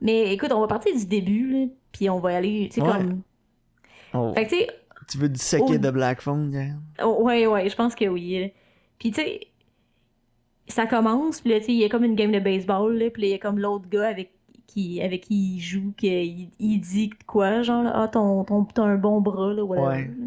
Mais 0.00 0.32
écoute, 0.32 0.52
on 0.52 0.60
va 0.60 0.68
partir 0.68 0.94
du 0.96 1.06
début, 1.06 1.50
là, 1.50 1.66
puis 1.92 2.08
on 2.08 2.20
va 2.20 2.36
aller, 2.36 2.68
tu 2.72 2.80
sais, 2.80 2.86
Ouais. 2.86 2.92
comme... 2.92 3.20
Oh. 4.14 4.32
Fait 4.34 4.44
que, 4.44 4.50
tu 4.50 4.56
sais, 4.58 4.68
Tu 5.10 5.18
veux 5.18 5.28
disséquer 5.28 5.74
Oh. 5.74 5.78
de 5.78 5.90
Black 5.90 6.20
Phone, 6.20 6.52
Karen? 6.52 6.80
Oh, 7.02 7.22
ouais, 7.24 7.46
ouais, 7.48 7.68
je 7.68 7.74
pense 7.74 7.94
que 7.96 8.04
oui. 8.06 8.40
là. 8.42 8.46
Puis, 8.98 9.10
tu 9.10 9.20
sais, 9.22 9.40
ça 10.68 10.86
commence, 10.86 11.40
puis 11.40 11.50
là, 11.50 11.58
tu 11.60 11.66
sais, 11.66 11.72
il 11.72 11.78
y 11.78 11.84
a 11.84 11.88
comme 11.88 12.04
une 12.04 12.14
game 12.14 12.30
de 12.30 12.38
baseball, 12.40 12.96
là, 12.96 13.10
puis 13.10 13.22
là, 13.22 13.28
il 13.28 13.30
y 13.32 13.34
a 13.34 13.38
comme 13.38 13.58
l'autre 13.58 13.88
gars 13.88 14.06
avec 14.08 14.30
qui, 14.66 15.00
avec 15.02 15.22
qui 15.22 15.56
il 15.56 15.60
joue, 15.60 15.92
qu'il 15.96 16.50
il 16.60 16.78
dit 16.78 17.10
quoi, 17.26 17.62
genre, 17.62 17.86
ah, 17.92 18.06
ton, 18.06 18.44
ton, 18.44 18.64
t'as 18.64 18.82
un 18.84 18.96
bon 18.96 19.20
bras, 19.20 19.52
là, 19.52 19.64
whatever. 19.64 19.86
Ouais. 19.88 20.04
là. 20.04 20.26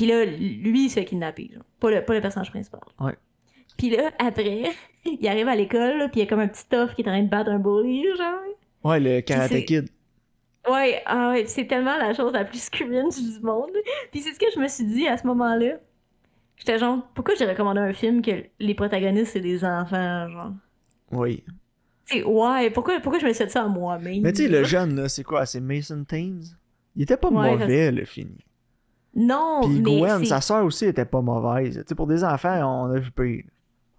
Puis 0.00 0.08
là, 0.08 0.24
lui, 0.24 0.86
il 0.86 0.88
se 0.88 0.94
fait 0.94 1.04
kidnapper, 1.04 1.50
genre. 1.52 1.62
Pas 1.78 1.90
le, 1.90 2.02
pas 2.02 2.14
le 2.14 2.22
personnage 2.22 2.48
principal. 2.48 2.80
Ouais. 3.00 3.18
Puis 3.76 3.90
là, 3.90 4.10
après, 4.18 4.70
il 5.04 5.28
arrive 5.28 5.46
à 5.46 5.54
l'école, 5.54 6.08
puis 6.10 6.20
il 6.20 6.24
y 6.24 6.26
a 6.26 6.26
comme 6.26 6.40
un 6.40 6.48
petit 6.48 6.66
tough 6.66 6.94
qui 6.94 7.02
est 7.02 7.06
en 7.06 7.12
train 7.12 7.22
de 7.22 7.28
battre 7.28 7.50
un 7.50 7.58
bully, 7.58 8.06
genre. 8.16 8.40
Ouais, 8.82 8.98
le 8.98 9.20
Karate 9.20 9.62
Kid. 9.66 9.90
Ouais, 10.70 11.02
ah 11.04 11.32
ouais, 11.32 11.44
c'est 11.44 11.66
tellement 11.66 11.98
la 11.98 12.14
chose 12.14 12.32
la 12.32 12.46
plus 12.46 12.70
cringe 12.70 13.14
du 13.14 13.40
monde. 13.42 13.76
Puis 14.10 14.22
c'est 14.22 14.32
ce 14.32 14.38
que 14.38 14.46
je 14.54 14.58
me 14.58 14.68
suis 14.68 14.84
dit 14.84 15.06
à 15.06 15.18
ce 15.18 15.26
moment-là. 15.26 15.74
J'étais 16.56 16.78
genre, 16.78 17.06
pourquoi 17.14 17.34
j'ai 17.34 17.44
recommandé 17.44 17.80
un 17.80 17.92
film 17.92 18.22
que 18.22 18.30
les 18.58 18.74
protagonistes 18.74 19.32
c'est 19.34 19.40
des 19.40 19.66
enfants, 19.66 20.30
genre? 20.30 20.52
Oui. 21.12 21.44
Tu 22.06 22.20
sais, 22.20 22.24
ouais, 22.24 22.70
pourquoi, 22.70 23.00
pourquoi 23.00 23.18
je 23.18 23.26
me 23.26 23.34
suis 23.34 23.44
dit 23.44 23.50
ça 23.50 23.64
à 23.64 23.68
moi-même? 23.68 24.22
Mais 24.22 24.32
tu 24.32 24.44
sais, 24.44 24.48
le 24.48 24.64
jeune, 24.64 24.96
là, 24.96 25.10
c'est 25.10 25.24
quoi? 25.24 25.44
C'est 25.44 25.60
Mason 25.60 26.04
Thames? 26.04 26.44
Il 26.96 27.02
était 27.02 27.18
pas 27.18 27.28
Ouais, 27.28 27.50
mauvais, 27.50 27.92
le 27.92 28.06
fini. 28.06 28.38
Non, 29.14 29.60
Puis 29.62 29.80
mais 29.80 29.98
Gwen, 30.00 30.24
sa 30.24 30.40
sœur 30.40 30.64
aussi 30.64 30.86
était 30.86 31.04
pas 31.04 31.20
mauvaise. 31.20 31.76
Tu 31.78 31.82
sais, 31.86 31.94
pour 31.94 32.06
des 32.06 32.22
enfants, 32.24 32.84
on 32.86 32.90
a 32.94 32.98
vu 32.98 33.10
pire. 33.10 33.44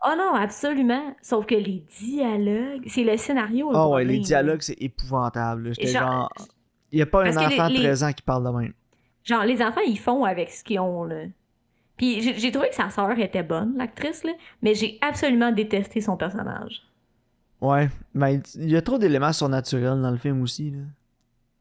Oh 0.05 0.13
non, 0.17 0.33
absolument. 0.35 1.13
Sauf 1.21 1.45
que 1.45 1.55
les 1.55 1.83
dialogues, 1.99 2.83
c'est 2.87 3.03
le 3.03 3.17
scénario. 3.17 3.69
le 3.71 3.75
Ah 3.75 3.81
ouais, 3.83 3.87
problème, 3.89 4.07
les 4.07 4.19
dialogues, 4.19 4.61
c'est 4.61 4.81
épouvantable. 4.81 5.73
J'étais 5.75 5.91
Genre-. 5.91 6.31
Il 6.91 6.99
y 6.99 7.01
a 7.01 7.05
pas 7.05 7.21
un 7.21 7.25
les- 7.25 7.37
enfant 7.37 7.67
de 7.67 7.73
les- 7.73 7.79
13 7.79 8.03
ans 8.03 8.11
qui 8.13 8.21
parle 8.23 8.43
de 8.45 8.57
même. 8.57 8.73
Genre, 9.23 9.43
les 9.43 9.61
enfants, 9.61 9.81
ils 9.85 9.99
font 9.99 10.23
avec 10.23 10.49
ce 10.49 10.63
qu'ils 10.63 10.79
ont, 10.79 11.03
là. 11.03 11.25
Puis 11.97 12.21
j'ai 12.21 12.33
j'ai 12.39 12.51
trouvé 12.51 12.69
que 12.69 12.75
sa 12.75 12.89
sœur 12.89 13.11
était 13.19 13.43
bonne, 13.43 13.75
l'actrice, 13.77 14.23
là, 14.23 14.31
mais 14.63 14.73
j'ai 14.73 14.97
absolument 15.01 15.51
détesté 15.51 16.01
son 16.01 16.17
personnage. 16.17 16.81
Ouais, 17.61 17.89
mais 18.15 18.41
il 18.55 18.71
y 18.71 18.75
a 18.75 18.81
trop 18.81 18.97
d'éléments 18.97 19.33
surnaturels 19.33 20.01
dans 20.01 20.09
le 20.09 20.17
film 20.17 20.41
aussi. 20.41 20.71
Là. 20.71 20.79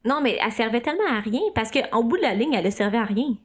Non, 0.04 0.20
mais 0.22 0.38
elle 0.42 0.52
servait 0.52 0.80
tellement 0.80 1.08
à 1.10 1.20
rien, 1.20 1.40
parce 1.54 1.70
qu'en 1.70 2.02
bout 2.02 2.16
de 2.16 2.22
la 2.22 2.34
ligne, 2.34 2.54
elle 2.54 2.64
ne 2.64 2.70
servait 2.70 2.98
à 2.98 3.04
rien. 3.04 3.36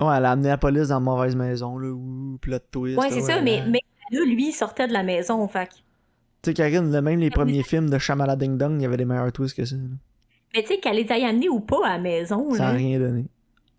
Ouais, 0.00 0.16
elle 0.16 0.24
a 0.24 0.32
amené 0.32 0.48
la 0.48 0.58
police 0.58 0.88
dans 0.88 0.94
la 0.94 1.00
mauvaise 1.00 1.36
maison, 1.36 1.78
là, 1.78 1.88
ou 1.88 2.38
plot 2.40 2.58
twist. 2.70 2.98
Ouais, 2.98 3.10
c'est 3.10 3.20
ça, 3.20 3.40
mais, 3.40 3.58
là. 3.58 3.66
mais 3.68 3.80
là, 4.10 4.24
lui, 4.24 4.48
il 4.48 4.52
sortait 4.52 4.88
de 4.88 4.92
la 4.92 5.02
maison, 5.02 5.46
fait 5.46 5.68
Tu 5.68 6.50
sais, 6.50 6.54
Karine, 6.54 6.90
là, 6.90 7.00
même 7.00 7.20
les 7.20 7.30
premiers 7.30 7.62
films 7.62 7.90
de 7.90 7.98
Shamala 7.98 8.34
Ding 8.36 8.56
Dong, 8.56 8.76
il 8.80 8.82
y 8.82 8.86
avait 8.86 8.96
des 8.96 9.04
meilleurs 9.04 9.30
twists 9.30 9.56
que 9.56 9.64
ça. 9.64 9.76
là. 9.76 9.82
Mais 10.54 10.62
tu 10.62 10.68
sais, 10.68 10.78
qu'elle 10.78 10.96
les 10.96 11.04
ait 11.12 11.24
amenés 11.24 11.48
ou 11.48 11.60
pas 11.60 11.86
à 11.86 11.90
la 11.90 11.98
maison, 11.98 12.50
Ça 12.54 12.68
a 12.68 12.72
là, 12.72 12.78
rien 12.78 12.98
donné. 12.98 13.26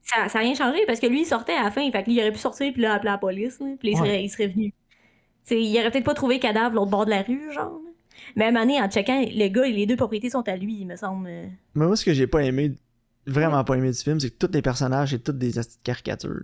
ça 0.03 0.27
n'a 0.33 0.39
rien 0.39 0.53
changé, 0.55 0.79
parce 0.87 0.99
que 1.01 1.07
lui, 1.07 1.21
il 1.21 1.25
sortait 1.25 1.53
à 1.53 1.63
la 1.63 1.71
fin, 1.71 1.89
fait 1.91 2.03
qu'il 2.03 2.17
aurait 2.19 2.31
pu 2.31 2.37
sortir, 2.37 2.71
puis 2.71 2.81
là, 2.81 2.93
appeler 2.93 3.11
la 3.11 3.17
police, 3.17 3.59
là, 3.59 3.67
puis 3.77 3.89
il, 3.91 3.97
serait, 3.97 4.23
il 4.23 4.29
serait 4.29 4.47
venu. 4.47 4.71
Tu 4.71 4.75
sais, 5.43 5.61
il 5.61 5.77
aurait 5.79 5.91
peut-être 5.91 6.05
pas 6.05 6.13
trouvé 6.13 6.35
le 6.35 6.41
cadavre 6.41 6.75
l'autre 6.75 6.91
bord 6.91 7.05
de 7.05 7.09
la 7.09 7.23
rue, 7.23 7.51
genre. 7.51 7.81
Moment 8.39 8.59
donné, 8.61 8.81
en 8.81 8.89
checkant, 8.89 9.21
le 9.21 9.47
gars, 9.49 9.63
les 9.67 9.85
deux 9.85 9.95
propriétés 9.95 10.29
sont 10.29 10.47
à 10.47 10.55
lui, 10.55 10.79
il 10.81 10.85
me 10.87 10.95
semble. 10.95 11.27
Mais 11.29 11.85
moi, 11.85 11.95
ce 11.95 12.05
que 12.05 12.13
j'ai 12.13 12.27
pas 12.27 12.43
aimé, 12.43 12.73
vraiment 13.27 13.63
pas 13.63 13.75
aimé 13.75 13.89
du 13.91 13.97
film, 13.97 14.19
c'est 14.19 14.29
que 14.29 14.45
tous 14.45 14.53
les 14.53 14.61
personnages, 14.61 15.09
c'est 15.11 15.23
toutes 15.23 15.37
des 15.37 15.51
caricatures. 15.83 16.41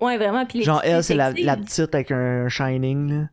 Ouais, 0.00 0.16
vraiment. 0.16 0.44
Puis 0.46 0.58
les 0.60 0.64
Genre, 0.64 0.80
elle, 0.84 1.04
c'est 1.04 1.14
la, 1.14 1.32
la 1.32 1.56
petite 1.56 1.94
avec 1.94 2.10
un 2.10 2.48
Shining, 2.48 3.10
là. 3.12 3.28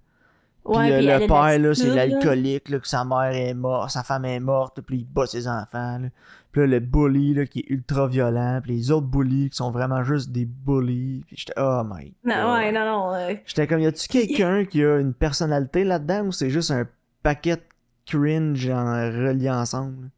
Puis 0.66 0.78
Ouais, 0.78 0.92
euh, 0.92 0.98
puis 0.98 1.08
le 1.08 1.28
père, 1.28 1.58
là, 1.60 1.74
c'est 1.74 1.96
l'alcoolique, 1.96 2.70
là, 2.70 2.80
que 2.80 2.88
sa 2.88 3.04
mère 3.04 3.32
est 3.34 3.54
morte, 3.56 3.90
sa 3.90 4.04
femme 4.04 4.26
est 4.26 4.40
morte, 4.42 4.82
puis 4.82 4.98
il 4.98 5.06
bat 5.06 5.26
ses 5.26 5.48
enfants, 5.48 5.98
là. 6.00 6.10
Puis 6.52 6.62
là, 6.62 6.68
le 6.68 6.80
bully, 6.80 7.34
là, 7.34 7.46
qui 7.46 7.60
est 7.60 7.70
ultra 7.70 8.08
violent, 8.08 8.60
puis 8.62 8.74
les 8.76 8.92
autres 8.92 9.08
bullies 9.08 9.50
qui 9.52 9.56
sont 9.56 9.72
vraiment 9.72 10.04
juste 10.04 10.32
des 10.32 10.46
bullies. 10.46 11.24
Puis 11.28 11.38
j'étais, 11.40 11.54
oh 11.58 11.82
my 11.86 12.06
god. 12.06 12.14
Non, 12.26 12.54
ouais, 12.54 12.72
non, 12.72 12.86
non. 12.86 13.14
euh, 13.14 13.34
J'étais 13.46 13.66
comme, 13.68 13.80
y 13.80 13.86
a-tu 13.88 14.08
quelqu'un 14.08 14.66
qui 14.66 14.84
a 14.84 14.98
une 14.98 15.14
personnalité 15.14 15.84
là-dedans 15.84 16.26
ou 16.26 16.32
c'est 16.32 16.50
juste 16.50 16.72
un 16.72 16.86
paquet 17.24 17.56
de 17.58 17.62
cringe 18.06 18.70
en 18.70 18.86
relié 19.12 19.50
ensemble? 19.50 20.10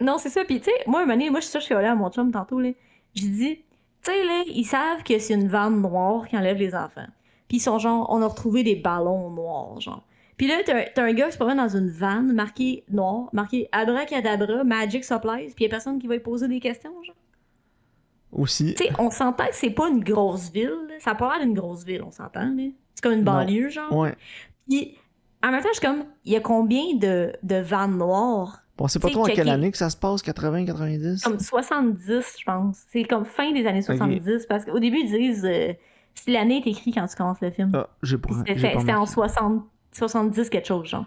Non, 0.00 0.18
c'est 0.18 0.28
ça. 0.30 0.44
Puis, 0.44 0.58
tu 0.60 0.66
sais, 0.66 0.72
moi, 0.86 1.00
un 1.00 1.04
moment 1.04 1.14
donné, 1.16 1.30
moi, 1.30 1.40
je 1.40 1.44
suis 1.46 1.50
sûre 1.52 1.60
que 1.60 1.62
je 1.62 1.66
suis 1.66 1.74
allée 1.74 1.86
à 1.88 1.94
mon 1.94 2.10
chum 2.10 2.30
tantôt, 2.32 2.60
là. 2.60 2.70
J'ai 3.14 3.28
dit, 3.28 3.56
tu 3.56 4.10
sais, 4.12 4.24
là, 4.24 4.42
ils 4.46 4.64
savent 4.64 5.02
que 5.04 5.18
c'est 5.18 5.34
une 5.34 5.48
vanne 5.48 5.80
noire 5.80 6.26
qui 6.28 6.36
enlève 6.36 6.56
les 6.58 6.74
enfants. 6.74 7.06
Puis, 7.48 7.58
ils 7.58 7.60
sont 7.60 7.78
genre, 7.78 8.06
on 8.10 8.20
a 8.22 8.26
retrouvé 8.26 8.62
des 8.64 8.74
ballons 8.76 9.30
noirs, 9.30 9.80
genre. 9.80 10.02
Puis 10.36 10.48
là, 10.48 10.56
t'as 10.66 11.02
un- 11.04 11.12
gars 11.12 11.26
qui 11.26 11.32
se 11.32 11.36
promène 11.38 11.58
dans 11.58 11.68
une 11.68 11.88
vanne 11.90 12.32
marqué 12.32 12.82
noir, 12.90 13.28
marqué 13.32 13.68
Abracadabra, 13.70 14.64
Magic 14.64 15.04
Supplies, 15.04 15.52
puis 15.54 15.64
y 15.64 15.66
a 15.66 15.70
personne 15.70 16.00
qui 16.00 16.08
va 16.08 16.14
lui 16.14 16.22
poser 16.22 16.48
des 16.48 16.58
questions, 16.58 16.92
genre. 17.04 17.14
Aussi. 18.32 18.74
Tu 18.74 18.84
sais, 18.84 18.90
on 18.98 19.10
s'entend 19.10 19.46
que 19.46 19.54
c'est 19.54 19.70
pas 19.70 19.88
une 19.88 20.02
grosse 20.02 20.50
ville, 20.50 20.74
là. 20.88 20.94
Ça 20.98 21.12
a 21.12 21.14
pas 21.14 21.36
l'air 21.36 21.46
d'une 21.46 21.54
grosse 21.54 21.84
ville, 21.84 22.02
on 22.02 22.10
s'entend, 22.10 22.46
là. 22.52 22.64
C'est 22.96 23.02
comme 23.02 23.12
une 23.12 23.18
Non. 23.24 23.32
banlieue, 23.32 23.68
genre. 23.68 23.92
Ouais. 23.96 24.14
Puis, 24.68 24.96
en 25.44 25.50
même 25.50 25.62
temps, 25.62 25.68
je 25.72 25.78
suis 25.78 25.86
comme, 25.86 26.04
il 26.24 26.32
y 26.32 26.36
a 26.36 26.40
combien 26.40 26.94
de, 26.96 27.32
de 27.42 27.56
vannes 27.56 27.98
noires? 27.98 28.60
Bon, 28.76 28.88
c'est 28.88 28.98
pas 28.98 29.08
trop 29.10 29.22
en 29.22 29.26
quelle 29.26 29.48
année 29.50 29.70
que 29.70 29.78
ça 29.78 29.88
se 29.90 29.96
passe, 29.96 30.20
80, 30.22 30.64
90? 30.64 31.22
comme 31.22 31.38
70, 31.38 32.36
je 32.40 32.44
pense. 32.44 32.78
C'est 32.90 33.04
comme 33.04 33.24
fin 33.24 33.52
des 33.52 33.66
années 33.66 33.82
70, 33.82 34.46
parce 34.48 34.64
qu'au 34.64 34.80
début, 34.80 34.98
ils 35.04 35.10
disent 35.10 35.44
euh, 35.44 35.72
si 36.14 36.32
l'année 36.32 36.56
est 36.64 36.68
écrite 36.70 36.94
quand 36.94 37.06
tu 37.06 37.14
commences 37.16 37.40
le 37.40 37.50
film. 37.52 37.70
Ah, 37.74 37.88
j'ai 38.02 38.18
pas, 38.18 38.30
C'était 38.46 38.74
en 38.92 38.98
marqué. 39.00 39.12
60, 39.12 39.62
70 39.92 40.50
quelque 40.50 40.66
chose, 40.66 40.88
genre. 40.88 41.06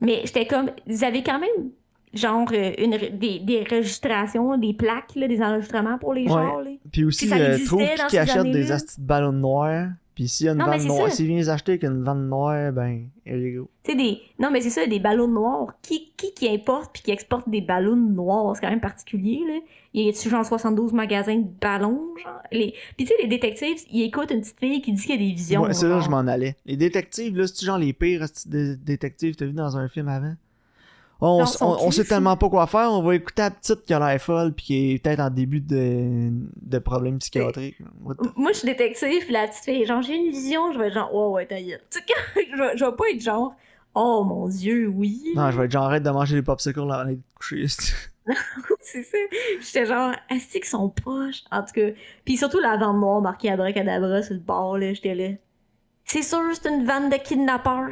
Mais 0.00 0.22
j'étais 0.24 0.46
comme, 0.46 0.70
ils 0.86 1.04
avaient 1.04 1.22
quand 1.22 1.38
même, 1.38 1.70
genre, 2.14 2.48
euh, 2.52 2.72
une, 2.78 2.96
des, 3.18 3.40
des 3.40 3.62
registrations, 3.70 4.56
des 4.56 4.72
plaques, 4.72 5.14
là, 5.16 5.28
des 5.28 5.42
enregistrements 5.42 5.98
pour 5.98 6.14
les 6.14 6.22
Ouais. 6.22 6.28
gens, 6.28 6.60
là. 6.60 6.70
Puis 6.90 7.04
aussi, 7.04 7.28
Puis 7.28 7.38
euh, 7.42 7.58
trouve 7.66 7.82
qui 8.08 8.16
achète 8.16 8.50
des 8.50 8.72
astis 8.72 9.00
de 9.00 9.06
ballons 9.06 9.32
noirs. 9.32 9.88
Puis 10.20 10.28
s'il 10.28 10.44
y 10.44 10.48
a 10.50 10.52
une 10.52 10.58
Non, 10.58 10.66
vanne 10.66 10.86
noire, 10.86 11.10
s'il 11.10 11.28
vient 11.28 11.48
acheter 11.48 11.72
avec 11.72 11.84
une 11.84 12.04
vanne 12.04 12.28
noire, 12.28 12.72
ben, 12.72 13.08
go. 13.26 13.70
Tu 13.82 13.92
sais, 13.92 13.96
des... 13.96 14.20
Non, 14.38 14.50
mais 14.50 14.60
c'est 14.60 14.68
ça, 14.68 14.86
des 14.86 14.98
ballons 14.98 15.28
noirs. 15.28 15.72
Qui, 15.80 16.12
qui 16.14 16.34
qui 16.34 16.46
importe 16.46 16.92
puis 16.92 17.02
qui 17.02 17.10
exporte 17.10 17.48
des 17.48 17.62
ballons 17.62 17.96
noirs? 17.96 18.54
C'est 18.54 18.60
quand 18.60 18.68
même 18.68 18.82
particulier, 18.82 19.40
là. 19.48 19.60
Il 19.94 20.04
y 20.04 20.08
a 20.10 20.12
genre 20.12 20.44
72 20.44 20.92
magasins 20.92 21.38
de 21.38 21.48
ballons, 21.58 22.14
genre? 22.22 22.42
Les... 22.52 22.74
Puis 22.98 23.06
tu 23.06 23.14
sais, 23.14 23.14
les 23.22 23.28
détectives, 23.28 23.78
ils 23.90 24.02
écoutent 24.02 24.30
une 24.30 24.42
petite 24.42 24.60
fille 24.60 24.82
qui 24.82 24.92
dit 24.92 25.00
qu'il 25.00 25.12
y 25.12 25.14
a 25.14 25.26
des 25.26 25.32
visions. 25.32 25.62
Ouais, 25.62 25.72
c'est 25.72 25.88
là 25.88 26.00
je 26.00 26.10
m'en 26.10 26.18
allais. 26.18 26.54
Les 26.66 26.76
détectives, 26.76 27.34
là, 27.38 27.46
c'est 27.46 27.64
genre 27.64 27.78
les 27.78 27.94
pires 27.94 28.26
détectives? 28.44 29.36
Que 29.36 29.38
t'as 29.38 29.46
vu 29.46 29.54
dans 29.54 29.78
un 29.78 29.88
film 29.88 30.08
avant? 30.08 30.34
On, 31.22 31.44
on, 31.60 31.90
sait 31.90 32.04
tellement 32.04 32.36
pas 32.36 32.48
quoi 32.48 32.66
faire, 32.66 32.90
on 32.92 33.02
va 33.02 33.14
écouter 33.14 33.42
la 33.42 33.50
petite 33.50 33.82
qui 33.84 33.92
a 33.92 33.98
l'air 33.98 34.20
folle 34.20 34.54
puis 34.54 34.64
qui 34.64 34.92
est 34.94 34.98
peut-être 35.02 35.20
en 35.20 35.28
début 35.28 35.60
de, 35.60 36.30
de 36.62 36.78
problèmes 36.78 37.18
psychiatriques. 37.18 37.76
What 38.02 38.14
the- 38.14 38.36
Moi, 38.36 38.52
je 38.52 38.58
suis 38.58 38.66
détective, 38.66 39.24
puis 39.24 39.32
la 39.32 39.46
petite 39.46 39.64
fille, 39.64 39.84
genre, 39.84 40.00
j'ai 40.00 40.16
une 40.16 40.30
vision, 40.30 40.72
je 40.72 40.78
vais 40.78 40.86
être 40.88 40.94
genre, 40.94 41.10
oh 41.12 41.32
ouais, 41.32 41.46
sais, 41.50 41.60
je, 42.36 42.56
vais- 42.56 42.76
je 42.76 42.84
vais 42.84 42.92
pas 42.96 43.04
être 43.12 43.20
genre, 43.20 43.54
oh 43.94 44.24
mon 44.24 44.48
dieu, 44.48 44.88
oui. 44.88 45.20
Non, 45.36 45.50
je 45.50 45.58
vais 45.58 45.66
être 45.66 45.70
genre 45.72 45.84
arrête 45.84 46.02
de 46.02 46.10
manger 46.10 46.36
des 46.36 46.42
popsicles 46.42 46.78
avant 46.80 46.88
d'aller 46.88 47.16
te 47.16 47.22
coucher. 47.34 47.66
c'est 48.80 49.02
ça. 49.02 49.18
J'étais 49.60 49.86
genre, 49.86 50.12
est-ce 50.30 50.48
qu'ils 50.48 50.64
sont 50.64 50.88
poches? 50.88 51.42
En 51.50 51.62
tout 51.62 51.72
cas. 51.74 51.88
Puis 52.24 52.36
surtout 52.36 52.60
la 52.60 52.76
vanne 52.76 53.00
noire 53.00 53.20
marquée 53.20 53.50
Abracadabra 53.50 54.22
sur 54.22 54.34
le 54.34 54.40
bord, 54.40 54.78
là, 54.78 54.92
j'étais 54.94 55.14
là. 55.14 55.34
C'est 56.04 56.22
sûr, 56.22 56.40
c'est 56.54 56.68
une 56.68 56.84
vanne 56.86 57.08
de 57.10 57.16
kidnappeurs. 57.16 57.88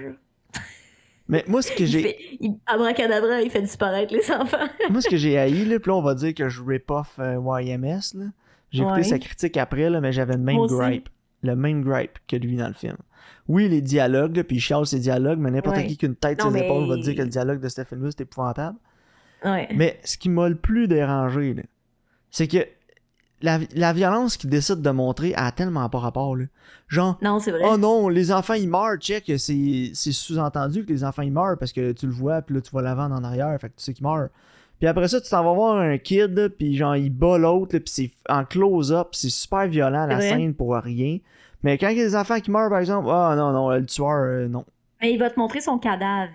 Mais 1.28 1.44
moi, 1.46 1.60
ce 1.62 1.70
que 1.72 1.82
Il 1.82 1.86
j'ai. 1.86 2.02
fait, 2.02 2.16
il, 2.40 2.54
abracadabra, 2.66 3.42
il 3.42 3.50
fait 3.50 3.60
disparaître 3.62 4.14
les 4.14 4.30
enfants. 4.30 4.66
Moi, 4.90 5.02
ce 5.02 5.08
que 5.10 5.16
j'ai 5.18 5.36
haï, 5.38 5.66
là, 5.66 5.78
pis 5.78 5.88
là, 5.90 5.94
on 5.96 6.00
va 6.02 6.14
dire 6.14 6.32
que 6.34 6.48
je 6.48 6.62
rip 6.62 6.90
off 6.90 7.16
euh, 7.18 7.38
YMS, 7.60 8.14
là. 8.14 8.24
J'ai 8.70 8.82
écouté 8.82 8.96
Ouais. 8.98 9.02
sa 9.04 9.18
critique 9.18 9.56
après, 9.58 9.90
là, 9.90 10.00
mais 10.00 10.10
j'avais 10.12 10.34
le 10.34 10.42
même 10.42 10.56
gripe. 10.66 11.08
Le 11.42 11.54
même 11.54 11.82
gripe 11.82 12.18
que 12.26 12.36
lui 12.36 12.56
dans 12.56 12.68
le 12.68 12.74
film. 12.74 12.96
Oui, 13.46 13.68
les 13.68 13.80
dialogues, 13.82 14.36
là, 14.36 14.44
puis 14.44 14.56
il 14.56 14.60
chiale 14.60 14.86
ses 14.86 14.98
dialogues, 15.00 15.38
mais 15.38 15.50
n'importe 15.50 15.76
Ouais. 15.76 15.86
qui 15.86 15.96
qui 15.98 16.06
a 16.06 16.08
une 16.08 16.16
tête 16.16 16.40
sur 16.40 16.50
ses 16.50 16.58
mais- 16.60 16.64
épaules 16.66 16.88
va 16.88 16.96
dire 16.96 17.14
que 17.14 17.22
le 17.22 17.28
dialogue 17.28 17.60
de 17.60 17.68
ce 17.68 17.84
film-là, 17.84 18.08
c'est 18.10 18.22
épouvantable. 18.22 18.76
Ouais. 19.44 19.68
Mais 19.74 20.00
ce 20.04 20.16
qui 20.18 20.28
m'a 20.30 20.48
le 20.48 20.56
plus 20.56 20.88
dérangé, 20.88 21.54
c'est 22.30 22.48
que 22.48 22.58
la, 23.42 23.58
la 23.74 23.92
violence 23.92 24.36
qu'il 24.36 24.50
décide 24.50 24.82
de 24.82 24.90
montrer 24.90 25.34
a 25.34 25.52
tellement 25.52 25.88
pas 25.88 25.98
rapport, 25.98 26.36
là. 26.36 26.44
Genre, 26.88 27.18
Non, 27.22 27.38
c'est 27.38 27.50
vrai. 27.50 27.62
Oh 27.64 27.76
non, 27.76 28.08
les 28.08 28.32
enfants 28.32 28.54
ils 28.54 28.68
meurent, 28.68 28.96
check, 28.98 29.30
c'est 29.36 29.90
c'est 29.92 30.12
sous-entendu 30.12 30.84
que 30.86 30.92
les 30.92 31.04
enfants 31.04 31.22
ils 31.22 31.32
meurent 31.32 31.58
parce 31.58 31.72
que 31.72 31.92
tu 31.92 32.06
le 32.06 32.12
vois, 32.12 32.40
puis 32.40 32.54
là 32.54 32.60
tu 32.62 32.70
vois 32.70 32.82
la 32.82 32.94
vanne 32.94 33.12
en 33.12 33.22
arrière, 33.22 33.54
fait 33.60 33.68
que 33.68 33.76
tu 33.76 33.84
sais 33.84 33.92
qu'ils 33.92 34.06
meurent. 34.06 34.28
Puis 34.78 34.86
après 34.86 35.08
ça, 35.08 35.20
tu 35.20 35.28
t'en 35.28 35.44
vas 35.44 35.52
voir 35.52 35.76
un 35.76 35.98
kid, 35.98 36.54
puis 36.56 36.76
genre 36.76 36.96
il 36.96 37.10
bat 37.10 37.36
l'autre, 37.36 37.76
puis 37.78 37.82
c'est 37.92 38.10
en 38.28 38.44
close-up, 38.44 39.08
c'est 39.12 39.28
super 39.28 39.66
violent 39.66 40.06
la 40.06 40.20
scène 40.20 40.54
pour 40.54 40.74
rien. 40.76 41.18
Mais 41.62 41.76
quand 41.76 41.88
il 41.88 41.98
y 41.98 42.00
a 42.00 42.04
des 42.04 42.16
enfants 42.16 42.38
qui 42.40 42.50
meurent, 42.50 42.70
par 42.70 42.78
exemple, 42.78 43.08
ah 43.10 43.34
non, 43.36 43.52
non, 43.52 43.70
le 43.70 43.84
tueur, 43.84 44.08
euh, 44.08 44.48
non. 44.48 44.64
Mais 45.00 45.12
il 45.12 45.18
va 45.18 45.28
te 45.30 45.38
montrer 45.38 45.60
son 45.60 45.78
cadavre. 45.78 46.30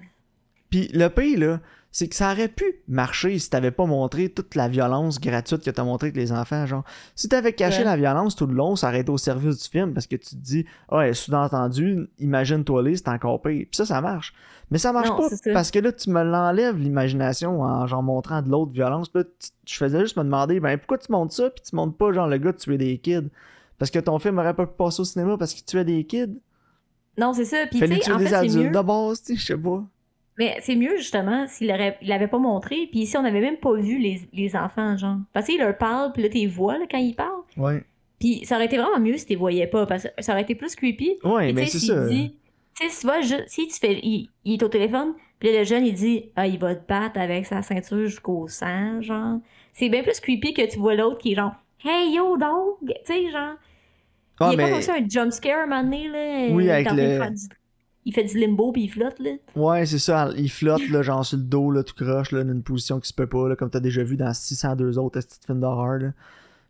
Puis 0.70 0.90
le 0.94 1.08
pire, 1.08 1.40
là, 1.40 1.60
c'est 1.96 2.08
que 2.10 2.16
ça 2.16 2.32
aurait 2.34 2.48
pu 2.50 2.66
marcher 2.88 3.38
si 3.38 3.50
t'avais 3.52 3.70
pas 3.72 3.86
montré 3.86 4.28
toute 4.28 4.56
la 4.56 4.68
violence 4.68 5.22
gratuite 5.22 5.64
que 5.64 5.70
t'as 5.70 5.84
montré 5.84 6.08
avec 6.08 6.18
les 6.18 6.32
enfants. 6.32 6.66
Genre, 6.66 6.84
si 7.16 7.30
t'avais 7.30 7.54
caché 7.54 7.78
Ouais. 7.80 7.84
la 7.86 7.96
violence 7.96 8.36
tout 8.36 8.48
le 8.48 8.56
long, 8.56 8.76
ça 8.76 8.88
aurait 8.90 9.02
été 9.02 9.12
au 9.12 9.18
service 9.20 9.62
du 9.64 9.70
film 9.70 9.94
parce 9.94 10.08
que 10.08 10.16
tu 10.16 10.32
te 10.32 10.42
dis, 10.42 10.66
ah, 10.90 10.98
ouais, 10.98 11.14
sous-entendu, 11.14 12.08
imagine-toi 12.20 12.82
les, 12.84 12.98
c'est 12.98 13.08
encore 13.10 13.42
pire. 13.42 13.68
Puis 13.70 13.78
ça, 13.78 13.86
ça 13.86 14.02
marche. 14.02 14.34
Mais 14.72 14.80
ça 14.80 14.92
marche 14.92 15.08
Non, 15.10 15.18
pas 15.18 15.30
parce 15.54 15.70
que 15.70 15.78
là, 15.80 15.92
tu 15.92 16.10
me 16.10 16.24
l'enlèves 16.24 16.78
l'imagination 16.80 17.62
en 17.62 17.86
genre 17.86 18.02
montrant 18.02 18.42
de 18.42 18.50
l'autre 18.50 18.72
violence. 18.72 19.08
Puis 19.08 19.22
là, 19.22 19.30
tu- 19.40 19.50
je 19.72 19.78
faisais 19.78 20.00
juste 20.00 20.18
me 20.18 20.24
demander, 20.24 20.60
ben 20.60 20.78
pourquoi 20.80 20.98
tu 20.98 21.12
montes 21.12 21.32
ça, 21.32 21.52
puis 21.52 21.64
tu 21.64 21.76
montes 21.76 21.96
pas 21.96 22.12
genre 22.12 22.28
le 22.28 22.38
gars 22.40 22.54
tuer 22.54 22.80
des 22.80 22.98
kids? 22.98 23.30
Parce 23.78 23.92
que 23.92 24.00
ton 24.00 24.18
film 24.18 24.40
aurait 24.40 24.56
pas 24.56 24.66
pu 24.66 24.74
passer 24.76 25.02
au 25.02 25.06
cinéma 25.06 25.38
parce 25.38 25.54
qu'il 25.54 25.64
tuait 25.66 25.86
des 25.86 26.04
kids? 26.06 26.40
Non, 27.20 27.34
c'est 27.34 27.46
ça. 27.46 27.68
Puis 27.70 27.80
tu 27.82 27.88
sais, 27.88 28.12
en 28.12 28.18
fait, 28.18 28.26
c'est 28.28 28.34
adultes 28.34 28.56
mieux. 28.58 28.72
de 28.72 28.82
base, 28.82 29.22
tu 29.22 29.34
sais, 29.34 29.40
je 29.40 29.46
sais 29.46 29.58
pas. 29.58 29.84
Mais 30.38 30.58
c'est 30.62 30.76
mieux, 30.76 30.98
justement, 30.98 31.46
s'il 31.48 31.68
il 32.02 32.08
l'avait 32.08 32.28
pas 32.28 32.40
montré. 32.40 32.88
Puis 32.90 33.02
ici, 33.02 33.16
on 33.18 33.24
avait 33.26 33.40
même 33.42 33.58
pas 33.58 33.74
vu 33.74 34.00
les, 34.00 34.22
les 34.34 34.56
enfants, 34.56 34.98
genre. 34.98 35.18
Parce 35.32 35.46
qu'il 35.46 35.60
leur 35.60 35.78
parle, 35.78 36.12
puis 36.12 36.24
là, 36.24 36.30
t'es 36.30 36.46
vois, 36.48 36.78
là, 36.80 36.86
quand 36.90 36.98
ils 36.98 37.16
parlent. 37.16 37.44
Ouais. 37.58 37.84
Puis 38.20 38.44
ça 38.46 38.56
aurait 38.56 38.66
été 38.66 38.78
vraiment 38.78 39.00
mieux 39.00 39.18
si 39.18 39.26
t'es 39.28 39.36
voyais 39.36 39.68
pas, 39.68 39.86
parce 39.86 40.04
que 40.04 40.10
ça 40.24 40.32
aurait 40.32 40.42
été 40.42 40.56
plus 40.56 40.76
creepy. 40.76 41.18
Ouais, 41.24 41.46
Puis 41.48 41.54
mais 41.54 41.66
tu 41.66 41.78
c'est 41.78 41.86
ça. 41.88 42.08
dit- 42.08 42.36
Tu 42.80 42.90
sais, 42.90 43.00
tu 43.02 43.06
vois, 43.06 43.22
si 43.48 43.68
tu 43.68 43.74
fais. 43.80 44.00
Il, 44.02 44.30
il 44.46 44.54
est 44.54 44.64
au 44.64 44.70
téléphone, 44.70 45.14
puis 45.40 45.52
là, 45.52 45.60
le 45.60 45.64
jeune, 45.66 45.86
il 45.86 45.94
dit 45.94 46.32
Ah, 46.36 46.48
il 46.48 46.58
va 46.58 46.74
te 46.76 46.88
battre 46.88 47.20
avec 47.20 47.46
sa 47.46 47.62
ceinture 47.62 48.00
jusqu'au 48.06 48.48
sang, 48.48 49.02
genre. 49.02 49.40
C'est 49.74 49.90
bien 49.90 50.02
plus 50.04 50.20
creepy 50.20 50.54
que 50.54 50.68
tu 50.72 50.80
vois 50.80 50.96
l'autre 50.96 51.18
qui 51.20 51.34
est 51.34 51.36
genre 51.36 51.54
Hey 51.86 52.16
yo, 52.16 52.38
dog! 52.38 52.78
Tu 52.88 52.94
sais, 53.04 53.30
genre. 53.30 53.56
Ah, 54.40 54.50
il 54.52 54.52
y 54.52 54.54
a 54.54 54.58
mais- 54.58 54.70
comme 54.72 54.80
aussi 54.80 54.90
un 54.92 55.08
jump 55.08 55.32
scare 55.32 55.64
un 55.64 55.68
moment 55.68 55.84
donné, 55.84 56.08
là. 56.08 56.48
Oui, 56.56 56.66
est 56.68 56.72
avec 56.72 56.92
le- 56.92 57.20
Il 58.06 58.14
fait 58.14 58.24
du 58.26 58.38
limbo 58.38 58.72
puis 58.72 58.84
il 58.84 58.88
flotte, 58.90 59.20
là. 59.20 59.32
Ouais, 59.56 59.86
c'est 59.86 60.00
ça. 60.00 60.30
Il 60.36 60.50
flotte, 60.52 60.88
là, 60.90 61.02
genre 61.04 61.26
sur 61.26 61.38
le 61.38 61.44
dos, 61.44 61.72
là, 61.72 61.84
tout 61.84 61.96
croche, 61.96 62.32
là, 62.32 62.44
dans 62.44 62.52
une 62.52 62.64
position 62.64 63.00
qui 63.00 63.08
se 63.08 63.14
peut 63.14 63.28
pas, 63.28 63.48
là, 63.48 63.56
comme 63.56 63.70
t'as 63.70 63.80
déjà 63.80 64.04
vu 64.04 64.18
dans 64.18 64.34
602 64.34 64.98
autres 65.00 65.20
petites 65.22 65.46
films 65.46 65.62
d'horreur, 65.62 66.00
là. 66.00 66.10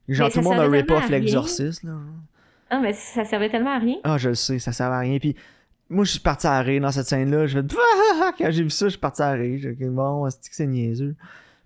Genre, 0.07 0.29
tout 0.29 0.39
le 0.39 0.43
monde 0.43 0.53
a 0.53 0.57
servait 0.57 0.81
rip 0.81 0.91
off 0.91 1.09
l'exorciste, 1.09 1.83
là. 1.83 1.93
Ah, 2.69 2.79
mais 2.79 2.93
ça 2.93 3.23
servait 3.25 3.49
tellement 3.49 3.75
à 3.75 3.79
rien. 3.79 3.95
Ah, 4.03 4.17
je 4.17 4.29
le 4.29 4.35
sais, 4.35 4.59
ça 4.59 4.71
sert 4.71 4.87
à 4.91 4.99
rien. 4.99 5.17
Puis, 5.19 5.35
moi, 5.89 6.03
je 6.05 6.11
suis 6.11 6.19
parti 6.19 6.45
à 6.47 6.59
rire 6.59 6.81
dans 6.81 6.91
cette 6.91 7.07
scène-là. 7.07 7.45
Je 7.47 7.59
fais, 7.59 7.67
quand 8.37 8.51
j'ai 8.51 8.63
vu 8.63 8.69
ça, 8.69 8.85
je 8.87 8.91
suis 8.91 8.99
parti 8.99 9.21
à 9.21 9.31
rire. 9.31 9.59
J'ai 9.61 9.73
dit, 9.73 9.85
bon, 9.85 10.29
c'est 10.29 10.39
que 10.49 10.55
c'est 10.55 10.67
niaiseux? 10.67 11.15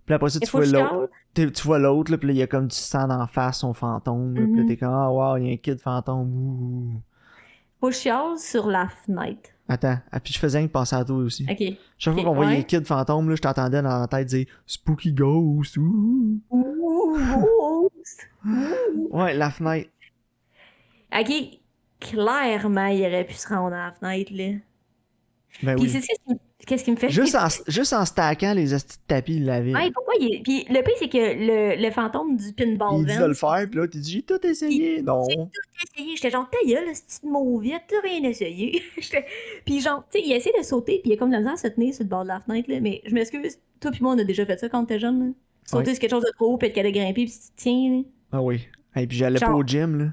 Puis 0.05 0.13
après 0.15 0.29
ça, 0.29 0.39
tu 0.39 0.49
vois 0.51 0.65
l'autre. 0.65 1.09
Tu 1.33 1.49
vois 1.63 1.79
l'autre, 1.79 2.11
là, 2.11 2.17
puis 2.17 2.27
là, 2.27 2.33
il 2.33 2.37
y 2.39 2.41
a 2.41 2.47
comme 2.47 2.67
du 2.67 2.75
sang 2.75 3.07
d'en 3.07 3.25
face, 3.27 3.59
son 3.59 3.73
fantôme. 3.73 4.35
là, 4.35 4.41
Puis 4.45 4.55
là, 4.55 4.61
Mhm. 4.63 4.67
t'es 4.67 4.77
comme, 4.77 4.93
ah, 4.93 5.09
wow, 5.11 5.37
il 5.37 5.45
y 5.45 5.49
a 5.49 5.53
un 5.53 5.57
kid 5.57 5.79
fantôme. 5.79 6.27
ouh. 6.33 7.01
Faut 7.79 7.87
que 7.89 7.93
je 7.93 7.99
chiale 7.99 8.37
sur 8.37 8.67
la 8.67 8.87
fenêtre. 8.87 9.49
Attends, 9.69 9.97
ah, 10.11 10.19
puis 10.21 10.33
je 10.33 10.39
faisais 10.39 10.61
que 10.65 10.71
penser 10.71 10.95
à 10.95 11.03
toi 11.03 11.17
aussi. 11.17 11.45
Ok. 11.49 11.77
Chaque 11.97 12.13
fois 12.13 12.23
qu'on 12.23 12.33
voyait 12.33 12.51
ouais. 12.51 12.59
un 12.59 12.63
kid 12.63 12.85
fantôme, 12.85 13.29
là, 13.29 13.35
je 13.35 13.41
t'entendais 13.41 13.81
dans 13.81 13.99
la 13.99 14.07
tête 14.07 14.27
dire 14.27 14.45
Spooky 14.65 15.11
Ghost. 15.11 15.75
ouh. 15.77 16.41
Ouh. 16.49 17.89
Ouais, 19.11 19.33
la 19.33 19.51
fenêtre. 19.51 19.89
Ok, 21.13 21.31
clairement, 21.99 22.85
il 22.87 23.01
aurait 23.01 23.25
pu 23.25 23.33
se 23.33 23.47
rendre 23.47 23.75
à 23.75 23.87
la 23.87 23.91
fenêtre, 23.91 24.31
là. 24.33 24.53
Ben 25.63 25.75
Puis 25.75 25.85
oui. 25.85 25.89
c'est 25.89 26.01
qui, 26.01 26.39
qu'est-ce 26.65 26.83
qui 26.83 26.91
me 26.91 26.95
fait? 26.95 27.09
Juste 27.09 27.35
en, 27.35 27.47
juste 27.67 27.93
en 27.93 28.03
stackant 28.05 28.53
les 28.53 28.73
hosties 28.73 28.97
de 28.97 29.03
tapis, 29.07 29.35
il 29.35 29.45
l'avait. 29.45 29.73
Ouais, 29.73 29.91
pourquoi 29.91 30.13
il 30.19 30.33
est... 30.35 30.41
Puis 30.43 30.65
le 30.69 30.81
pire, 30.81 30.93
c'est 30.99 31.09
que 31.09 31.17
le, 31.17 31.81
le 31.81 31.91
fantôme 31.91 32.35
du 32.37 32.51
pinball 32.53 32.99
il 33.01 33.05
dit 33.05 33.17
de 33.17 33.25
le 33.25 33.33
faire, 33.33 33.65
puis 33.69 33.79
là, 33.79 33.87
tu 33.87 33.97
dis 33.99 34.11
J'ai 34.13 34.21
tout 34.23 34.45
essayé. 34.45 35.01
Non. 35.01 35.23
j'ai 35.29 35.35
tout 35.35 35.49
essayé. 35.95 36.15
J'étais 36.15 36.31
genre, 36.31 36.49
ta 36.49 36.57
gueule, 36.67 36.95
ce 36.95 37.01
petit 37.01 37.27
mauvite, 37.27 37.81
t'as 37.87 38.01
rien 38.01 38.23
essayé. 38.29 38.81
Puis 39.65 39.81
genre, 39.81 40.03
tu 40.11 40.19
sais, 40.19 40.25
il 40.25 40.31
essaie 40.33 40.51
de 40.57 40.63
sauter, 40.63 40.99
puis 41.03 41.11
il 41.11 41.13
a 41.13 41.17
comme 41.17 41.29
misère 41.35 41.53
à 41.53 41.57
se 41.57 41.67
tenir 41.67 41.93
sur 41.93 42.03
le 42.03 42.09
bord 42.09 42.23
de 42.23 42.29
la 42.29 42.39
fenêtre, 42.39 42.69
là. 42.71 42.79
Mais 42.81 43.01
je 43.05 43.13
m'excuse, 43.13 43.59
toi 43.79 43.91
puis 43.91 44.01
moi, 44.01 44.13
on 44.15 44.19
a 44.19 44.23
déjà 44.23 44.45
fait 44.45 44.57
ça 44.57 44.67
quand 44.69 44.85
t'étais 44.85 44.99
jeune, 44.99 45.19
là. 45.27 45.31
Sauter 45.65 45.87
Ouais. 45.89 45.93
sur 45.95 46.01
quelque 46.01 46.11
chose 46.11 46.23
de 46.23 46.31
trop 46.35 46.53
haut, 46.53 46.57
puis 46.57 46.69
être 46.69 46.75
capable 46.75 46.93
de 46.95 46.99
grimper, 46.99 47.25
puis 47.25 47.31
tu 47.33 47.39
tiens, 47.55 47.89
là. 47.97 48.01
Ah 48.31 48.41
oui. 48.41 48.67
Et 48.95 49.05
puis 49.05 49.17
j'allais 49.17 49.37
Genre- 49.37 49.49
pas 49.51 49.55
au 49.55 49.63
gym, 49.63 49.97
là. 49.99 50.05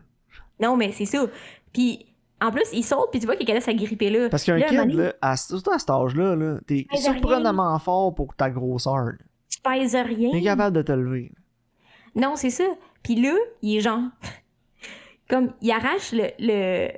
Non, 0.61 0.77
mais 0.77 0.93
c'est 0.93 1.05
ça. 1.07 1.27
Puis 1.73 2.07
en 2.41 2.51
plus, 2.51 2.65
il 2.73 2.83
saute, 2.83 3.09
puis 3.11 3.21
tu 3.21 3.27
vois 3.27 3.37
qu'il 3.37 3.47
capable 3.47 3.61
de 3.61 3.65
s'agripper 3.65 4.11
là. 4.11 4.29
Parce 4.29 4.45
qu'un 4.45 4.57
à 4.57 4.63
kid, 4.63 4.77
donné, 4.77 4.95
là, 4.95 5.15
à, 5.21 5.37
surtout 5.37 5.71
à 5.71 5.79
cet 5.79 5.91
âge-là, 5.91 6.37
là, 6.37 6.59
t'es 6.67 6.87
rien. 6.91 7.01
surprenamment 7.01 7.79
fort 7.79 8.15
pour 8.15 8.35
ta 8.35 8.51
grosseur. 8.51 9.13
Tu 9.49 9.61
pèses 9.61 9.95
rien. 9.95 10.31
T'es 10.33 10.43
capable 10.43 10.77
de 10.77 10.83
te 10.83 10.93
lever. 10.93 11.33
Non, 12.15 12.37
c'est 12.37 12.51
ça. 12.51 12.65
Puis 13.03 13.21
là, 13.21 13.35
il 13.63 13.77
est 13.77 13.81
genre. 13.81 14.03
comme, 15.29 15.53
il 15.63 15.71
arrache 15.71 16.13
le, 16.13 16.27
le, 16.39 16.89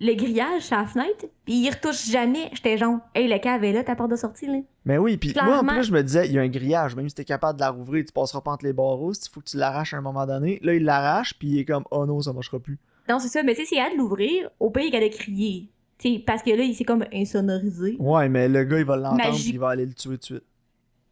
le 0.00 0.14
grillage 0.14 0.62
sur 0.62 0.76
la 0.76 0.86
fenêtre, 0.86 1.26
puis 1.44 1.54
il 1.54 1.70
retouche 1.70 2.08
jamais. 2.08 2.50
J'étais 2.52 2.78
genre, 2.78 2.98
hey, 3.14 3.28
le 3.28 3.38
cave 3.38 3.64
est 3.64 3.72
là, 3.72 3.84
ta 3.84 3.94
porte 3.96 4.10
de 4.10 4.16
sortie, 4.16 4.46
là. 4.46 4.58
Mais 4.84 4.98
oui, 4.98 5.16
puis 5.16 5.34
moi, 5.42 5.60
en 5.60 5.64
plus, 5.66 5.84
je 5.84 5.92
me 5.92 6.02
disais, 6.02 6.26
il 6.26 6.32
y 6.32 6.38
a 6.38 6.42
un 6.42 6.48
grillage. 6.48 6.94
Même 6.94 7.08
si 7.08 7.14
t'es 7.14 7.24
capable 7.24 7.58
de 7.58 7.64
la 7.64 7.70
rouvrir, 7.70 8.04
tu 8.04 8.12
passeras 8.12 8.40
pas 8.40 8.52
entre 8.52 8.64
les 8.64 8.72
barreaux. 8.72 9.12
Il 9.12 9.28
faut 9.30 9.40
que 9.40 9.46
tu 9.48 9.56
l'arraches 9.56 9.94
à 9.94 9.96
un 9.96 10.02
moment 10.02 10.26
donné. 10.26 10.58
Là, 10.62 10.74
il 10.74 10.84
l'arrache, 10.84 11.34
puis 11.38 11.48
il 11.48 11.58
est 11.58 11.64
comme, 11.64 11.84
oh 11.90 12.06
non, 12.06 12.20
ça 12.20 12.32
marchera 12.32 12.58
plus. 12.58 12.78
Non, 13.08 13.18
c'est 13.18 13.28
ça. 13.28 13.42
Mais 13.42 13.54
tu 13.54 13.60
sais, 13.62 13.66
s'il 13.66 13.78
a 13.78 13.90
de 13.90 13.96
l'ouvrir, 13.96 14.50
au 14.60 14.70
pire, 14.70 14.84
il 14.84 14.96
a 14.96 15.00
de 15.00 15.08
crier. 15.14 15.68
Tu 15.98 16.14
sais, 16.14 16.18
parce 16.20 16.42
que 16.42 16.50
là, 16.50 16.62
il 16.62 16.74
s'est 16.74 16.84
comme 16.84 17.04
insonorisé. 17.12 17.96
Ouais, 17.98 18.28
mais 18.28 18.48
le 18.48 18.64
gars, 18.64 18.78
il 18.78 18.84
va 18.84 18.96
l'entendre, 18.96 19.34
puis 19.34 19.50
il 19.50 19.58
va 19.58 19.70
aller 19.70 19.86
le 19.86 19.92
tuer 19.94 20.10
tout 20.12 20.16
de 20.16 20.24
suite. 20.24 20.44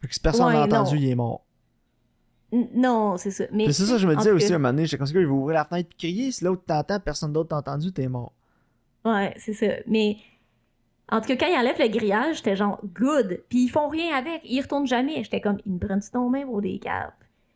Fait 0.01 0.09
que 0.09 0.15
si 0.15 0.21
personne 0.21 0.47
Ouais, 0.47 0.55
l'a 0.55 0.65
entendu, 0.65 0.97
non. 0.97 1.01
il 1.03 1.09
est 1.11 1.15
mort. 1.15 1.45
N- 2.53 2.69
Non, 2.75 3.17
c'est 3.17 3.31
ça. 3.31 3.45
Mais 3.53 3.71
c'est 3.73 3.85
ça, 3.85 3.97
je 3.99 4.07
me 4.07 4.17
disais 4.17 4.31
aussi 4.33 4.49
cas, 4.49 4.55
un 4.55 4.59
moment 4.59 4.73
donné, 4.73 4.85
j'étais 4.87 4.99
comme 4.99 5.07
ça, 5.07 5.13
il 5.19 5.27
va 5.27 5.33
ouvrir 5.33 5.55
la 5.55 5.65
fenêtre 5.65 5.89
puis 5.91 5.99
crier. 5.99 6.33
Si 6.33 6.45
l'autre 6.45 6.63
t'entend, 6.67 6.99
personne 7.01 7.33
d'autre 7.33 7.51
t'a 7.51 7.57
entendu, 7.59 7.93
t'es 7.93 8.09
mort. 8.09 8.33
Ouais, 9.05 9.33
c'est 9.39 9.53
ça. 9.53 9.67
Mais 9.87 10.17
en 11.11 11.21
tout 11.21 11.29
cas, 11.29 11.37
quand 11.37 11.47
ils 11.47 11.57
enlèvent 11.57 11.79
le 11.79 11.89
grillage, 11.89 12.37
j'étais 12.39 12.57
genre 12.57 12.81
good. 12.95 13.43
Puis 13.49 13.65
ils 13.65 13.69
font 13.69 13.89
rien 13.89 14.15
avec. 14.17 14.41
Ils 14.45 14.61
retournent 14.61 14.87
jamais. 14.87 15.23
J'étais 15.25 15.41
comme, 15.41 15.59
ils 15.65 15.73
me 15.73 15.79
prennent 15.79 16.03
ton 16.13 16.29
main 16.29 16.45
pour 16.45 16.61
des. 16.61 16.81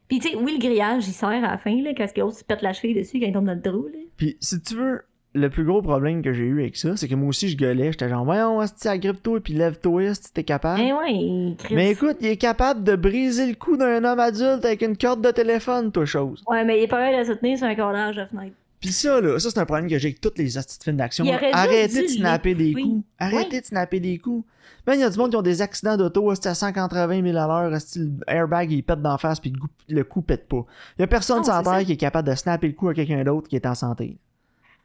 Puis 0.08 0.20
tu 0.20 0.28
sais, 0.28 0.36
oui, 0.36 0.52
le 0.52 0.58
grillage, 0.58 1.06
il 1.08 1.12
sert 1.12 1.28
à 1.28 1.40
la 1.40 1.58
fin, 1.58 1.82
là, 1.82 1.92
quand 1.96 2.06
l'autre 2.16 2.38
se 2.38 2.44
pète 2.44 2.62
la 2.62 2.72
cheville 2.72 2.94
dessus 2.94 3.18
quand 3.18 3.26
il 3.26 3.32
tombe 3.32 3.46
dans 3.46 3.54
le 3.54 3.62
trou, 3.62 3.86
là. 3.88 3.98
Puis 4.16 4.36
si 4.40 4.60
tu 4.60 4.74
veux, 4.74 5.02
le 5.36 5.50
plus 5.50 5.64
gros 5.64 5.82
problème 5.82 6.22
que 6.22 6.32
j'ai 6.32 6.44
eu 6.44 6.60
avec 6.62 6.76
ça, 6.76 6.96
c'est 6.96 7.08
que 7.08 7.14
moi 7.14 7.28
aussi 7.28 7.48
je 7.48 7.56
gueulais, 7.56 7.92
j'étais 7.92 8.08
genre, 8.08 8.24
voyons, 8.24 8.60
si 8.74 8.88
agrippe-toi 8.88 9.40
puis 9.40 9.52
lève-toi 9.52 10.14
si 10.14 10.32
t'es 10.32 10.44
capable. 10.44 10.80
Eh 10.80 10.92
ouais, 10.92 11.12
il 11.12 11.56
crie. 11.58 11.74
Ah. 11.74 11.76
Mais 11.76 11.90
écoute, 11.90 12.16
il 12.20 12.28
est 12.28 12.36
capable 12.36 12.82
de 12.84 12.96
briser 12.96 13.46
le 13.46 13.54
cou 13.54 13.76
d'un 13.76 14.02
homme 14.04 14.20
adulte 14.20 14.64
avec 14.64 14.82
une 14.82 14.96
corde 14.96 15.22
de 15.22 15.30
téléphone, 15.30 15.92
toi, 15.92 16.06
chose. 16.06 16.42
Ouais, 16.48 16.64
mais 16.64 16.78
il 16.78 16.84
est 16.84 16.88
pas 16.88 16.98
capable 16.98 17.28
de 17.28 17.34
se 17.34 17.38
tenir 17.38 17.58
sur 17.58 17.66
un 17.66 17.74
cordage 17.74 18.16
de 18.16 18.24
fenêtre. 18.24 18.56
Ça, 18.92 19.20
là, 19.20 19.38
ça 19.38 19.50
c'est 19.50 19.58
un 19.58 19.64
problème 19.66 19.88
que 19.88 19.98
j'ai 19.98 20.08
avec 20.08 20.20
toutes 20.20 20.38
les 20.38 20.56
astuces 20.58 20.78
de 20.78 20.84
films 20.84 20.96
d'action. 20.96 21.24
Arrêtez 21.52 22.02
de 22.02 22.08
snapper 22.08 22.54
des 22.54 22.72
coups. 22.74 23.04
Arrêtez 23.18 23.60
de 23.60 23.66
snapper 23.66 24.00
des 24.00 24.18
coups. 24.18 24.44
Man, 24.86 24.98
il 24.98 25.00
y 25.02 25.04
a 25.04 25.10
du 25.10 25.18
monde 25.18 25.30
qui 25.30 25.36
ont 25.36 25.42
des 25.42 25.62
accidents 25.62 25.96
d'auto, 25.96 26.30
à 26.30 26.36
180 26.36 27.22
000 27.22 27.36
à 27.36 27.46
l'heure, 27.46 27.72
hostie, 27.72 27.98
le 28.00 28.10
airbag 28.28 28.70
il 28.70 28.82
pète 28.84 29.02
d'en 29.02 29.18
face 29.18 29.40
puis 29.40 29.50
le, 29.50 29.58
coup- 29.58 29.68
le 29.88 30.04
coup 30.04 30.22
pète 30.22 30.46
pas. 30.48 30.64
Il 30.96 31.02
y 31.02 31.04
a 31.04 31.06
personne 31.08 31.38
Non, 31.38 31.44
sur 31.44 31.52
la 31.54 31.62
terre 31.62 31.72
ça. 31.74 31.84
qui 31.84 31.92
est 31.92 31.96
capable 31.96 32.28
de 32.28 32.34
snapper 32.36 32.68
le 32.68 32.72
coup 32.74 32.88
à 32.88 32.94
quelqu'un 32.94 33.22
d'autre 33.24 33.48
qui 33.48 33.56
est 33.56 33.66
en 33.66 33.74
santé. 33.74 34.16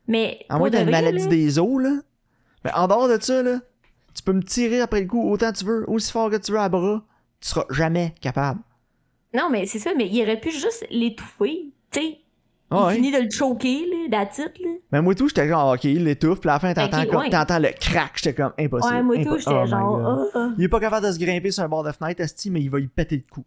Mais. 0.07 0.39
À 0.49 0.57
moins 0.57 0.69
d'une 0.71 0.89
maladie 0.89 1.19
là, 1.19 1.27
des 1.27 1.59
os, 1.59 1.81
là. 1.81 1.99
Mais 2.65 2.71
en 2.73 2.87
dehors 2.87 3.07
de 3.07 3.21
ça, 3.21 3.43
là, 3.43 3.59
tu 4.15 4.23
peux 4.23 4.33
me 4.33 4.41
tirer 4.43 4.81
après 4.81 5.01
le 5.01 5.07
coup 5.07 5.29
autant 5.31 5.51
tu 5.51 5.65
veux, 5.65 5.87
aussi 5.87 6.11
fort 6.11 6.29
que 6.31 6.37
tu 6.37 6.51
veux 6.51 6.59
à 6.59 6.69
bras, 6.69 7.03
tu 7.39 7.49
seras 7.49 7.65
jamais 7.69 8.15
capable. 8.21 8.59
Non, 9.35 9.49
mais 9.51 9.65
c'est 9.67 9.79
ça, 9.79 9.91
mais 9.95 10.07
il 10.09 10.21
aurait 10.23 10.39
pu 10.39 10.51
juste 10.51 10.85
l'étouffer. 10.89 11.69
Tu 11.91 11.99
sais, 12.01 12.17
Ah 12.73 12.77
il 12.83 12.85
ouais. 12.87 12.95
finit 12.95 13.11
de 13.11 13.17
le 13.17 13.29
choquer, 13.29 13.85
là, 13.85 14.07
d'attitude, 14.07 14.53
là. 14.63 14.69
Mais 14.93 15.01
moi 15.01 15.13
tout, 15.13 15.27
j'étais 15.27 15.47
genre, 15.47 15.73
ok, 15.73 15.83
il 15.83 16.05
l'étouffe, 16.05 16.39
puis 16.39 16.49
à 16.49 16.53
la 16.53 16.59
fin, 16.59 16.73
t'entends, 16.73 17.03
ouais. 17.19 17.29
t'entends 17.29 17.59
le 17.59 17.69
crack, 17.77 18.13
j'étais 18.15 18.33
comme, 18.33 18.53
impossible. 18.57 18.95
Ouais, 18.95 19.03
moi, 19.03 19.15
tout, 19.17 19.37
j'étais 19.37 19.51
Oh 19.53 19.65
genre. 19.65 20.01
Ah, 20.33 20.39
ah. 20.39 20.49
Il 20.57 20.63
est 20.63 20.69
pas 20.69 20.79
capable 20.79 21.05
de 21.05 21.11
se 21.11 21.19
grimper 21.19 21.51
sur 21.51 21.63
un 21.63 21.67
bord 21.69 21.83
de 21.83 21.91
fenêtre, 21.91 22.21
esti, 22.21 22.49
mais 22.49 22.61
il 22.61 22.69
va 22.69 22.79
y 22.79 22.87
péter 22.87 23.17
le 23.17 23.23
cou. 23.29 23.43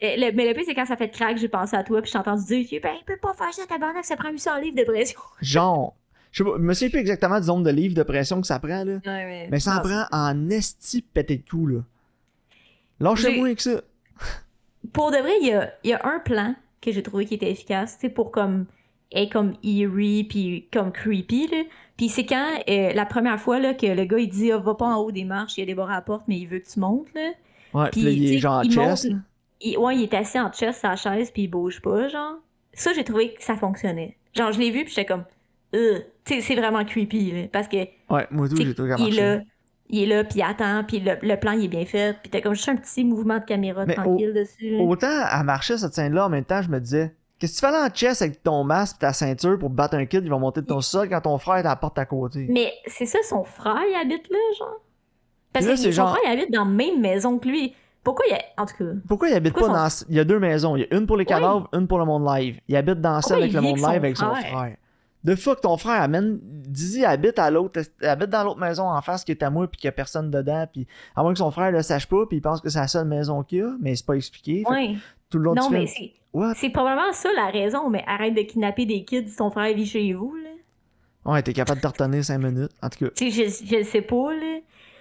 Et 0.00 0.16
le- 0.16 0.32
mais 0.32 0.46
le 0.46 0.54
pire, 0.54 0.64
c'est 0.66 0.74
quand 0.74 0.84
ça 0.86 0.96
fait 0.96 1.08
crack, 1.08 1.38
j'ai 1.38 1.48
pensé 1.48 1.74
à 1.76 1.82
toi, 1.82 2.00
puis 2.02 2.10
j'ai 2.12 2.18
entendu 2.18 2.44
dire, 2.44 2.80
ben, 2.82 2.92
il 3.00 3.04
peut 3.04 3.18
pas 3.20 3.32
faire 3.34 3.52
ça, 3.52 3.62
tabarnak, 3.66 4.04
ça 4.04 4.16
prend 4.16 4.30
800 4.30 4.58
livres 4.60 4.76
de 4.76 4.84
pression. 4.84 5.18
Genre, 5.40 5.94
je 6.30 6.44
sais 6.44 6.48
pas, 6.48 6.56
je 6.56 6.62
me 6.62 6.74
souviens 6.74 6.90
plus 6.90 7.00
exactement 7.00 7.40
du 7.40 7.46
nombre 7.46 7.64
de 7.64 7.70
livres 7.70 7.94
de 7.94 8.02
pression 8.02 8.40
que 8.40 8.46
ça 8.46 8.58
prend, 8.58 8.84
là. 8.84 8.92
Ouais, 8.92 9.00
mais. 9.04 9.48
Mais 9.50 9.60
ça 9.60 9.78
en 9.78 9.80
prend 9.80 10.04
en 10.12 10.50
esti 10.50 11.02
péter 11.02 11.38
de 11.38 11.48
cou, 11.50 11.66
là. 11.66 11.78
Lâchez-moi 13.00 13.46
avec 13.46 13.60
ça. 13.60 13.80
Pour 14.92 15.10
de 15.10 15.16
vrai, 15.18 15.32
il 15.40 15.48
y 15.48 15.52
a, 15.52 15.72
il 15.84 15.90
y 15.90 15.94
a 15.94 16.00
un 16.06 16.18
plan 16.20 16.54
que 16.80 16.92
j'ai 16.92 17.02
trouvé 17.02 17.24
qui 17.26 17.34
était 17.34 17.50
efficace, 17.50 17.96
sais, 18.00 18.08
pour 18.08 18.30
comme 18.30 18.66
être 19.12 19.32
comme 19.32 19.54
eerie 19.62 20.24
puis 20.24 20.68
comme 20.72 20.92
creepy 20.92 21.46
là. 21.48 21.62
Puis 21.96 22.08
c'est 22.10 22.26
quand 22.26 22.46
euh, 22.68 22.92
la 22.92 23.06
première 23.06 23.40
fois 23.40 23.58
là 23.58 23.72
que 23.74 23.86
le 23.86 24.04
gars 24.04 24.18
il 24.18 24.28
dit 24.28 24.52
Ah, 24.52 24.58
va 24.58 24.74
pas 24.74 24.84
en 24.86 24.96
haut 25.00 25.10
des 25.12 25.24
marches, 25.24 25.56
il 25.56 25.60
y 25.60 25.62
a 25.62 25.66
des 25.66 25.74
barres 25.74 25.90
à 25.90 25.94
la 25.94 26.02
porte 26.02 26.24
mais 26.28 26.36
il 26.38 26.46
veut 26.46 26.58
que 26.58 26.68
tu 26.68 26.78
montes 26.78 27.08
là. 27.14 27.30
Ouais, 27.74 27.88
puis 27.90 28.02
là, 28.02 28.10
il 28.10 28.34
est 28.34 28.38
genre 28.38 28.62
il 28.64 28.72
chest, 28.72 29.10
monte-. 29.10 29.20
Il- 29.60 29.78
ouais, 29.78 29.96
il 29.96 30.02
est 30.02 30.14
assis 30.14 30.38
en 30.38 30.52
chest 30.52 30.82
la 30.82 30.94
chaise 30.96 31.30
puis 31.30 31.42
il 31.44 31.48
bouge 31.48 31.80
pas 31.80 32.08
genre. 32.08 32.34
Ça 32.74 32.92
j'ai 32.92 33.02
trouvé 33.04 33.32
que 33.34 33.42
ça 33.42 33.56
fonctionnait. 33.56 34.16
Genre 34.34 34.52
je 34.52 34.58
l'ai 34.60 34.70
vu 34.70 34.84
puis 34.84 34.90
j'étais 34.94 35.06
comme 35.06 35.24
euh, 35.74 36.00
tu 36.24 36.34
sais 36.34 36.40
c'est 36.42 36.54
vraiment 36.54 36.84
creepy 36.84 37.30
là 37.32 37.42
parce 37.52 37.66
que 37.68 37.76
Ouais, 38.10 38.26
moi 38.30 38.48
tout, 38.48 38.56
j'ai 38.56 38.74
trouvé 38.74 38.90
qu'à 38.90 38.96
il 38.98 39.18
est 39.18 39.20
marcher. 39.20 39.20
là, 39.38 39.40
il 39.88 40.02
est 40.02 40.06
là 40.06 40.24
puis 40.24 40.40
il 40.40 40.42
attend 40.42 40.84
puis 40.84 41.00
le, 41.00 41.12
le 41.22 41.36
plan 41.36 41.52
il 41.52 41.64
est 41.64 41.68
bien 41.68 41.84
fait 41.86 42.16
puis 42.22 42.30
t'as 42.30 42.40
comme 42.40 42.54
juste 42.54 42.68
un 42.68 42.76
petit 42.76 43.04
mouvement 43.04 43.38
de 43.38 43.44
caméra 43.44 43.84
Mais 43.86 43.94
tranquille 43.94 44.32
dessus. 44.34 44.76
Autant 44.80 45.06
à 45.10 45.42
marcher 45.42 45.78
cette 45.78 45.94
scène-là, 45.94 46.26
en 46.26 46.28
même 46.28 46.44
temps, 46.44 46.60
je 46.62 46.68
me 46.68 46.78
disais, 46.80 47.14
qu'est-ce 47.38 47.60
que 47.60 47.66
tu 47.66 47.72
fais 47.72 47.78
en 47.78 47.88
chest 47.88 48.22
avec 48.22 48.42
ton 48.42 48.64
masque 48.64 48.96
et 48.96 49.00
ta 49.00 49.12
ceinture 49.12 49.58
pour 49.58 49.70
battre 49.70 49.94
un 49.96 50.06
kid, 50.06 50.22
il 50.24 50.30
va 50.30 50.38
monter 50.38 50.60
de 50.62 50.66
ton 50.66 50.80
sol 50.80 51.08
quand 51.08 51.20
ton 51.22 51.38
frère 51.38 51.56
est 51.56 51.60
à 51.60 51.70
la 51.70 51.76
porte 51.76 51.98
à 51.98 52.04
côté? 52.04 52.46
Mais 52.50 52.72
c'est 52.86 53.06
ça, 53.06 53.18
son 53.28 53.44
frère, 53.44 53.80
il 53.90 53.94
habite 53.96 54.28
là, 54.30 54.38
genre? 54.58 54.80
Parce 55.52 55.64
là, 55.66 55.72
que 55.72 55.78
son 55.78 55.90
genre- 55.90 56.10
frère, 56.16 56.32
il 56.34 56.38
habite 56.40 56.52
dans 56.52 56.64
la 56.64 56.70
même 56.70 57.00
maison 57.00 57.38
que 57.38 57.48
lui. 57.48 57.74
Pourquoi 58.04 58.24
il 58.30 58.34
a... 58.34 58.62
En 58.62 58.64
tout 58.66 58.76
cas... 58.78 58.90
Pourquoi 59.08 59.28
il 59.28 59.34
habite 59.34 59.52
Pourquoi 59.54 59.72
pas 59.74 59.88
dans. 59.88 60.04
Il 60.08 60.14
y 60.16 60.20
a 60.20 60.24
deux 60.24 60.38
maisons. 60.38 60.76
Il 60.76 60.80
y 60.80 60.84
a 60.84 60.94
une 60.96 61.06
pour 61.06 61.16
les 61.16 61.22
Oui. 61.22 61.26
cadavres, 61.26 61.68
une 61.72 61.86
pour 61.86 61.98
le 61.98 62.04
monde 62.04 62.24
live. 62.26 62.58
Il 62.68 62.76
habite 62.76 63.00
dans 63.00 63.20
celle 63.20 63.38
avec 63.38 63.52
le 63.52 63.60
monde 63.60 63.76
live 63.78 63.86
avec 63.88 64.16
son 64.16 64.30
frère? 64.34 64.46
frère. 64.46 64.76
De 65.24 65.34
fuck, 65.34 65.60
ton 65.60 65.76
frère 65.76 66.02
amène. 66.02 66.38
Dizzy 66.42 67.04
habite 67.04 67.38
à 67.38 67.50
l'autre. 67.50 67.80
habite 68.02 68.30
dans 68.30 68.44
l'autre 68.44 68.60
maison 68.60 68.84
en 68.88 69.00
face 69.02 69.24
qui 69.24 69.32
est 69.32 69.42
à 69.42 69.50
moi 69.50 69.66
puis 69.68 69.78
qu'il 69.80 69.88
y 69.88 69.90
a 69.90 69.92
personne 69.92 70.30
dedans. 70.30 70.66
Puis 70.72 70.86
à 71.16 71.22
moins 71.22 71.32
que 71.32 71.38
son 71.38 71.50
frère 71.50 71.72
le 71.72 71.82
sache 71.82 72.06
pas 72.06 72.24
puis 72.26 72.38
il 72.38 72.40
pense 72.40 72.60
que 72.60 72.68
c'est 72.70 72.78
la 72.78 72.88
seule 72.88 73.06
maison 73.08 73.42
qu'il 73.42 73.58
y 73.58 73.62
a, 73.62 73.74
mais 73.80 73.96
c'est 73.96 74.06
pas 74.06 74.14
expliqué. 74.14 74.64
Ouais. 74.68 74.94
Tout 75.30 75.38
le 75.38 75.44
long 75.44 75.54
Non, 75.54 75.70
mais 75.70 75.86
film. 75.86 76.10
c'est... 76.34 76.54
C'est 76.56 76.70
probablement 76.70 77.12
ça 77.12 77.30
la 77.34 77.46
raison, 77.46 77.90
mais 77.90 78.04
arrête 78.06 78.34
de 78.34 78.42
kidnapper 78.42 78.86
des 78.86 79.02
kids 79.04 79.28
si 79.28 79.36
ton 79.36 79.50
frère 79.50 79.74
vit 79.74 79.86
chez 79.86 80.12
vous, 80.12 80.34
là. 80.36 80.50
Ouais, 81.32 81.42
t'es 81.42 81.52
capable 81.52 81.80
de 81.80 81.82
te 81.82 81.88
retenir 81.88 82.24
5 82.24 82.38
minutes. 82.38 82.70
En 82.82 82.88
tout 82.90 83.06
cas. 83.06 83.10
Tu 83.16 83.30
sais, 83.32 83.48
je, 83.50 83.66
je 83.66 83.76
le 83.76 83.82
sais 83.84 84.02
pas, 84.02 84.32
là. 84.34 84.58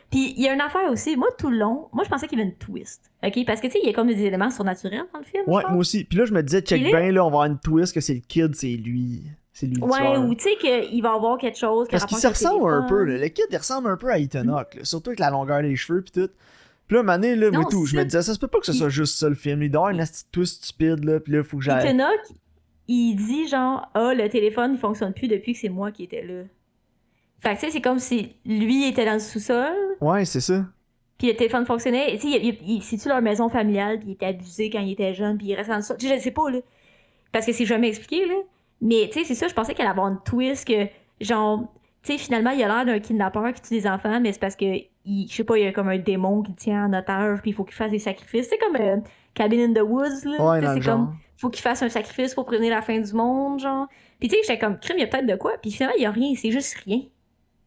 Puis 0.09 0.33
il 0.37 0.41
y 0.41 0.47
a 0.47 0.53
une 0.53 0.61
affaire 0.61 0.89
aussi, 0.89 1.17
moi 1.17 1.27
tout 1.37 1.49
le 1.49 1.57
long, 1.57 1.89
moi 1.91 2.05
je 2.05 2.09
pensais 2.09 2.27
qu'il 2.27 2.37
y 2.39 2.41
avait 2.41 2.49
une 2.49 2.55
twist. 2.57 3.11
OK? 3.23 3.45
Parce 3.45 3.59
que 3.59 3.67
tu 3.67 3.73
sais, 3.73 3.79
il 3.83 3.87
y 3.87 3.89
a 3.89 3.93
comme 3.93 4.07
des 4.07 4.23
éléments 4.23 4.49
surnaturels 4.49 5.03
dans 5.13 5.19
le 5.19 5.25
film. 5.25 5.43
Ouais, 5.47 5.63
moi 5.69 5.75
aussi. 5.77 6.05
Puis 6.05 6.17
là, 6.17 6.25
je 6.25 6.33
me 6.33 6.41
disais, 6.41 6.61
check 6.61 6.81
bien, 6.81 7.11
là, 7.11 7.21
on 7.25 7.29
va 7.29 7.39
avoir 7.39 7.45
une 7.45 7.59
twist 7.59 7.93
que 7.93 7.99
c'est 7.99 8.13
le 8.15 8.21
kid, 8.21 8.55
c'est 8.55 8.67
lui. 8.77 9.23
C'est 9.59 9.65
lui 9.65 9.81
Ouais, 9.81 10.17
ou 10.17 10.35
tu 10.35 10.43
sais 10.43 10.55
qu'il 10.55 11.01
va 11.01 11.13
avoir 11.13 11.35
quelque 11.39 11.57
chose. 11.57 11.87
Parce 11.89 12.05
qu'il 12.05 12.17
se 12.19 12.27
ressemble 12.27 12.71
un 12.71 12.83
peu, 12.83 13.03
là. 13.05 13.17
Le 13.17 13.27
kid, 13.29 13.45
il 13.49 13.57
ressemble 13.57 13.89
un 13.89 13.97
peu 13.97 14.11
à 14.11 14.19
Ethan 14.19 14.47
Hawke, 14.49 14.75
là. 14.75 14.85
Surtout 14.85 15.09
avec 15.09 15.19
la 15.19 15.31
longueur 15.31 15.63
des 15.63 15.75
cheveux 15.75 16.03
pis 16.03 16.11
tout. 16.11 16.29
Puis 16.85 16.95
là, 16.95 17.01
Mané, 17.01 17.35
là, 17.35 17.49
Non, 17.49 17.63
tout, 17.63 17.87
je 17.87 17.97
me 17.97 18.03
disais, 18.03 18.21
ça 18.21 18.35
se 18.35 18.39
peut 18.39 18.47
pas 18.47 18.59
que 18.59 18.67
ce 18.67 18.73
soit 18.73 18.89
juste 18.89 19.17
ça 19.17 19.27
le 19.27 19.33
film. 19.33 19.63
Il 19.63 19.75
avoir 19.75 19.89
une 19.89 19.97
petite 19.97 20.27
twist 20.31 20.63
stupide, 20.63 21.03
là. 21.03 21.19
Pis 21.19 21.31
là, 21.31 21.43
faut 21.43 21.57
que 21.57 21.63
j'aille. 21.63 21.87
Ethan 21.87 21.97
Hawke, 22.03 22.37
il 22.87 23.15
dit 23.15 23.47
genre, 23.47 23.89
ah, 23.95 24.13
le 24.13 24.29
téléphone, 24.29 24.73
il 24.75 24.77
fonctionne 24.79 25.11
plus 25.11 25.27
depuis 25.27 25.53
que 25.53 25.59
c'est 25.59 25.69
moi 25.69 25.91
qui 25.91 26.03
étais 26.03 26.21
là. 26.23 26.43
Fait 27.39 27.55
que 27.55 27.59
tu 27.59 27.65
sais, 27.65 27.71
c'est 27.71 27.81
comme 27.81 27.97
si 27.97 28.35
lui 28.45 28.87
était 28.87 29.05
dans 29.05 29.13
le 29.13 29.19
sous-sol, 29.19 29.73
Ouais, 30.01 30.23
c'est 30.25 30.39
ça. 30.39 30.65
puis 31.17 31.29
le 31.29 31.35
téléphone 31.35 31.65
fonctionnait. 31.65 32.15
Tu 32.19 32.31
sais, 32.31 32.57
c'est-tu 32.83 33.09
leur 33.09 33.23
maison 33.23 33.49
familiale, 33.49 33.97
puis 33.97 34.09
il 34.09 34.11
était 34.13 34.27
abusé 34.27 34.69
quand 34.69 34.81
il 34.81 34.91
était 34.91 35.15
jeune, 35.15 35.39
puis 35.39 35.47
il 35.47 35.55
reste 35.55 35.69
dans 35.69 35.77
le 35.77 35.81
sous-sol? 35.81 35.97
Tu 35.97 36.07
sais, 36.07 36.17
je 36.19 36.21
sais 36.21 36.29
pas, 36.31 36.51
là. 36.51 36.59
Parce 37.31 37.47
que 37.47 37.53
c'est 37.53 37.65
jamais 37.65 37.87
expliqué, 37.89 38.27
là. 38.27 38.35
Mais 38.81 39.09
tu 39.11 39.19
sais, 39.19 39.25
c'est 39.25 39.35
ça, 39.35 39.47
je 39.47 39.53
pensais 39.53 39.73
qu'elle 39.73 39.85
allait 39.85 39.91
avoir 39.91 40.07
une 40.07 40.19
twist 40.23 40.67
que, 40.67 40.87
genre, 41.19 41.73
tu 42.03 42.13
sais, 42.13 42.17
finalement, 42.17 42.51
il 42.51 42.63
a 42.63 42.67
l'air 42.67 42.85
d'un 42.85 42.99
kidnappeur 42.99 43.51
qui 43.53 43.61
tue 43.61 43.73
des 43.73 43.87
enfants, 43.87 44.19
mais 44.21 44.31
c'est 44.33 44.39
parce 44.39 44.55
que, 44.55 44.65
je 45.05 45.27
sais 45.27 45.43
pas, 45.43 45.57
il 45.57 45.65
y 45.65 45.67
a 45.67 45.71
comme 45.71 45.89
un 45.89 45.97
démon 45.97 46.43
qui 46.43 46.53
tient 46.53 46.85
en 46.85 46.93
otage, 46.93 47.41
puis 47.41 47.51
il 47.51 47.53
faut 47.53 47.63
qu'il 47.63 47.75
fasse 47.75 47.91
des 47.91 47.99
sacrifices. 47.99 48.47
C'est 48.49 48.57
comme 48.57 48.75
euh, 48.75 48.97
Cabin 49.33 49.59
in 49.59 49.73
the 49.73 49.83
Woods, 49.83 50.25
là. 50.25 50.51
Ouais, 50.51 50.61
c'est 50.75 50.85
comme, 50.85 51.15
faut 51.37 51.49
qu'il 51.49 51.61
fasse 51.61 51.81
un 51.81 51.89
sacrifice 51.89 52.33
pour 52.33 52.45
prévenir 52.45 52.71
la 52.71 52.81
fin 52.81 52.99
du 52.99 53.13
monde, 53.13 53.59
genre. 53.59 53.87
Puis 54.19 54.29
tu 54.29 54.35
sais, 54.35 54.41
j'étais 54.41 54.59
comme, 54.59 54.79
crime, 54.79 54.97
il 54.97 55.01
y 55.01 55.03
a 55.03 55.07
peut-être 55.07 55.27
de 55.27 55.35
quoi, 55.35 55.53
puis 55.61 55.71
finalement, 55.71 55.95
il 55.97 56.03
y 56.03 56.05
a 56.05 56.11
rien, 56.11 56.33
c'est 56.35 56.51
juste 56.51 56.75
rien. 56.85 57.01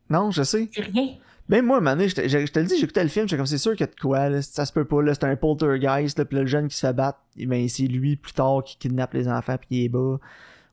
Non, 0.08 0.30
je 0.30 0.42
sais. 0.42 0.68
C'est 0.72 0.82
rien. 0.82 1.14
Même 1.48 1.66
moi, 1.66 1.76
à 1.76 1.78
un 1.78 1.82
moment 1.82 1.96
donné, 1.96 2.08
je 2.08 2.14
te 2.14 2.28
je 2.28 2.46
te 2.46 2.60
le 2.60 2.66
dis, 2.66 2.78
j'écoutais 2.78 3.02
le 3.02 3.08
film, 3.08 3.26
j'étais 3.26 3.36
comme, 3.36 3.46
c'est 3.46 3.58
sûr 3.58 3.72
qu'il 3.72 3.80
y 3.80 3.88
a 3.88 3.92
de 3.92 4.00
quoi, 4.00 4.28
là, 4.28 4.40
ça 4.40 4.64
se 4.64 4.72
peut 4.72 4.84
pas, 4.84 5.02
là, 5.02 5.14
c'est 5.14 5.24
un 5.24 5.34
poltergeist, 5.34 6.18
là, 6.18 6.24
le 6.30 6.46
jeune 6.46 6.68
qui 6.68 6.76
se 6.76 6.86
fait 6.86 6.92
battre, 6.92 7.18
eh 7.36 7.46
ben, 7.46 7.68
c'est 7.68 7.88
lui, 7.88 8.14
plus 8.14 8.32
tard, 8.32 8.62
qui 8.64 8.76
kidnappe 8.78 9.14
les 9.14 9.28
enfants, 9.28 9.56
pis 9.58 9.66
il 9.70 9.84
est 9.84 9.88
bas, 9.88 10.18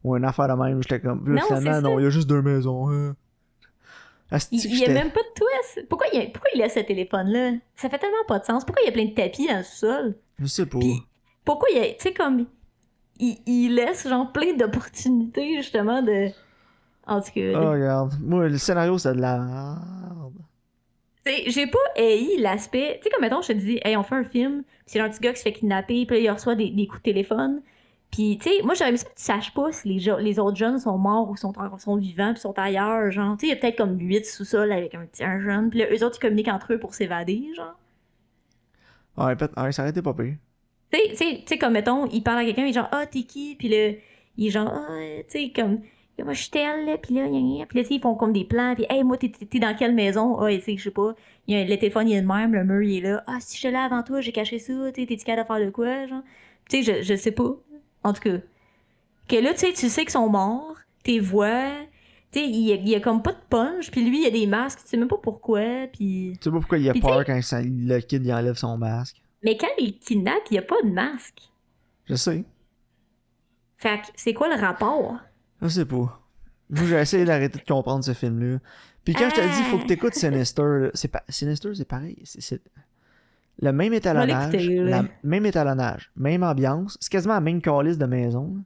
ou 0.03 0.15
une 0.15 0.25
affaire 0.25 0.47
de 0.47 0.53
même, 0.61 0.81
j'étais 0.83 0.99
comme, 0.99 1.27
là, 1.33 1.41
Non, 1.41 1.57
finalement, 1.57 1.89
non, 1.89 1.99
il 1.99 2.03
y 2.03 2.05
a 2.05 2.09
juste 2.09 2.27
deux 2.29 2.41
maisons, 2.41 2.89
hein. 2.89 3.15
Il 4.51 4.61
que 4.61 4.67
il 4.67 4.79
y 4.79 4.85
a 4.85 4.89
même 4.89 5.11
pas 5.11 5.21
de 5.21 5.33
twist. 5.35 5.87
Pourquoi 5.87 6.07
il, 6.11 6.19
a- 6.19 6.25
pourquoi 6.25 6.49
il 6.53 6.59
laisse 6.59 6.73
ce 6.73 6.81
téléphone-là? 6.81 7.53
Ça 7.77 7.89
fait 7.89 7.97
tellement 7.97 8.25
pas 8.27 8.39
de 8.39 8.43
sens. 8.45 8.65
Pourquoi 8.65 8.83
il 8.83 8.87
y 8.87 8.89
a 8.89 8.91
plein 8.91 9.05
de 9.05 9.13
tapis 9.13 9.47
dans 9.47 9.57
le 9.59 9.63
sol? 9.63 10.15
Je 10.37 10.45
sais 10.47 10.65
pas. 10.65 10.79
Puis- 10.79 11.01
Pourquoi 11.45 11.69
il 11.71 11.77
y 11.77 11.79
a, 11.79 11.85
tu 11.93 11.95
sais, 11.99 12.13
comme, 12.13 12.45
il, 13.19 13.37
il 13.45 13.75
laisse, 13.75 14.05
genre, 14.05 14.29
plein 14.33 14.53
d'opportunités, 14.53 15.55
justement, 15.55 16.01
de... 16.01 16.27
En 17.07 17.21
tout 17.21 17.31
cas, 17.33 17.53
Oh, 17.55 17.71
regarde. 17.71 18.15
Moi, 18.21 18.49
le 18.49 18.57
scénario, 18.57 18.97
c'est 18.97 19.13
de 19.15 19.21
la 19.21 19.37
merde. 19.39 20.33
J'ai 21.47 21.67
pas 21.67 21.77
haï 21.97 22.37
l'aspect. 22.37 22.97
Tu 23.01 23.03
sais, 23.05 23.09
comme 23.09 23.21
mettons, 23.21 23.41
je 23.41 23.47
te 23.47 23.53
dis, 23.53 23.79
hey, 23.85 23.95
on 23.95 24.03
fait 24.03 24.15
un 24.15 24.23
film, 24.25 24.63
pis 24.63 24.67
c'est 24.87 24.99
un 24.99 25.09
petit 25.09 25.19
gars 25.21 25.31
qui 25.31 25.37
se 25.39 25.43
fait 25.43 25.53
kidnapper, 25.53 26.05
puis 26.05 26.17
là, 26.17 26.21
il 26.21 26.29
reçoit 26.31 26.55
des, 26.55 26.69
des 26.69 26.85
coups 26.87 26.99
de 27.01 27.03
téléphone. 27.11 27.61
Puis, 28.11 28.37
tu 28.41 28.49
sais, 28.49 28.63
moi, 28.63 28.73
j'aurais 28.73 28.89
aimé 28.89 28.97
ça 28.97 29.05
que 29.05 29.15
tu 29.15 29.23
saches 29.23 29.53
pas 29.53 29.71
si 29.71 29.87
les, 29.89 30.11
les 30.21 30.39
autres 30.39 30.57
jeunes 30.57 30.79
sont 30.79 30.97
morts 30.97 31.29
ou 31.29 31.35
sont, 31.35 31.53
sont 31.77 31.95
vivants, 31.97 32.33
puis 32.33 32.41
sont 32.41 32.57
ailleurs. 32.57 33.11
Genre, 33.11 33.37
tu 33.37 33.41
sais, 33.41 33.47
il 33.47 33.55
y 33.55 33.57
a 33.57 33.61
peut-être 33.61 33.77
comme 33.77 33.99
huit 33.99 34.25
sous-sols 34.25 34.71
avec 34.71 34.95
un 34.95 35.05
petit 35.05 35.23
un 35.23 35.39
jeune, 35.39 35.69
puis 35.69 35.79
là, 35.79 35.85
eux 35.91 36.03
autres, 36.05 36.17
ils 36.17 36.21
communiquent 36.21 36.47
entre 36.49 36.73
eux 36.73 36.79
pour 36.79 36.95
s'évader, 36.95 37.43
genre. 37.55 37.75
Ouais, 39.17 39.35
peut 39.35 39.49
ouais, 39.57 39.71
ça 39.71 39.81
aurait 39.83 39.89
été 39.91 40.01
pas 40.01 40.13
pire. 40.13 40.35
Tu 40.91 40.97
sais- 40.99 41.09
tu 41.09 41.15
sais, 41.17 41.35
tu 41.39 41.43
sais, 41.47 41.57
comme 41.57 41.73
mettons, 41.73 42.07
il 42.07 42.23
parle 42.23 42.39
à 42.39 42.45
quelqu'un, 42.45 42.65
il 42.65 42.69
est 42.69 42.73
genre, 42.73 42.87
ah, 42.91 43.05
t'es 43.05 43.23
qui? 43.23 43.55
Puis 43.55 43.67
là, 43.69 43.91
il 44.37 44.47
est 44.47 44.49
genre, 44.51 44.69
ah, 44.73 44.87
tu 45.29 45.39
sais, 45.47 45.51
comme, 45.53 45.81
moi, 46.23 46.33
je 46.33 46.41
suis 46.43 46.51
là, 46.53 46.97
puis 46.97 47.15
là, 47.15 47.25
puis 47.67 47.77
là, 47.77 47.83
tu 47.83 47.89
sais, 47.89 47.95
ils 47.95 47.99
font 48.01 48.15
comme 48.15 48.31
des 48.33 48.45
plans, 48.45 48.73
puis, 48.75 48.85
hey, 48.89 49.03
moi, 49.03 49.17
t'es- 49.17 49.29
t'es 49.29 49.45
t'es 49.45 49.59
dans 49.59 49.75
quelle 49.75 49.93
maison? 49.93 50.39
Ah, 50.39 50.49
tu 50.55 50.61
sais, 50.61 50.77
je 50.77 50.83
sais 50.85 50.91
pas, 50.91 51.13
il 51.47 51.57
y 51.57 51.61
a, 51.61 51.65
le 51.65 51.77
téléphone, 51.77 52.07
il 52.09 52.15
est 52.15 52.21
le 52.21 52.27
même, 52.27 52.53
le 52.53 52.63
mur, 52.63 52.81
il 52.81 52.97
est 52.97 53.01
là, 53.09 53.23
ah, 53.27 53.37
si 53.41 53.55
je 53.55 53.59
suis 53.61 53.71
là 53.71 53.83
avant 53.83 54.01
toi, 54.03 54.21
j'ai 54.21 54.31
caché 54.31 54.59
ça, 54.59 54.73
tu 54.93 55.01
sais, 55.01 55.07
t'es-tu 55.07 55.25
capable 55.25 55.43
de 55.49 55.55
faire 55.55 55.65
de 55.67 55.71
quoi, 55.71 56.07
genre? 56.07 56.23
Tu 56.69 56.83
sais, 56.83 57.01
je, 57.03 57.03
je 57.03 57.15
sais 57.15 57.31
pas, 57.31 57.55
en 58.07 58.13
tout 58.13 58.21
cas. 58.21 58.37
Que 59.27 59.35
là, 59.35 59.53
tu 59.53 59.59
sais, 59.59 59.73
tu 59.73 59.89
sais 59.89 60.01
qu'ils 60.03 60.11
sont 60.11 60.29
morts, 60.29 60.75
tes 61.03 61.19
voix, 61.19 61.71
tu 62.31 62.39
sais, 62.39 62.45
il 62.47 62.59
y, 62.67 62.71
a, 62.71 62.75
il 62.75 62.87
y 62.89 62.95
a 62.95 62.99
comme 62.99 63.21
pas 63.21 63.33
de 63.33 63.41
punch, 63.49 63.91
puis 63.91 64.03
lui, 64.09 64.19
il 64.19 64.23
y 64.23 64.27
a 64.27 64.31
des 64.31 64.47
masques, 64.47 64.79
tu 64.83 64.87
sais 64.87 64.97
même 64.97 65.07
pas 65.07 65.17
pourquoi, 65.21 65.87
puis... 65.91 66.33
Tu 66.33 66.43
sais 66.45 66.51
pas 66.51 66.59
pourquoi 66.59 66.77
il 66.77 66.89
a 66.89 66.93
Puis 66.93 67.01
peur 67.01 67.23
quand 67.25 67.41
ça- 67.41 67.61
le 67.61 67.99
kid 67.99 68.25
il 68.25 68.33
enlève 68.33 68.55
son 68.55 68.77
masque. 68.77 69.21
Mais 69.43 69.57
quand 69.57 69.67
il 69.77 69.99
kidnappe, 69.99 70.43
il 70.51 70.55
y 70.55 70.57
a 70.57 70.61
pas 70.61 70.81
de 70.83 70.89
masque. 70.89 71.41
Je 72.05 72.15
sais. 72.15 72.43
Fait 73.77 73.99
que, 74.01 74.07
c'est 74.15 74.33
quoi 74.33 74.47
le 74.53 74.59
rapport? 74.59 75.17
Je 75.61 75.67
sais 75.67 75.85
pas. 75.85 76.19
J'ai 76.71 76.95
essayé 76.95 77.25
d'arrêter 77.25 77.59
de 77.59 77.65
comprendre 77.65 78.03
ce 78.03 78.13
film-là. 78.13 78.59
Puis 79.03 79.13
quand 79.13 79.29
je 79.29 79.35
te 79.35 79.41
dis, 79.41 79.63
faut 79.69 79.77
que 79.77 79.85
t'écoutes 79.85 80.15
Sinister, 80.15 80.89
c'est 80.93 81.07
pas... 81.07 81.23
Sinister, 81.29 81.73
c'est 81.75 81.87
pareil. 81.87 82.17
C'est- 82.25 82.61
Le 83.61 83.71
même 83.71 83.93
étalonnage, 83.93 84.53
la... 84.67 85.03
même 85.23 85.45
étalonnage, 85.45 86.11
même 86.15 86.43
ambiance. 86.43 86.97
C'est 87.01 87.11
quasiment 87.11 87.33
la 87.33 87.41
même 87.41 87.61
calice 87.61 87.97
de 87.97 88.05
maison. 88.05 88.57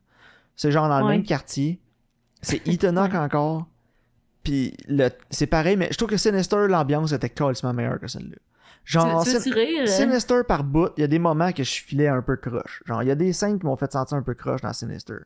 C'est 0.56 0.72
genre 0.72 0.90
dans 0.90 1.00
le 1.00 1.06
Ouais. 1.06 1.12
même 1.14 1.24
quartier. 1.24 1.80
C'est 2.42 2.66
Eatonock 2.68 3.14
encore. 3.16 3.68
Puis 4.44 4.76
le... 4.88 5.10
c'est 5.30 5.48
pareil, 5.48 5.78
mais 5.78 5.88
je 5.92 5.98
trouve 5.98 6.10
que 6.10 6.18
Sinister, 6.18 6.68
l'ambiance 6.68 7.12
était 7.14 7.30
calissement 7.30 7.74
meilleure 7.74 8.00
que 8.00 8.08
celle-là. 8.08 8.36
Genre, 8.84 9.24
tu, 9.24 9.30
tu 9.30 9.36
veux 9.36 9.42
Sin- 9.42 9.54
rire? 9.54 9.84
euh? 9.84 9.86
Sinister 9.86 10.42
par 10.48 10.64
bout, 10.64 10.90
il 10.98 11.02
y 11.02 11.04
a 11.04 11.08
des 11.08 11.20
moments 11.20 11.52
que 11.52 11.64
je 11.64 11.72
filais 11.84 12.08
un 12.08 12.22
peu 12.24 12.36
croche. 12.36 12.82
Genre, 12.86 13.04
il 13.04 13.08
y 13.08 13.12
a 13.12 13.16
des 13.16 13.32
scènes 13.32 13.60
qui 13.60 13.66
m'ont 13.68 13.76
fait 13.78 13.92
sentir 13.92 14.18
un 14.18 14.24
peu 14.24 14.34
croche 14.34 14.62
dans 14.62 14.74
Sinister. 14.74 15.18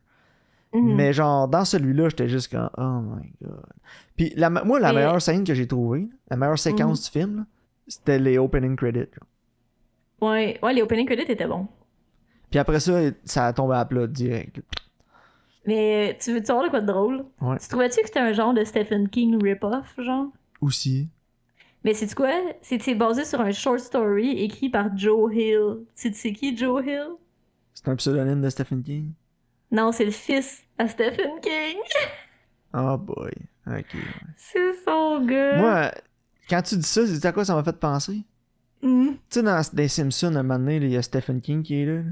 Mhm. 0.74 0.94
Mais 0.94 1.12
genre, 1.14 1.48
dans 1.48 1.64
celui-là, 1.64 2.10
j'étais 2.10 2.28
juste 2.28 2.52
comme, 2.52 2.68
oh 2.76 3.00
my 3.00 3.32
god. 3.42 3.64
Puis 4.16 4.32
la, 4.36 4.50
moi, 4.50 4.78
la 4.78 4.92
meilleure 4.92 5.22
scène 5.22 5.42
que 5.42 5.54
j'ai 5.54 5.66
trouvée, 5.66 6.06
la 6.30 6.36
meilleure 6.36 6.58
séquence 6.58 7.02
du 7.04 7.10
film, 7.10 7.46
c'était 7.88 8.18
les 8.18 8.36
opening 8.38 8.76
credits. 8.76 8.98
genre. 9.12 9.26
Ouais, 10.20 10.58
ouais, 10.62 10.72
les 10.74 10.82
opening 10.82 11.06
credits 11.06 11.30
étaient 11.30 11.46
bons. 11.46 11.68
Puis 12.50 12.58
après 12.58 12.80
ça, 12.80 13.00
ça 13.24 13.46
a 13.46 13.52
tombé 13.52 13.74
à 13.74 13.84
plat 13.84 14.06
direct. 14.06 14.60
Mais 15.66 16.16
tu 16.20 16.32
veux-tu 16.32 16.46
savoir 16.46 16.64
de 16.64 16.70
quoi 16.70 16.80
de 16.80 16.86
drôle? 16.86 17.24
Ouais. 17.40 17.58
Tu 17.58 17.68
trouvais-tu 17.68 18.00
que 18.00 18.06
c'était 18.06 18.20
un 18.20 18.32
genre 18.32 18.54
de 18.54 18.64
Stephen 18.64 19.08
King 19.08 19.42
rip-off, 19.42 19.94
genre? 19.98 20.28
Aussi. 20.60 21.08
Mais 21.84 21.92
c'est 21.92 22.12
quoi? 22.14 22.30
C'est 22.62 22.94
basé 22.94 23.24
sur 23.24 23.40
un 23.40 23.50
short 23.52 23.80
story 23.80 24.42
écrit 24.42 24.68
par 24.70 24.96
Joe 24.96 25.32
Hill. 25.34 25.84
Tu 25.96 26.12
sais 26.12 26.32
qui, 26.32 26.56
Joe 26.56 26.84
Hill? 26.84 27.08
C'est 27.74 27.88
un 27.88 27.96
pseudonyme 27.96 28.40
de 28.40 28.48
Stephen 28.48 28.82
King? 28.82 29.12
Non, 29.70 29.92
c'est 29.92 30.04
le 30.04 30.10
fils 30.12 30.62
à 30.78 30.88
Stephen 30.88 31.40
King. 31.42 31.76
Oh 32.78 32.98
boy. 32.98 33.30
Ok. 33.66 33.96
C'est 34.36 34.74
son 34.84 35.24
gars. 35.24 35.56
Moi, 35.56 35.92
quand 36.50 36.60
tu 36.60 36.76
dis 36.76 36.82
ça, 36.82 37.06
c'est 37.06 37.24
à 37.24 37.32
quoi 37.32 37.42
ça 37.42 37.54
m'a 37.54 37.64
fait 37.64 37.78
penser? 37.78 38.22
Hmm. 38.86 39.08
Tu 39.08 39.16
sais, 39.30 39.42
dans 39.42 39.60
les 39.74 39.88
Simpsons, 39.88 40.34
à 40.36 40.38
un 40.38 40.42
moment 40.42 40.58
donné, 40.58 40.76
il 40.76 40.90
y 40.90 40.96
a 40.96 41.02
Stephen 41.02 41.40
King 41.40 41.62
qui 41.62 41.82
est 41.82 41.86
là. 41.86 42.02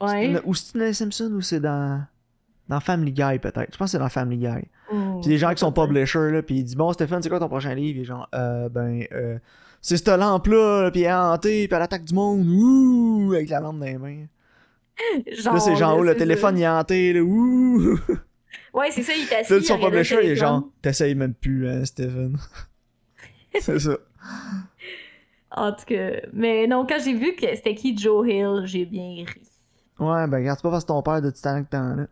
Ouais. 0.00 0.32
dans- 0.34 0.40
Ou 0.44 0.54
c'est 0.54 0.76
dans 0.76 0.84
les 0.84 0.92
Simpsons 0.92 1.30
ou 1.32 1.40
c'est 1.40 1.60
dans. 1.60 2.04
Dans 2.68 2.80
Family 2.80 3.12
Guy, 3.12 3.38
peut-être. 3.40 3.72
Je 3.72 3.76
pense 3.76 3.88
que 3.88 3.92
c'est 3.92 3.98
dans 3.98 4.08
Family 4.08 4.38
Guy. 4.38 4.68
Hmm. 4.92 5.20
Puis 5.20 5.30
les 5.30 5.38
gens 5.38 5.50
qui 5.52 5.58
sont 5.58 5.72
publishers, 5.72 6.30
là, 6.30 6.42
puis 6.42 6.56
il 6.58 6.64
dit 6.64 6.76
Bon, 6.76 6.92
Stéphane, 6.92 7.22
c'est 7.22 7.28
quoi 7.28 7.40
ton 7.40 7.48
prochain 7.48 7.74
livre 7.74 8.00
Et 8.00 8.04
genre, 8.04 8.28
euh, 8.34 8.68
ben, 8.68 9.04
euh, 9.12 9.38
c'est 9.80 9.96
cette 9.96 10.08
lampe-là, 10.08 10.82
là, 10.84 10.90
puis 10.90 11.02
elle 11.02 11.08
est 11.08 11.12
hantée, 11.12 11.66
puis 11.68 11.76
elle 11.76 11.82
attaque 11.82 12.04
du 12.04 12.14
monde, 12.14 12.46
ouh, 12.46 13.32
avec 13.34 13.48
la 13.48 13.60
lampe 13.60 13.78
dans 13.80 13.84
les 13.86 13.98
mains. 13.98 14.26
Genre, 15.38 15.54
là, 15.54 15.60
c'est 15.60 15.76
genre, 15.76 15.96
oh, 15.98 16.02
le 16.04 16.16
téléphone, 16.16 16.56
il 16.56 16.62
est 16.62 16.68
hanté, 16.68 17.12
là, 17.12 17.20
ouh. 17.20 17.98
Ouais, 18.74 18.90
c'est 18.90 19.02
ça, 19.02 19.12
il 19.14 19.24
est 19.24 19.34
assis. 19.34 19.52
Là, 19.52 19.60
son 19.60 19.78
publisher, 19.78 20.18
il 20.22 20.30
est 20.30 20.36
genre, 20.36 20.68
t'essayes 20.80 21.14
même 21.14 21.34
plus, 21.34 21.68
hein, 21.68 21.84
Stephen. 21.84 22.38
c'est 23.60 23.78
ça. 23.80 23.96
En 25.54 25.72
tout 25.72 25.84
cas, 25.86 26.10
mais 26.32 26.66
non, 26.66 26.86
quand 26.86 26.98
j'ai 27.04 27.14
vu 27.14 27.34
que 27.34 27.46
c'était 27.54 27.74
qui 27.74 27.96
Joe 27.96 28.26
Hill, 28.28 28.62
j'ai 28.64 28.84
bien 28.86 29.24
ri. 29.26 29.42
Ouais, 29.98 30.26
ben, 30.26 30.38
regarde, 30.38 30.58
c'est 30.58 30.62
pas 30.62 30.70
parce 30.70 30.84
que 30.84 30.88
ton 30.88 31.02
père 31.02 31.20
de 31.22 31.30
Titanic 31.30 31.68
t'en 31.70 31.94
là. 31.96 32.06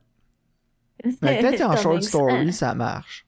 Mais 1.23 1.39
peut-être 1.41 1.59
qu'en 1.67 1.77
short 1.77 2.03
story, 2.03 2.53
ça 2.53 2.75
marche. 2.75 3.27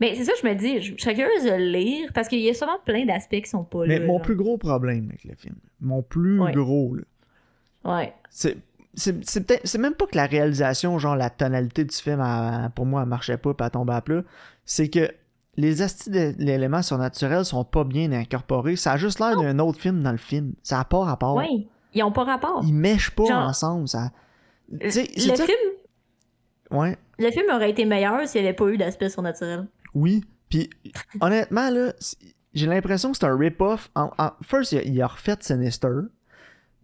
Mais 0.00 0.14
c'est 0.14 0.24
ça, 0.24 0.32
je 0.40 0.46
me 0.46 0.54
dis, 0.54 0.80
je 0.80 0.94
serais 1.02 1.14
curieuse 1.14 1.44
de 1.44 1.50
le 1.50 1.70
lire 1.72 2.10
parce 2.14 2.28
qu'il 2.28 2.38
y 2.40 2.48
a 2.50 2.54
sûrement 2.54 2.78
plein 2.84 3.04
d'aspects 3.06 3.40
qui 3.40 3.48
sont 3.48 3.64
pas 3.64 3.84
Mais 3.86 3.98
là. 3.98 4.06
mon 4.06 4.14
genre. 4.18 4.22
plus 4.22 4.36
gros 4.36 4.56
problème 4.58 5.06
avec 5.08 5.24
le 5.24 5.34
film, 5.34 5.56
mon 5.80 6.02
plus 6.02 6.38
Ouais. 6.40 6.52
gros, 6.52 6.94
là, 6.94 7.02
Ouais. 7.96 8.12
c'est 8.30 8.58
c'est 8.94 9.78
même 9.78 9.94
pas 9.94 10.06
que 10.06 10.16
la 10.16 10.26
réalisation 10.26 10.98
genre 10.98 11.14
la 11.14 11.30
tonalité 11.30 11.84
du 11.84 11.94
film 11.94 12.20
elle- 12.20 12.70
pour 12.70 12.84
moi 12.84 13.02
elle 13.02 13.08
marchait 13.08 13.36
pas 13.36 13.54
puis 13.54 13.64
elle 13.64 13.70
tombait 13.70 13.92
à 13.92 14.00
plat 14.00 14.22
c'est 14.64 14.88
que 14.88 15.08
les 15.60 15.82
astis 15.82 16.08
de 16.08 16.34
l'élément 16.38 16.82
surnaturel 16.82 17.44
sont 17.44 17.64
pas 17.64 17.82
bien 17.84 18.12
incorporés. 18.12 18.76
Ça 18.76 18.92
a 18.92 18.96
juste 18.96 19.18
l'air 19.18 19.36
d'un 19.36 19.58
autre 19.58 19.80
film 19.80 20.02
dans 20.02 20.12
le 20.12 20.16
film. 20.18 20.54
Ça 20.62 20.78
a 20.80 20.84
pas 20.84 21.00
rapport. 21.04 21.34
Ouais. 21.34 21.66
Ils 21.94 22.02
ont 22.04 22.12
pas 22.12 22.24
rapport. 22.24 22.62
ils 22.64 22.72
mèchent 22.72 23.10
pas 23.10 23.24
Genre- 23.26 23.48
ensemble 23.48 23.88
ça. 23.88 24.10
le 24.70 24.88
ça- 24.90 25.02
film, 25.04 25.58
ouais. 26.70 26.96
le 27.18 27.30
film 27.30 27.46
aurait 27.52 27.70
été 27.70 27.84
meilleur 27.84 28.26
s'il 28.28 28.40
n'y 28.42 28.46
avait 28.48 28.56
pas 28.56 28.68
eu 28.68 28.76
d'aspect 28.78 29.08
surnaturel. 29.10 29.66
oui. 29.94 30.24
Puis 30.50 30.70
honnêtement 31.20 31.68
là 31.68 31.92
j'ai 32.54 32.66
l'impression 32.66 33.10
que 33.12 33.18
c'est 33.18 33.26
un 33.26 33.36
rip-off. 33.36 33.90
En, 33.94 34.10
en- 34.18 34.30
first 34.42 34.72
il 34.72 34.78
a, 34.78 34.82
il 34.82 35.02
a 35.02 35.06
refait 35.06 35.36
Sinister 35.40 35.88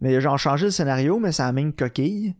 mais 0.01 0.11
il 0.13 0.17
a 0.17 0.19
genre 0.19 0.37
changé 0.37 0.65
le 0.65 0.71
scénario 0.71 1.17
mais 1.17 1.31
c'est 1.31 1.41
la 1.43 1.51
même 1.51 1.73
coquille 1.73 2.35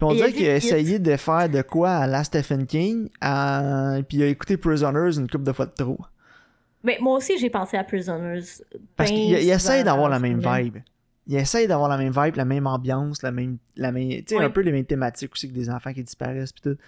puis 0.00 0.08
on 0.08 0.14
dirait 0.14 0.32
qu'il 0.32 0.48
a 0.48 0.56
essayé 0.56 0.98
de 0.98 1.16
faire 1.16 1.50
de 1.50 1.60
quoi 1.60 1.90
à 1.90 2.06
la 2.06 2.24
Stephen 2.24 2.66
King, 2.66 3.10
à... 3.20 3.98
puis 4.08 4.16
il 4.16 4.22
a 4.22 4.26
écouté 4.28 4.56
Prisoners 4.56 5.18
une 5.18 5.28
couple 5.28 5.44
de 5.44 5.52
fois 5.52 5.66
de 5.66 5.72
trop. 5.72 5.98
Mais 6.82 6.96
moi 7.02 7.18
aussi, 7.18 7.36
j'ai 7.38 7.50
pensé 7.50 7.76
à 7.76 7.84
Prisoners. 7.84 8.40
Parce 8.96 9.10
qu'il 9.10 9.18
il 9.18 9.50
essaye 9.50 9.84
d'avoir 9.84 10.08
la 10.08 10.18
même 10.18 10.38
vibe. 10.38 10.78
Il 11.26 11.36
essaye 11.36 11.68
d'avoir 11.68 11.90
la 11.90 11.98
même 11.98 12.12
vibe, 12.16 12.36
la 12.36 12.46
même 12.46 12.66
ambiance, 12.66 13.22
la 13.22 13.30
même. 13.30 13.58
La 13.76 13.92
même 13.92 14.08
tu 14.08 14.24
sais, 14.28 14.38
un 14.38 14.48
peu 14.48 14.62
les 14.62 14.72
mêmes 14.72 14.86
thématiques 14.86 15.32
aussi 15.32 15.48
que 15.48 15.54
des 15.54 15.68
enfants 15.68 15.92
qui 15.92 16.02
disparaissent, 16.02 16.52
puis 16.52 16.62
tout. 16.62 16.78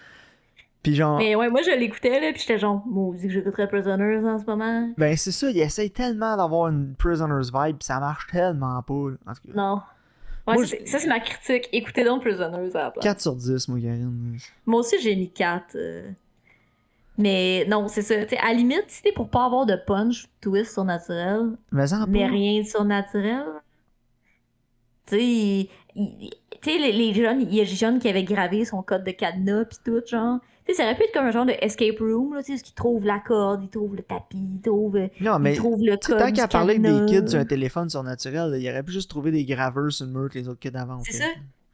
Puis 0.83 0.95
genre. 0.95 1.19
Mais 1.19 1.35
ouais, 1.35 1.51
moi, 1.51 1.61
je 1.63 1.79
l'écoutais, 1.79 2.19
là, 2.19 2.33
puis 2.33 2.41
j'étais 2.41 2.59
genre, 2.59 2.83
moi, 2.87 3.15
que 3.15 3.29
j'écouterais 3.29 3.69
Prisoners 3.69 4.27
en 4.27 4.39
ce 4.39 4.47
moment. 4.47 4.91
Ben 4.97 5.15
c'est 5.19 5.33
ça, 5.33 5.51
il 5.51 5.61
essaye 5.61 5.91
tellement 5.91 6.35
d'avoir 6.39 6.69
une 6.69 6.95
Prisoners 6.95 7.51
vibe, 7.53 7.77
puis 7.77 7.85
ça 7.85 8.01
marche 8.01 8.27
tellement 8.29 8.83
pas. 8.83 9.11
là. 9.11 9.17
En 9.27 9.35
tout 9.35 9.49
cas. 9.49 9.55
Non. 9.55 9.83
Ouais, 10.47 10.55
Moi, 10.55 10.67
ça, 10.67 10.77
c'est- 10.99 11.07
ma 11.07 11.21
critique. 11.21 11.69
Écoutez 11.73 12.03
donc 12.05 12.23
Prisoners 12.23 12.75
à 12.75 12.83
la 12.85 12.91
place. 12.91 13.03
4 13.05 13.21
sur 13.21 13.37
10, 13.37 13.69
moi, 13.69 13.79
Karine. 13.81 14.39
Moi 14.67 14.81
aussi, 14.81 14.97
j'ai 15.01 15.15
mis 15.15 15.31
4. 15.31 15.77
euh. 15.77 16.11
Mais 17.19 17.65
non, 17.69 17.89
c'est 17.89 18.03
ça. 18.03 18.25
T'sais, 18.25 18.39
à 18.39 18.49
la 18.49 18.55
limite, 18.55 18.85
si 18.89 19.03
t'es 19.03 19.13
pour 19.13 19.29
pas 19.29 19.45
avoir 19.45 19.67
de 19.67 19.77
punch, 19.77 20.27
twist 20.41 20.73
surnaturel, 20.73 21.51
Mais 21.71 21.87
mais 22.09 22.27
rien 22.27 22.63
de 22.63 22.67
surnaturel. 22.67 23.45
Tu 25.07 25.17
sais, 25.17 25.25
il- 25.25 25.69
il- 25.95 26.31
tu 26.63 26.71
sais, 26.71 26.79
les, 26.79 26.93
les 26.93 27.13
jeunes, 27.13 27.43
il 27.43 27.55
y 27.55 27.61
a 27.61 27.65
des 27.65 27.71
jeunes 27.71 27.99
qui 27.99 28.09
avaient 28.09 28.25
gravé 28.25 28.65
son 28.65 28.83
code 28.83 29.05
de 29.05 29.11
cadenas 29.11 29.65
pis 29.65 29.79
tout, 29.85 30.01
genre. 30.07 30.39
Tu 30.65 30.73
sais, 30.73 30.79
ça 30.79 30.85
aurait 30.85 30.95
pu 30.95 31.03
être 31.03 31.13
comme 31.13 31.27
un 31.27 31.33
genre 31.33 31.45
de 31.45 31.55
escape 31.61 31.99
room, 31.99 32.35
là, 32.35 32.43
tu 32.43 32.57
sais, 32.57 32.63
où 32.63 32.67
ils 32.69 32.75
trouvent 32.75 33.05
la 33.05 33.19
corde, 33.19 33.65
ils 33.65 33.69
trouvent 33.69 33.97
le 33.97 34.03
tapis, 34.03 34.39
ils 34.55 34.61
trouvent, 34.61 34.97
euh, 34.97 35.09
Non, 35.21 35.41
mais 35.41 35.55
ils 35.55 35.59
trouvent 35.59 35.85
le 35.85 35.97
code 35.97 36.19
tant 36.19 36.33
qu'à 36.33 36.47
parler 36.47 36.77
avec 36.77 36.83
des 36.83 37.07
kids 37.07 37.29
sur 37.29 37.41
un 37.41 37.45
téléphone 37.45 37.91
surnaturel, 37.91 38.53
là, 38.53 38.59
il 38.59 38.71
aurait 38.71 38.85
pu 38.85 38.93
juste 38.93 39.11
trouver 39.11 39.33
des 39.33 39.45
graveurs 39.45 39.91
sur 39.91 40.07
le 40.07 40.13
mur 40.13 40.31
que 40.31 40.39
les 40.39 40.49
autres 40.49 40.61
kids 40.61 40.77
avant. 40.77 41.01
C'est 41.03 41.15
ça. 41.15 41.25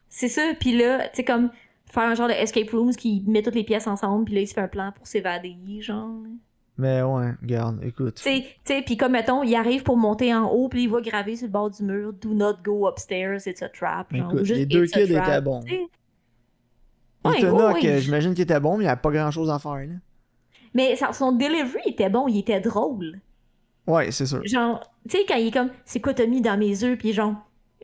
C'est 0.08 0.28
ça, 0.28 0.42
puis 0.58 0.76
là, 0.76 1.06
tu 1.08 1.16
sais, 1.16 1.24
comme 1.24 1.50
faire 1.90 2.04
un 2.04 2.14
genre 2.14 2.28
de 2.28 2.32
escape 2.32 2.70
room 2.70 2.94
qui 2.94 3.22
met 3.26 3.42
toutes 3.42 3.54
les 3.54 3.64
pièces 3.64 3.86
ensemble, 3.86 4.24
puis 4.24 4.34
là, 4.34 4.40
il 4.40 4.48
se 4.48 4.54
fait 4.54 4.62
un 4.62 4.68
plan 4.68 4.90
pour 4.96 5.06
s'évader, 5.06 5.56
genre. 5.80 6.22
Mais 6.78 7.02
ouais, 7.02 7.32
regarde, 7.42 7.82
écoute. 7.82 8.14
Tu 8.22 8.42
sais, 8.64 8.82
puis 8.82 8.96
comme 8.96 9.12
mettons, 9.12 9.42
il 9.42 9.54
arrive 9.56 9.82
pour 9.82 9.96
monter 9.96 10.32
en 10.32 10.46
haut, 10.48 10.68
puis 10.68 10.84
il 10.84 10.88
va 10.88 11.00
graver 11.00 11.34
sur 11.34 11.48
le 11.48 11.52
bord 11.52 11.70
du 11.70 11.82
mur, 11.82 12.12
do 12.12 12.32
not 12.32 12.54
go 12.64 12.88
upstairs, 12.88 13.48
it's 13.48 13.62
a 13.62 13.68
trap. 13.68 14.14
Genre, 14.14 14.30
Écoute, 14.30 14.42
ou 14.42 14.44
juste 14.44 14.60
les 14.60 14.66
deux 14.66 14.84
a 14.84 14.86
kids 14.86 15.12
étaient 15.12 15.40
bons. 15.40 15.60
Ouais, 17.24 17.44
euh, 17.44 17.98
j'imagine 17.98 18.32
qu'il 18.32 18.44
était 18.44 18.60
bon, 18.60 18.76
mais 18.76 18.84
il 18.84 18.86
n'y 18.86 18.90
avait 18.90 19.00
pas 19.00 19.10
grand 19.10 19.32
chose 19.32 19.50
à 19.50 19.58
faire. 19.58 19.72
Là. 19.72 19.94
Mais 20.72 20.94
son 21.12 21.32
delivery 21.32 21.82
était 21.86 22.08
bon, 22.08 22.28
il 22.28 22.38
était 22.38 22.60
drôle. 22.60 23.20
Ouais, 23.88 24.12
c'est 24.12 24.26
sûr. 24.26 24.40
Genre, 24.44 24.80
tu 25.08 25.16
sais, 25.16 25.24
quand 25.26 25.34
il 25.34 25.48
est 25.48 25.50
comme, 25.50 25.70
c'est 25.84 26.00
quoi 26.00 26.14
t'as 26.14 26.26
mis 26.26 26.40
dans 26.40 26.56
mes 26.56 26.84
œufs, 26.84 26.96
puis 26.96 27.12
genre, 27.12 27.34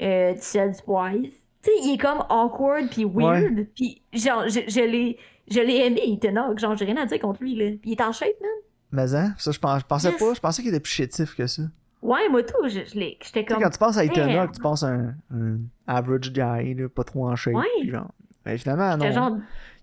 euh, 0.00 0.34
du 0.34 0.40
sel, 0.40 0.70
du 0.70 0.82
poivre. 0.82 1.18
Tu 1.20 1.30
sais, 1.62 1.72
il 1.82 1.94
est 1.94 1.98
comme 1.98 2.22
awkward, 2.30 2.88
puis 2.90 3.04
weird, 3.04 3.66
puis 3.74 4.02
genre, 4.12 4.48
je, 4.48 4.60
je 4.68 4.80
l'ai. 4.80 5.18
Je 5.46 5.60
l'ai 5.60 5.84
aimé, 5.84 6.00
Ethan 6.06 6.36
Hawke. 6.36 6.58
Genre, 6.58 6.74
j'ai 6.74 6.86
rien 6.86 6.96
à 6.96 7.04
dire 7.04 7.18
contre 7.18 7.42
lui, 7.42 7.54
là. 7.54 7.66
Puis 7.82 7.90
il 7.90 7.92
est 7.92 8.00
en 8.00 8.12
shape, 8.12 8.40
man. 8.40 8.50
Mais 8.94 9.12
hein, 9.14 9.34
ça, 9.38 9.50
je, 9.50 9.58
pense, 9.58 9.80
je 9.80 9.86
pensais 9.86 10.10
Yes. 10.10 10.18
pas. 10.20 10.34
Je 10.34 10.40
pensais 10.40 10.62
qu'il 10.62 10.70
était 10.70 10.80
plus 10.80 10.92
chétif 10.92 11.34
que 11.34 11.46
ça. 11.48 11.62
Ouais, 12.00 12.28
moi 12.30 12.42
tout, 12.42 12.54
je, 12.68 12.80
je 12.86 12.94
l'ai. 12.98 13.18
J'étais 13.22 13.44
comme. 13.44 13.60
quand 13.60 13.70
tu 13.70 13.78
penses 13.78 13.96
à 13.96 14.06
Damn. 14.06 14.30
Hawke, 14.38 14.52
tu 14.52 14.60
penses 14.60 14.82
à 14.84 14.88
un, 14.88 15.14
un 15.34 15.58
average 15.86 16.32
guy, 16.32 16.74
là, 16.74 16.88
pas 16.88 17.02
trop 17.02 17.28
en 17.28 17.34
shape. 17.34 17.54
Ouais. 17.54 17.88
genre. 17.90 18.12
Mais 18.46 18.56
finalement, 18.58 18.96
non. 18.96 19.10
Genre, 19.10 19.36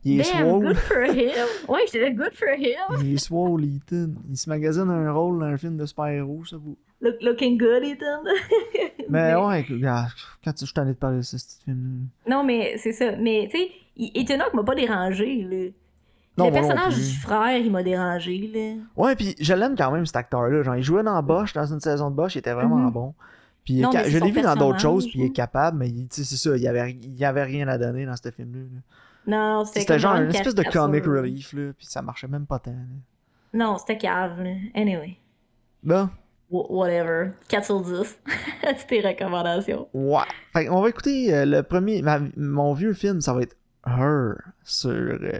il 0.05 0.21
est 0.21 0.31
damn, 0.31 0.41
swole. 0.47 0.65
good 0.67 0.77
for 0.77 1.03
him. 1.03 1.47
Ouais, 1.67 1.79
j'étais 1.91 2.13
good 2.13 2.33
for 2.33 2.49
him. 2.57 2.99
Il 3.03 3.13
est 3.15 3.17
swole, 3.17 3.65
Ethan. 3.65 4.11
Il 4.29 4.37
se 4.37 4.49
magasine 4.49 4.89
un 4.89 5.11
rôle 5.11 5.39
dans 5.39 5.45
un 5.47 5.57
film 5.57 5.75
de 5.77 5.85
super-héros, 5.85 6.45
ça 6.45 6.57
vous. 6.57 6.77
Look, 7.01 7.15
looking 7.21 7.57
good, 7.57 7.83
Ethan. 7.83 8.21
Mais 9.09 9.35
ouais, 9.35 9.65
quand 10.43 10.53
tu, 10.53 10.65
je 10.65 10.73
t'en 10.73 10.83
ai 10.87 10.91
de 10.91 10.93
parler 10.93 11.17
de 11.17 11.21
ce 11.23 11.35
petit 11.35 11.57
film 11.65 12.07
Non, 12.29 12.43
mais 12.45 12.77
c'est 12.77 12.93
ça. 12.93 13.13
Mais, 13.19 13.49
tu 13.51 13.57
sais, 13.57 13.71
Ethan 13.97 14.39
Hawke 14.39 14.53
m'a 14.53 14.63
pas 14.63 14.75
dérangé, 14.75 15.41
là. 15.49 15.71
Non, 16.41 16.47
le 16.47 16.53
personnage 16.53 16.95
du 16.95 17.15
frère, 17.17 17.57
il 17.57 17.71
m'a 17.71 17.83
dérangé, 17.83 18.49
là. 18.53 18.83
Ouais, 19.03 19.15
puis 19.15 19.35
je 19.39 19.53
l'aime 19.53 19.75
quand 19.77 19.91
même, 19.91 20.05
cet 20.05 20.15
acteur-là. 20.17 20.63
Genre, 20.63 20.75
il 20.75 20.83
jouait 20.83 21.03
dans 21.03 21.21
Bosch, 21.23 21.53
dans 21.53 21.65
une 21.65 21.79
saison 21.79 22.09
de 22.09 22.15
Bosch, 22.15 22.35
il 22.35 22.39
était 22.39 22.53
vraiment 22.53 22.77
Mhm. 22.77 22.91
bon. 22.91 23.13
Puis 23.63 23.79
Non, 23.81 23.91
ca- 23.91 24.09
je 24.09 24.17
l'ai 24.17 24.31
vu 24.31 24.41
dans 24.41 24.55
d'autres 24.55 24.79
choses, 24.79 25.07
puis 25.07 25.19
il 25.19 25.25
est 25.25 25.29
capable, 25.31 25.77
mais 25.77 25.89
il- 25.89 26.07
tu 26.07 26.23
sais, 26.23 26.23
c'est 26.23 26.35
ça, 26.49 26.55
il 26.57 26.63
y 26.63 26.67
avait, 26.67 26.91
il 26.99 27.23
avait 27.25 27.43
rien 27.43 27.67
à 27.67 27.77
donner 27.77 28.05
dans 28.05 28.15
ce 28.15 28.31
film-là. 28.31 28.59
là. 28.59 28.81
Non, 29.27 29.65
c'était 29.65 29.81
C'était 29.81 29.99
genre 29.99 30.15
une 30.15 30.29
espèce 30.29 30.55
de 30.55 30.63
comic 30.63 31.05
relief, 31.05 31.53
là, 31.53 31.71
puis 31.77 31.85
ça 31.85 32.01
marchait 32.01 32.27
même 32.27 32.45
pas 32.47 32.57
tant. 32.59 32.71
là. 32.71 32.77
Non, 33.53 33.77
c'était 33.77 33.97
cave, 33.97 34.41
là. 34.41 34.51
Anyway. 34.73 35.17
Bon, 35.83 36.09
Wh- 36.51 36.65
Whatever. 36.69 37.31
4 37.47 37.65
sur 37.65 37.79
10. 37.81 38.19
C'est 38.77 38.87
tes 38.87 38.99
recommandations. 39.01 39.87
ouais. 39.93 40.23
Fait 40.53 40.67
on 40.69 40.81
va 40.81 40.89
écouter 40.89 41.33
euh, 41.33 41.45
le 41.45 41.63
premier, 41.63 42.01
ma- 42.01 42.19
mon 42.35 42.73
vieux 42.73 42.93
film, 42.93 43.21
ça 43.21 43.33
va 43.33 43.41
être 43.43 43.55
Her, 43.87 44.33
sur 44.63 44.89
euh, 44.91 45.39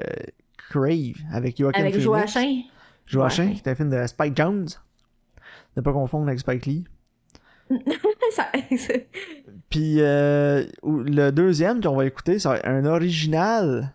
Crave, 0.69 1.15
avec 1.33 1.57
Joaquin 1.57 1.79
Avec 1.79 1.93
Phoenix. 1.95 2.05
Joachim. 2.33 2.61
Joachim, 3.05 3.43
Ouais. 3.47 3.53
qui 3.53 3.57
est 3.59 3.67
un 3.69 3.75
film 3.75 3.89
de 3.89 4.07
Spike 4.07 4.35
Jones. 4.37 4.67
Ne 5.75 5.81
pas 5.81 5.93
confondre 5.93 6.27
avec 6.27 6.39
Spike 6.39 6.65
Lee. 6.65 6.85
Puis 9.69 9.97
euh, 10.01 10.65
le 10.83 11.29
deuxième 11.31 11.81
qu'on 11.81 11.95
va 11.95 12.05
écouter, 12.05 12.39
c'est 12.39 12.65
un 12.65 12.85
original. 12.85 13.93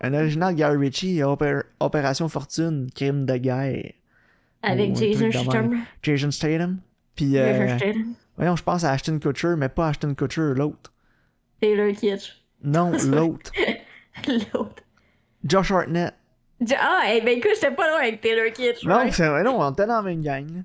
Un 0.00 0.14
original 0.14 0.54
Gary 0.54 0.76
Ritchie, 0.76 1.16
Opé- 1.22 1.64
Opération 1.80 2.28
Fortune, 2.28 2.88
crime 2.94 3.26
de 3.26 3.36
guerre. 3.36 3.92
Avec 4.62 4.94
Jason 4.96 5.30
Statham. 5.32 5.80
Jason 6.02 6.30
Statham. 6.30 6.78
Puis, 7.16 7.36
euh, 7.36 7.66
Jason 7.66 7.78
Statham. 7.78 8.14
voyons, 8.36 8.56
je 8.56 8.62
pense 8.62 8.84
à 8.84 8.92
Ashton 8.92 9.18
Kutcher, 9.18 9.54
mais 9.56 9.68
pas 9.68 9.88
Ashton 9.88 10.14
Kutcher, 10.14 10.52
l'autre. 10.54 10.92
Taylor 11.60 11.92
Kitsch. 11.94 12.44
Non, 12.62 12.92
l'autre. 13.06 13.50
L'autre. 14.28 14.82
Josh 15.44 15.70
Hartnett. 15.70 16.14
Ah, 16.76 17.02
eh 17.14 17.20
ben 17.20 17.38
écoute, 17.38 17.52
j'étais 17.54 17.70
pas 17.74 17.88
loin 17.88 18.00
avec 18.00 18.20
Taylor 18.20 18.52
Kitsch. 18.52 18.84
Non, 18.84 19.00
c'est 19.12 19.28
vrai, 19.28 19.44
non, 19.44 19.60
on 19.60 19.70
était 19.70 19.86
dans 19.86 19.96
la 19.96 20.02
même 20.02 20.22
gang. 20.22 20.64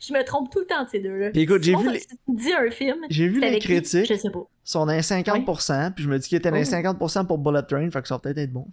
Je 0.00 0.12
me 0.12 0.22
trompe 0.24 0.50
tout 0.50 0.58
le 0.60 0.66
temps 0.66 0.84
de 0.84 0.88
ces 0.88 0.98
deux-là. 1.00 1.30
Puis 1.30 1.42
écoute, 1.42 1.62
j'ai 1.62 1.74
vu 1.76 1.90
les- 1.92 2.02
dis 2.28 2.52
un 2.52 2.70
film, 2.70 2.98
J'ai 3.08 3.28
vu 3.28 3.40
les 3.40 3.46
avec 3.46 3.62
qui? 3.62 3.68
critiques, 3.68 4.06
Je 4.06 4.14
sais 4.18 4.30
pas. 4.30 4.42
sont 4.64 4.84
dans 4.84 4.92
les 4.92 5.00
50%, 5.02 5.92
puis 5.92 6.04
je 6.04 6.08
me 6.10 6.18
dis 6.18 6.28
qu'ils 6.28 6.38
étaient 6.38 6.50
dans 6.50 6.56
les 6.56 6.68
Oh. 6.68 6.70
50% 6.76 7.24
pour 7.24 7.38
Bullet 7.38 7.62
Train, 7.62 7.88
fait 7.90 8.02
que 8.02 8.08
ça 8.08 8.16
va 8.16 8.18
peut-être 8.18 8.38
être 8.38 8.52
bon. 8.52 8.66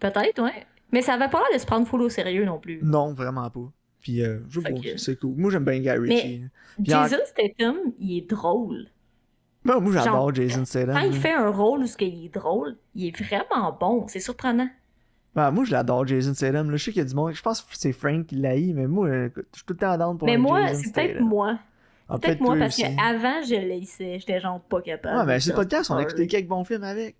Peut-être, 0.00 0.42
ouais. 0.42 0.66
Mais 0.90 1.02
ça 1.02 1.14
avait 1.14 1.28
pas 1.28 1.38
l'air 1.40 1.54
de 1.54 1.58
se 1.60 1.66
prendre 1.66 1.86
full 1.86 2.00
au 2.02 2.08
sérieux 2.08 2.44
non 2.46 2.58
plus. 2.58 2.80
Non, 2.82 3.12
vraiment 3.12 3.48
pas. 3.50 3.70
Puis, 4.00 4.22
euh, 4.22 4.38
je 4.48 4.60
que- 4.60 4.96
c'est 4.96 5.16
cool. 5.18 5.34
Moi, 5.36 5.50
j'aime 5.50 5.64
bien 5.64 5.78
Gary 5.80 6.08
Mais- 6.08 6.14
Ritchie. 6.14 6.38
là. 6.38 6.46
Puis 6.82 6.94
en- 6.94 7.02
Jason 7.06 7.18
Statham, 7.26 7.76
il 8.00 8.18
est 8.18 8.30
drôle. 8.30 8.86
Ben, 9.68 9.80
moi, 9.80 9.92
j'adore 9.92 10.34
Jason 10.34 10.64
Statham. 10.64 10.94
Quand 10.96 11.06
il 11.06 11.12
fait 11.14 11.32
un 11.34 11.50
rôle 11.50 11.80
où 11.80 11.86
ce 11.86 11.96
qu'il 11.96 12.24
est 12.24 12.28
drôle, 12.34 12.76
il 12.94 13.06
est 13.08 13.22
vraiment 13.22 13.76
bon. 13.78 14.06
C'est 14.08 14.20
surprenant. 14.20 14.68
Ben, 15.34 15.50
moi, 15.50 15.64
je 15.64 15.72
l'adore, 15.72 16.06
Jason 16.06 16.34
Statham. 16.34 16.70
Là, 16.70 16.76
je 16.76 16.84
sais 16.84 16.90
qu'il 16.92 17.00
y 17.02 17.04
a 17.04 17.08
du 17.08 17.14
monde. 17.14 17.32
Je 17.32 17.42
pense 17.42 17.60
que 17.62 17.68
c'est 17.76 17.92
Frank 17.92 18.26
qui 18.26 18.36
l'a 18.36 18.56
eu, 18.56 18.72
mais 18.72 18.86
moi, 18.86 19.26
écoute, 19.26 19.46
je 19.52 19.58
suis 19.58 19.66
tout 19.66 19.74
le 19.74 19.78
temps 19.78 19.96
down 19.96 20.18
pour 20.18 20.26
Mais 20.26 20.36
moi, 20.36 20.66
c'est 20.74 20.92
peut-être 20.92 21.20
moi. 21.20 21.58
Ah, 22.08 22.14
C'est 22.14 22.26
peut-être 22.26 22.40
moi 22.40 22.56
parce 22.58 22.76
qu'avant, 22.76 23.42
je 23.46 23.54
l'haïssais. 23.68 24.16
J'étais 24.18 24.40
genre 24.40 24.60
pas 24.60 24.80
capable. 24.80 25.18
Ouais, 25.18 25.26
mais 25.26 25.34
de 25.36 25.40
c'est 25.42 25.52
podcast, 25.54 25.90
on 25.90 25.96
a 25.96 26.02
écouté 26.02 26.26
quelques 26.26 26.48
bons 26.48 26.64
films 26.64 26.82
avec. 26.84 27.16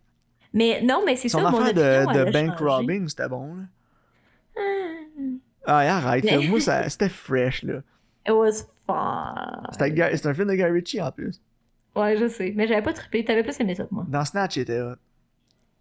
Mais 0.54 0.80
non, 0.82 1.02
mais 1.04 1.14
c'est 1.16 1.28
ça, 1.28 1.42
mon 1.42 1.58
affaire 1.58 1.74
de, 1.74 2.24
de 2.24 2.32
bank 2.32 2.58
robbing, 2.58 3.06
c'était 3.06 3.28
bon, 3.28 3.54
là. 3.56 3.62
Ah, 5.66 5.78
Ah, 5.80 5.96
arrête, 5.98 6.24
Mais- 6.24 6.38
là. 6.42 6.48
moi, 6.48 6.60
ça- 6.60 6.88
c'était 6.88 7.10
fresh, 7.10 7.62
là. 7.62 7.80
It 8.26 8.32
was 8.32 8.64
fun. 8.86 9.62
C'était 9.72 10.26
un 10.26 10.34
film 10.34 10.48
de 10.48 10.54
Guy 10.54 10.64
Ritchie, 10.64 11.02
en 11.02 11.12
plus. 11.12 11.40
Ouais, 11.98 12.16
je 12.16 12.28
sais. 12.28 12.52
Mais 12.56 12.66
j'avais 12.66 12.82
pas 12.82 12.92
trippé. 12.92 13.24
T'avais 13.24 13.42
plus 13.42 13.58
aimé 13.60 13.74
ça 13.74 13.84
que 13.84 13.94
moi. 13.94 14.04
Dans 14.08 14.24
Snatch, 14.24 14.56
il 14.56 14.60
était 14.62 14.80
hot. 14.80 14.94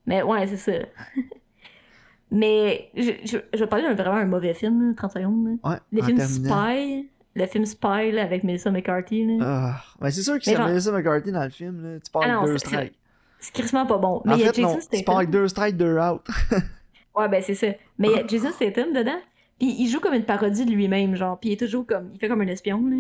Mais 0.05 0.22
ouais, 0.24 0.47
c'est 0.47 0.57
ça. 0.57 0.72
mais 2.32 2.89
je, 2.95 3.11
je, 3.26 3.38
je 3.53 3.59
vais 3.59 3.68
parler 3.68 3.86
d'un 3.86 3.93
vraiment 3.93 4.18
un 4.18 4.26
mauvais 4.26 4.53
film, 4.53 4.89
là, 4.89 4.93
30 4.95 5.11
secondes. 5.11 5.45
là. 5.63 5.70
Ouais, 5.72 5.78
Le 5.91 6.01
film 6.03 6.18
terminant. 6.18 6.65
Spy. 6.74 7.09
Le 7.36 7.45
film 7.45 7.65
Spy 7.65 8.11
là, 8.11 8.24
avec 8.24 8.43
Melissa 8.43 8.72
McCarthy. 8.72 9.26
Là. 9.38 9.45
Ah, 9.45 9.84
ben 10.01 10.09
c'est 10.09 10.24
sûr 10.24 10.34
que 10.34 10.39
Mais 10.39 10.43
c'est 10.43 10.55
genre- 10.55 10.68
Melissa 10.68 10.91
McCarthy 10.91 11.32
dans 11.32 11.43
le 11.43 11.49
film, 11.51 11.84
là. 11.84 11.99
Tu 11.99 12.11
pars 12.11 12.24
Ah 12.26 12.30
avec 12.30 12.36
non, 12.38 12.45
deux 12.45 12.57
c'est- 12.57 12.68
strikes. 12.68 12.93
C'est 13.39 13.53
crissement 13.53 13.86
pas 13.86 13.99
bon. 13.99 14.22
Mais 14.26 14.34
En 14.34 14.36
il 14.38 14.41
y 14.41 14.43
a 14.45 14.47
fait, 14.53 14.61
Jason 14.61 14.70
non, 14.70 14.76
tu 14.78 14.82
Statham. 14.82 15.05
pars 15.05 15.18
avec 15.18 15.30
deux 15.30 15.47
strikes, 15.47 15.78
deux 15.78 15.97
out. 15.99 16.22
Ouais, 17.15 17.28
ben 17.30 17.41
c'est 17.41 17.55
ça. 17.55 17.68
Mais 17.97 18.09
il 18.09 18.15
y 18.15 18.20
a 18.20 18.28
Jason 18.28 18.51
Statham 18.51 18.93
dedans. 18.93 19.18
Puis 19.59 19.76
il 19.80 19.88
joue 19.88 19.99
comme 19.99 20.13
une 20.13 20.24
parodie 20.26 20.65
de 20.65 20.72
lui-même, 20.72 21.15
genre. 21.15 21.39
Puis 21.39 21.49
il 21.49 21.53
est 21.53 21.57
toujours 21.59 21.84
comme. 21.86 22.11
Il 22.13 22.20
fait 22.20 22.28
comme 22.28 22.41
un 22.41 22.47
espion, 22.47 22.78
là. 22.88 22.95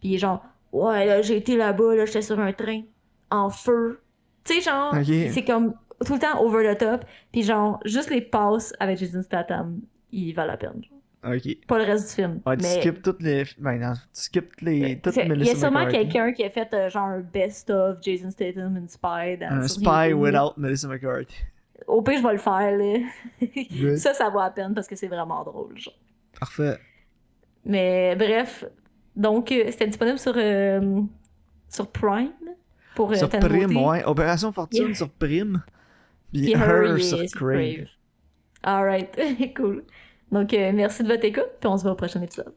Puis 0.00 0.08
il 0.10 0.14
est 0.14 0.18
genre. 0.18 0.42
Ouais, 0.72 1.06
là, 1.06 1.22
j'ai 1.22 1.36
été 1.36 1.56
là-bas, 1.56 1.94
là, 1.94 2.04
j'étais 2.04 2.22
sur 2.22 2.38
un 2.38 2.52
train. 2.52 2.82
En 3.30 3.50
feu. 3.50 4.00
Tu 4.44 4.54
sais, 4.54 4.60
genre. 4.60 4.94
C'est 5.04 5.44
comme 5.44 5.74
tout 6.04 6.14
le 6.14 6.18
temps 6.20 6.40
over 6.42 6.74
the 6.74 6.78
top. 6.78 7.04
Puis 7.32 7.42
genre, 7.42 7.80
juste 7.84 8.10
les 8.10 8.20
passes 8.20 8.72
avec 8.80 8.98
Jason 8.98 9.22
Statham, 9.22 9.80
il 10.12 10.32
valent 10.32 10.52
la 10.52 10.56
peine. 10.56 10.82
genre. 10.82 10.98
Ok. 11.34 11.66
Pas 11.66 11.78
le 11.78 11.84
reste 11.84 12.08
du 12.08 12.14
film. 12.14 12.40
Ouais, 12.46 12.56
tu 12.56 12.62
mais 12.62 12.80
skips 12.80 13.02
toutes 13.02 13.22
les. 13.22 13.44
Ben 13.58 13.78
non, 13.78 13.92
tu 13.94 14.00
skips 14.12 14.60
les. 14.60 15.00
Toutes 15.00 15.16
il 15.16 15.44
y 15.44 15.50
a 15.50 15.56
sûrement 15.56 15.86
quelqu'un 15.86 16.32
qui 16.32 16.44
a 16.44 16.50
fait 16.50 16.72
euh, 16.72 16.88
genre 16.88 17.06
un 17.08 17.20
best-of 17.20 17.98
Jason 18.02 18.30
Statham 18.30 18.76
and 18.76 18.88
Spy. 18.88 19.36
Dans, 19.38 19.50
Un 19.50 19.66
spy 19.66 20.12
without 20.12 20.52
Melissa 20.56 20.86
McCarthy. 20.86 21.34
Au 21.86 22.02
pire, 22.02 22.18
je 22.18 22.26
vais 22.26 22.32
le 22.32 22.38
faire, 22.38 22.76
là. 22.76 23.96
Ça, 23.96 24.14
ça 24.14 24.28
vaut 24.30 24.40
la 24.40 24.50
peine 24.50 24.74
parce 24.74 24.86
que 24.86 24.94
c'est 24.94 25.08
vraiment 25.08 25.42
drôle, 25.42 25.76
genre. 25.76 25.94
Parfait. 26.38 26.78
Mais 27.64 28.14
bref, 28.14 28.64
donc 29.18 29.52
euh, 29.52 29.64
c'était 29.70 29.88
disponible 29.88 30.18
sur, 30.18 30.32
euh, 30.36 31.02
sur 31.68 31.90
Prime 31.90 32.30
pour 32.94 33.10
euh, 33.12 33.16
sur 33.16 33.28
Prime, 33.28 33.76
ouais. 33.76 34.04
Opération 34.04 34.52
Fortune 34.52 34.86
Yeah. 34.88 34.94
sur 34.94 35.10
Prime. 35.10 35.62
Puis 36.32 36.52
Her, 36.52 36.98
sur 37.00 37.18
Crave. 37.34 37.88
Alright, 38.62 39.18
cool. 39.56 39.84
Donc 40.32 40.52
merci 40.52 41.02
de 41.02 41.08
votre 41.08 41.24
écoute, 41.24 41.50
puis 41.60 41.68
on 41.68 41.76
se 41.76 41.82
voit 41.82 41.92
au 41.92 41.96
prochain 41.96 42.22
épisode. 42.22 42.52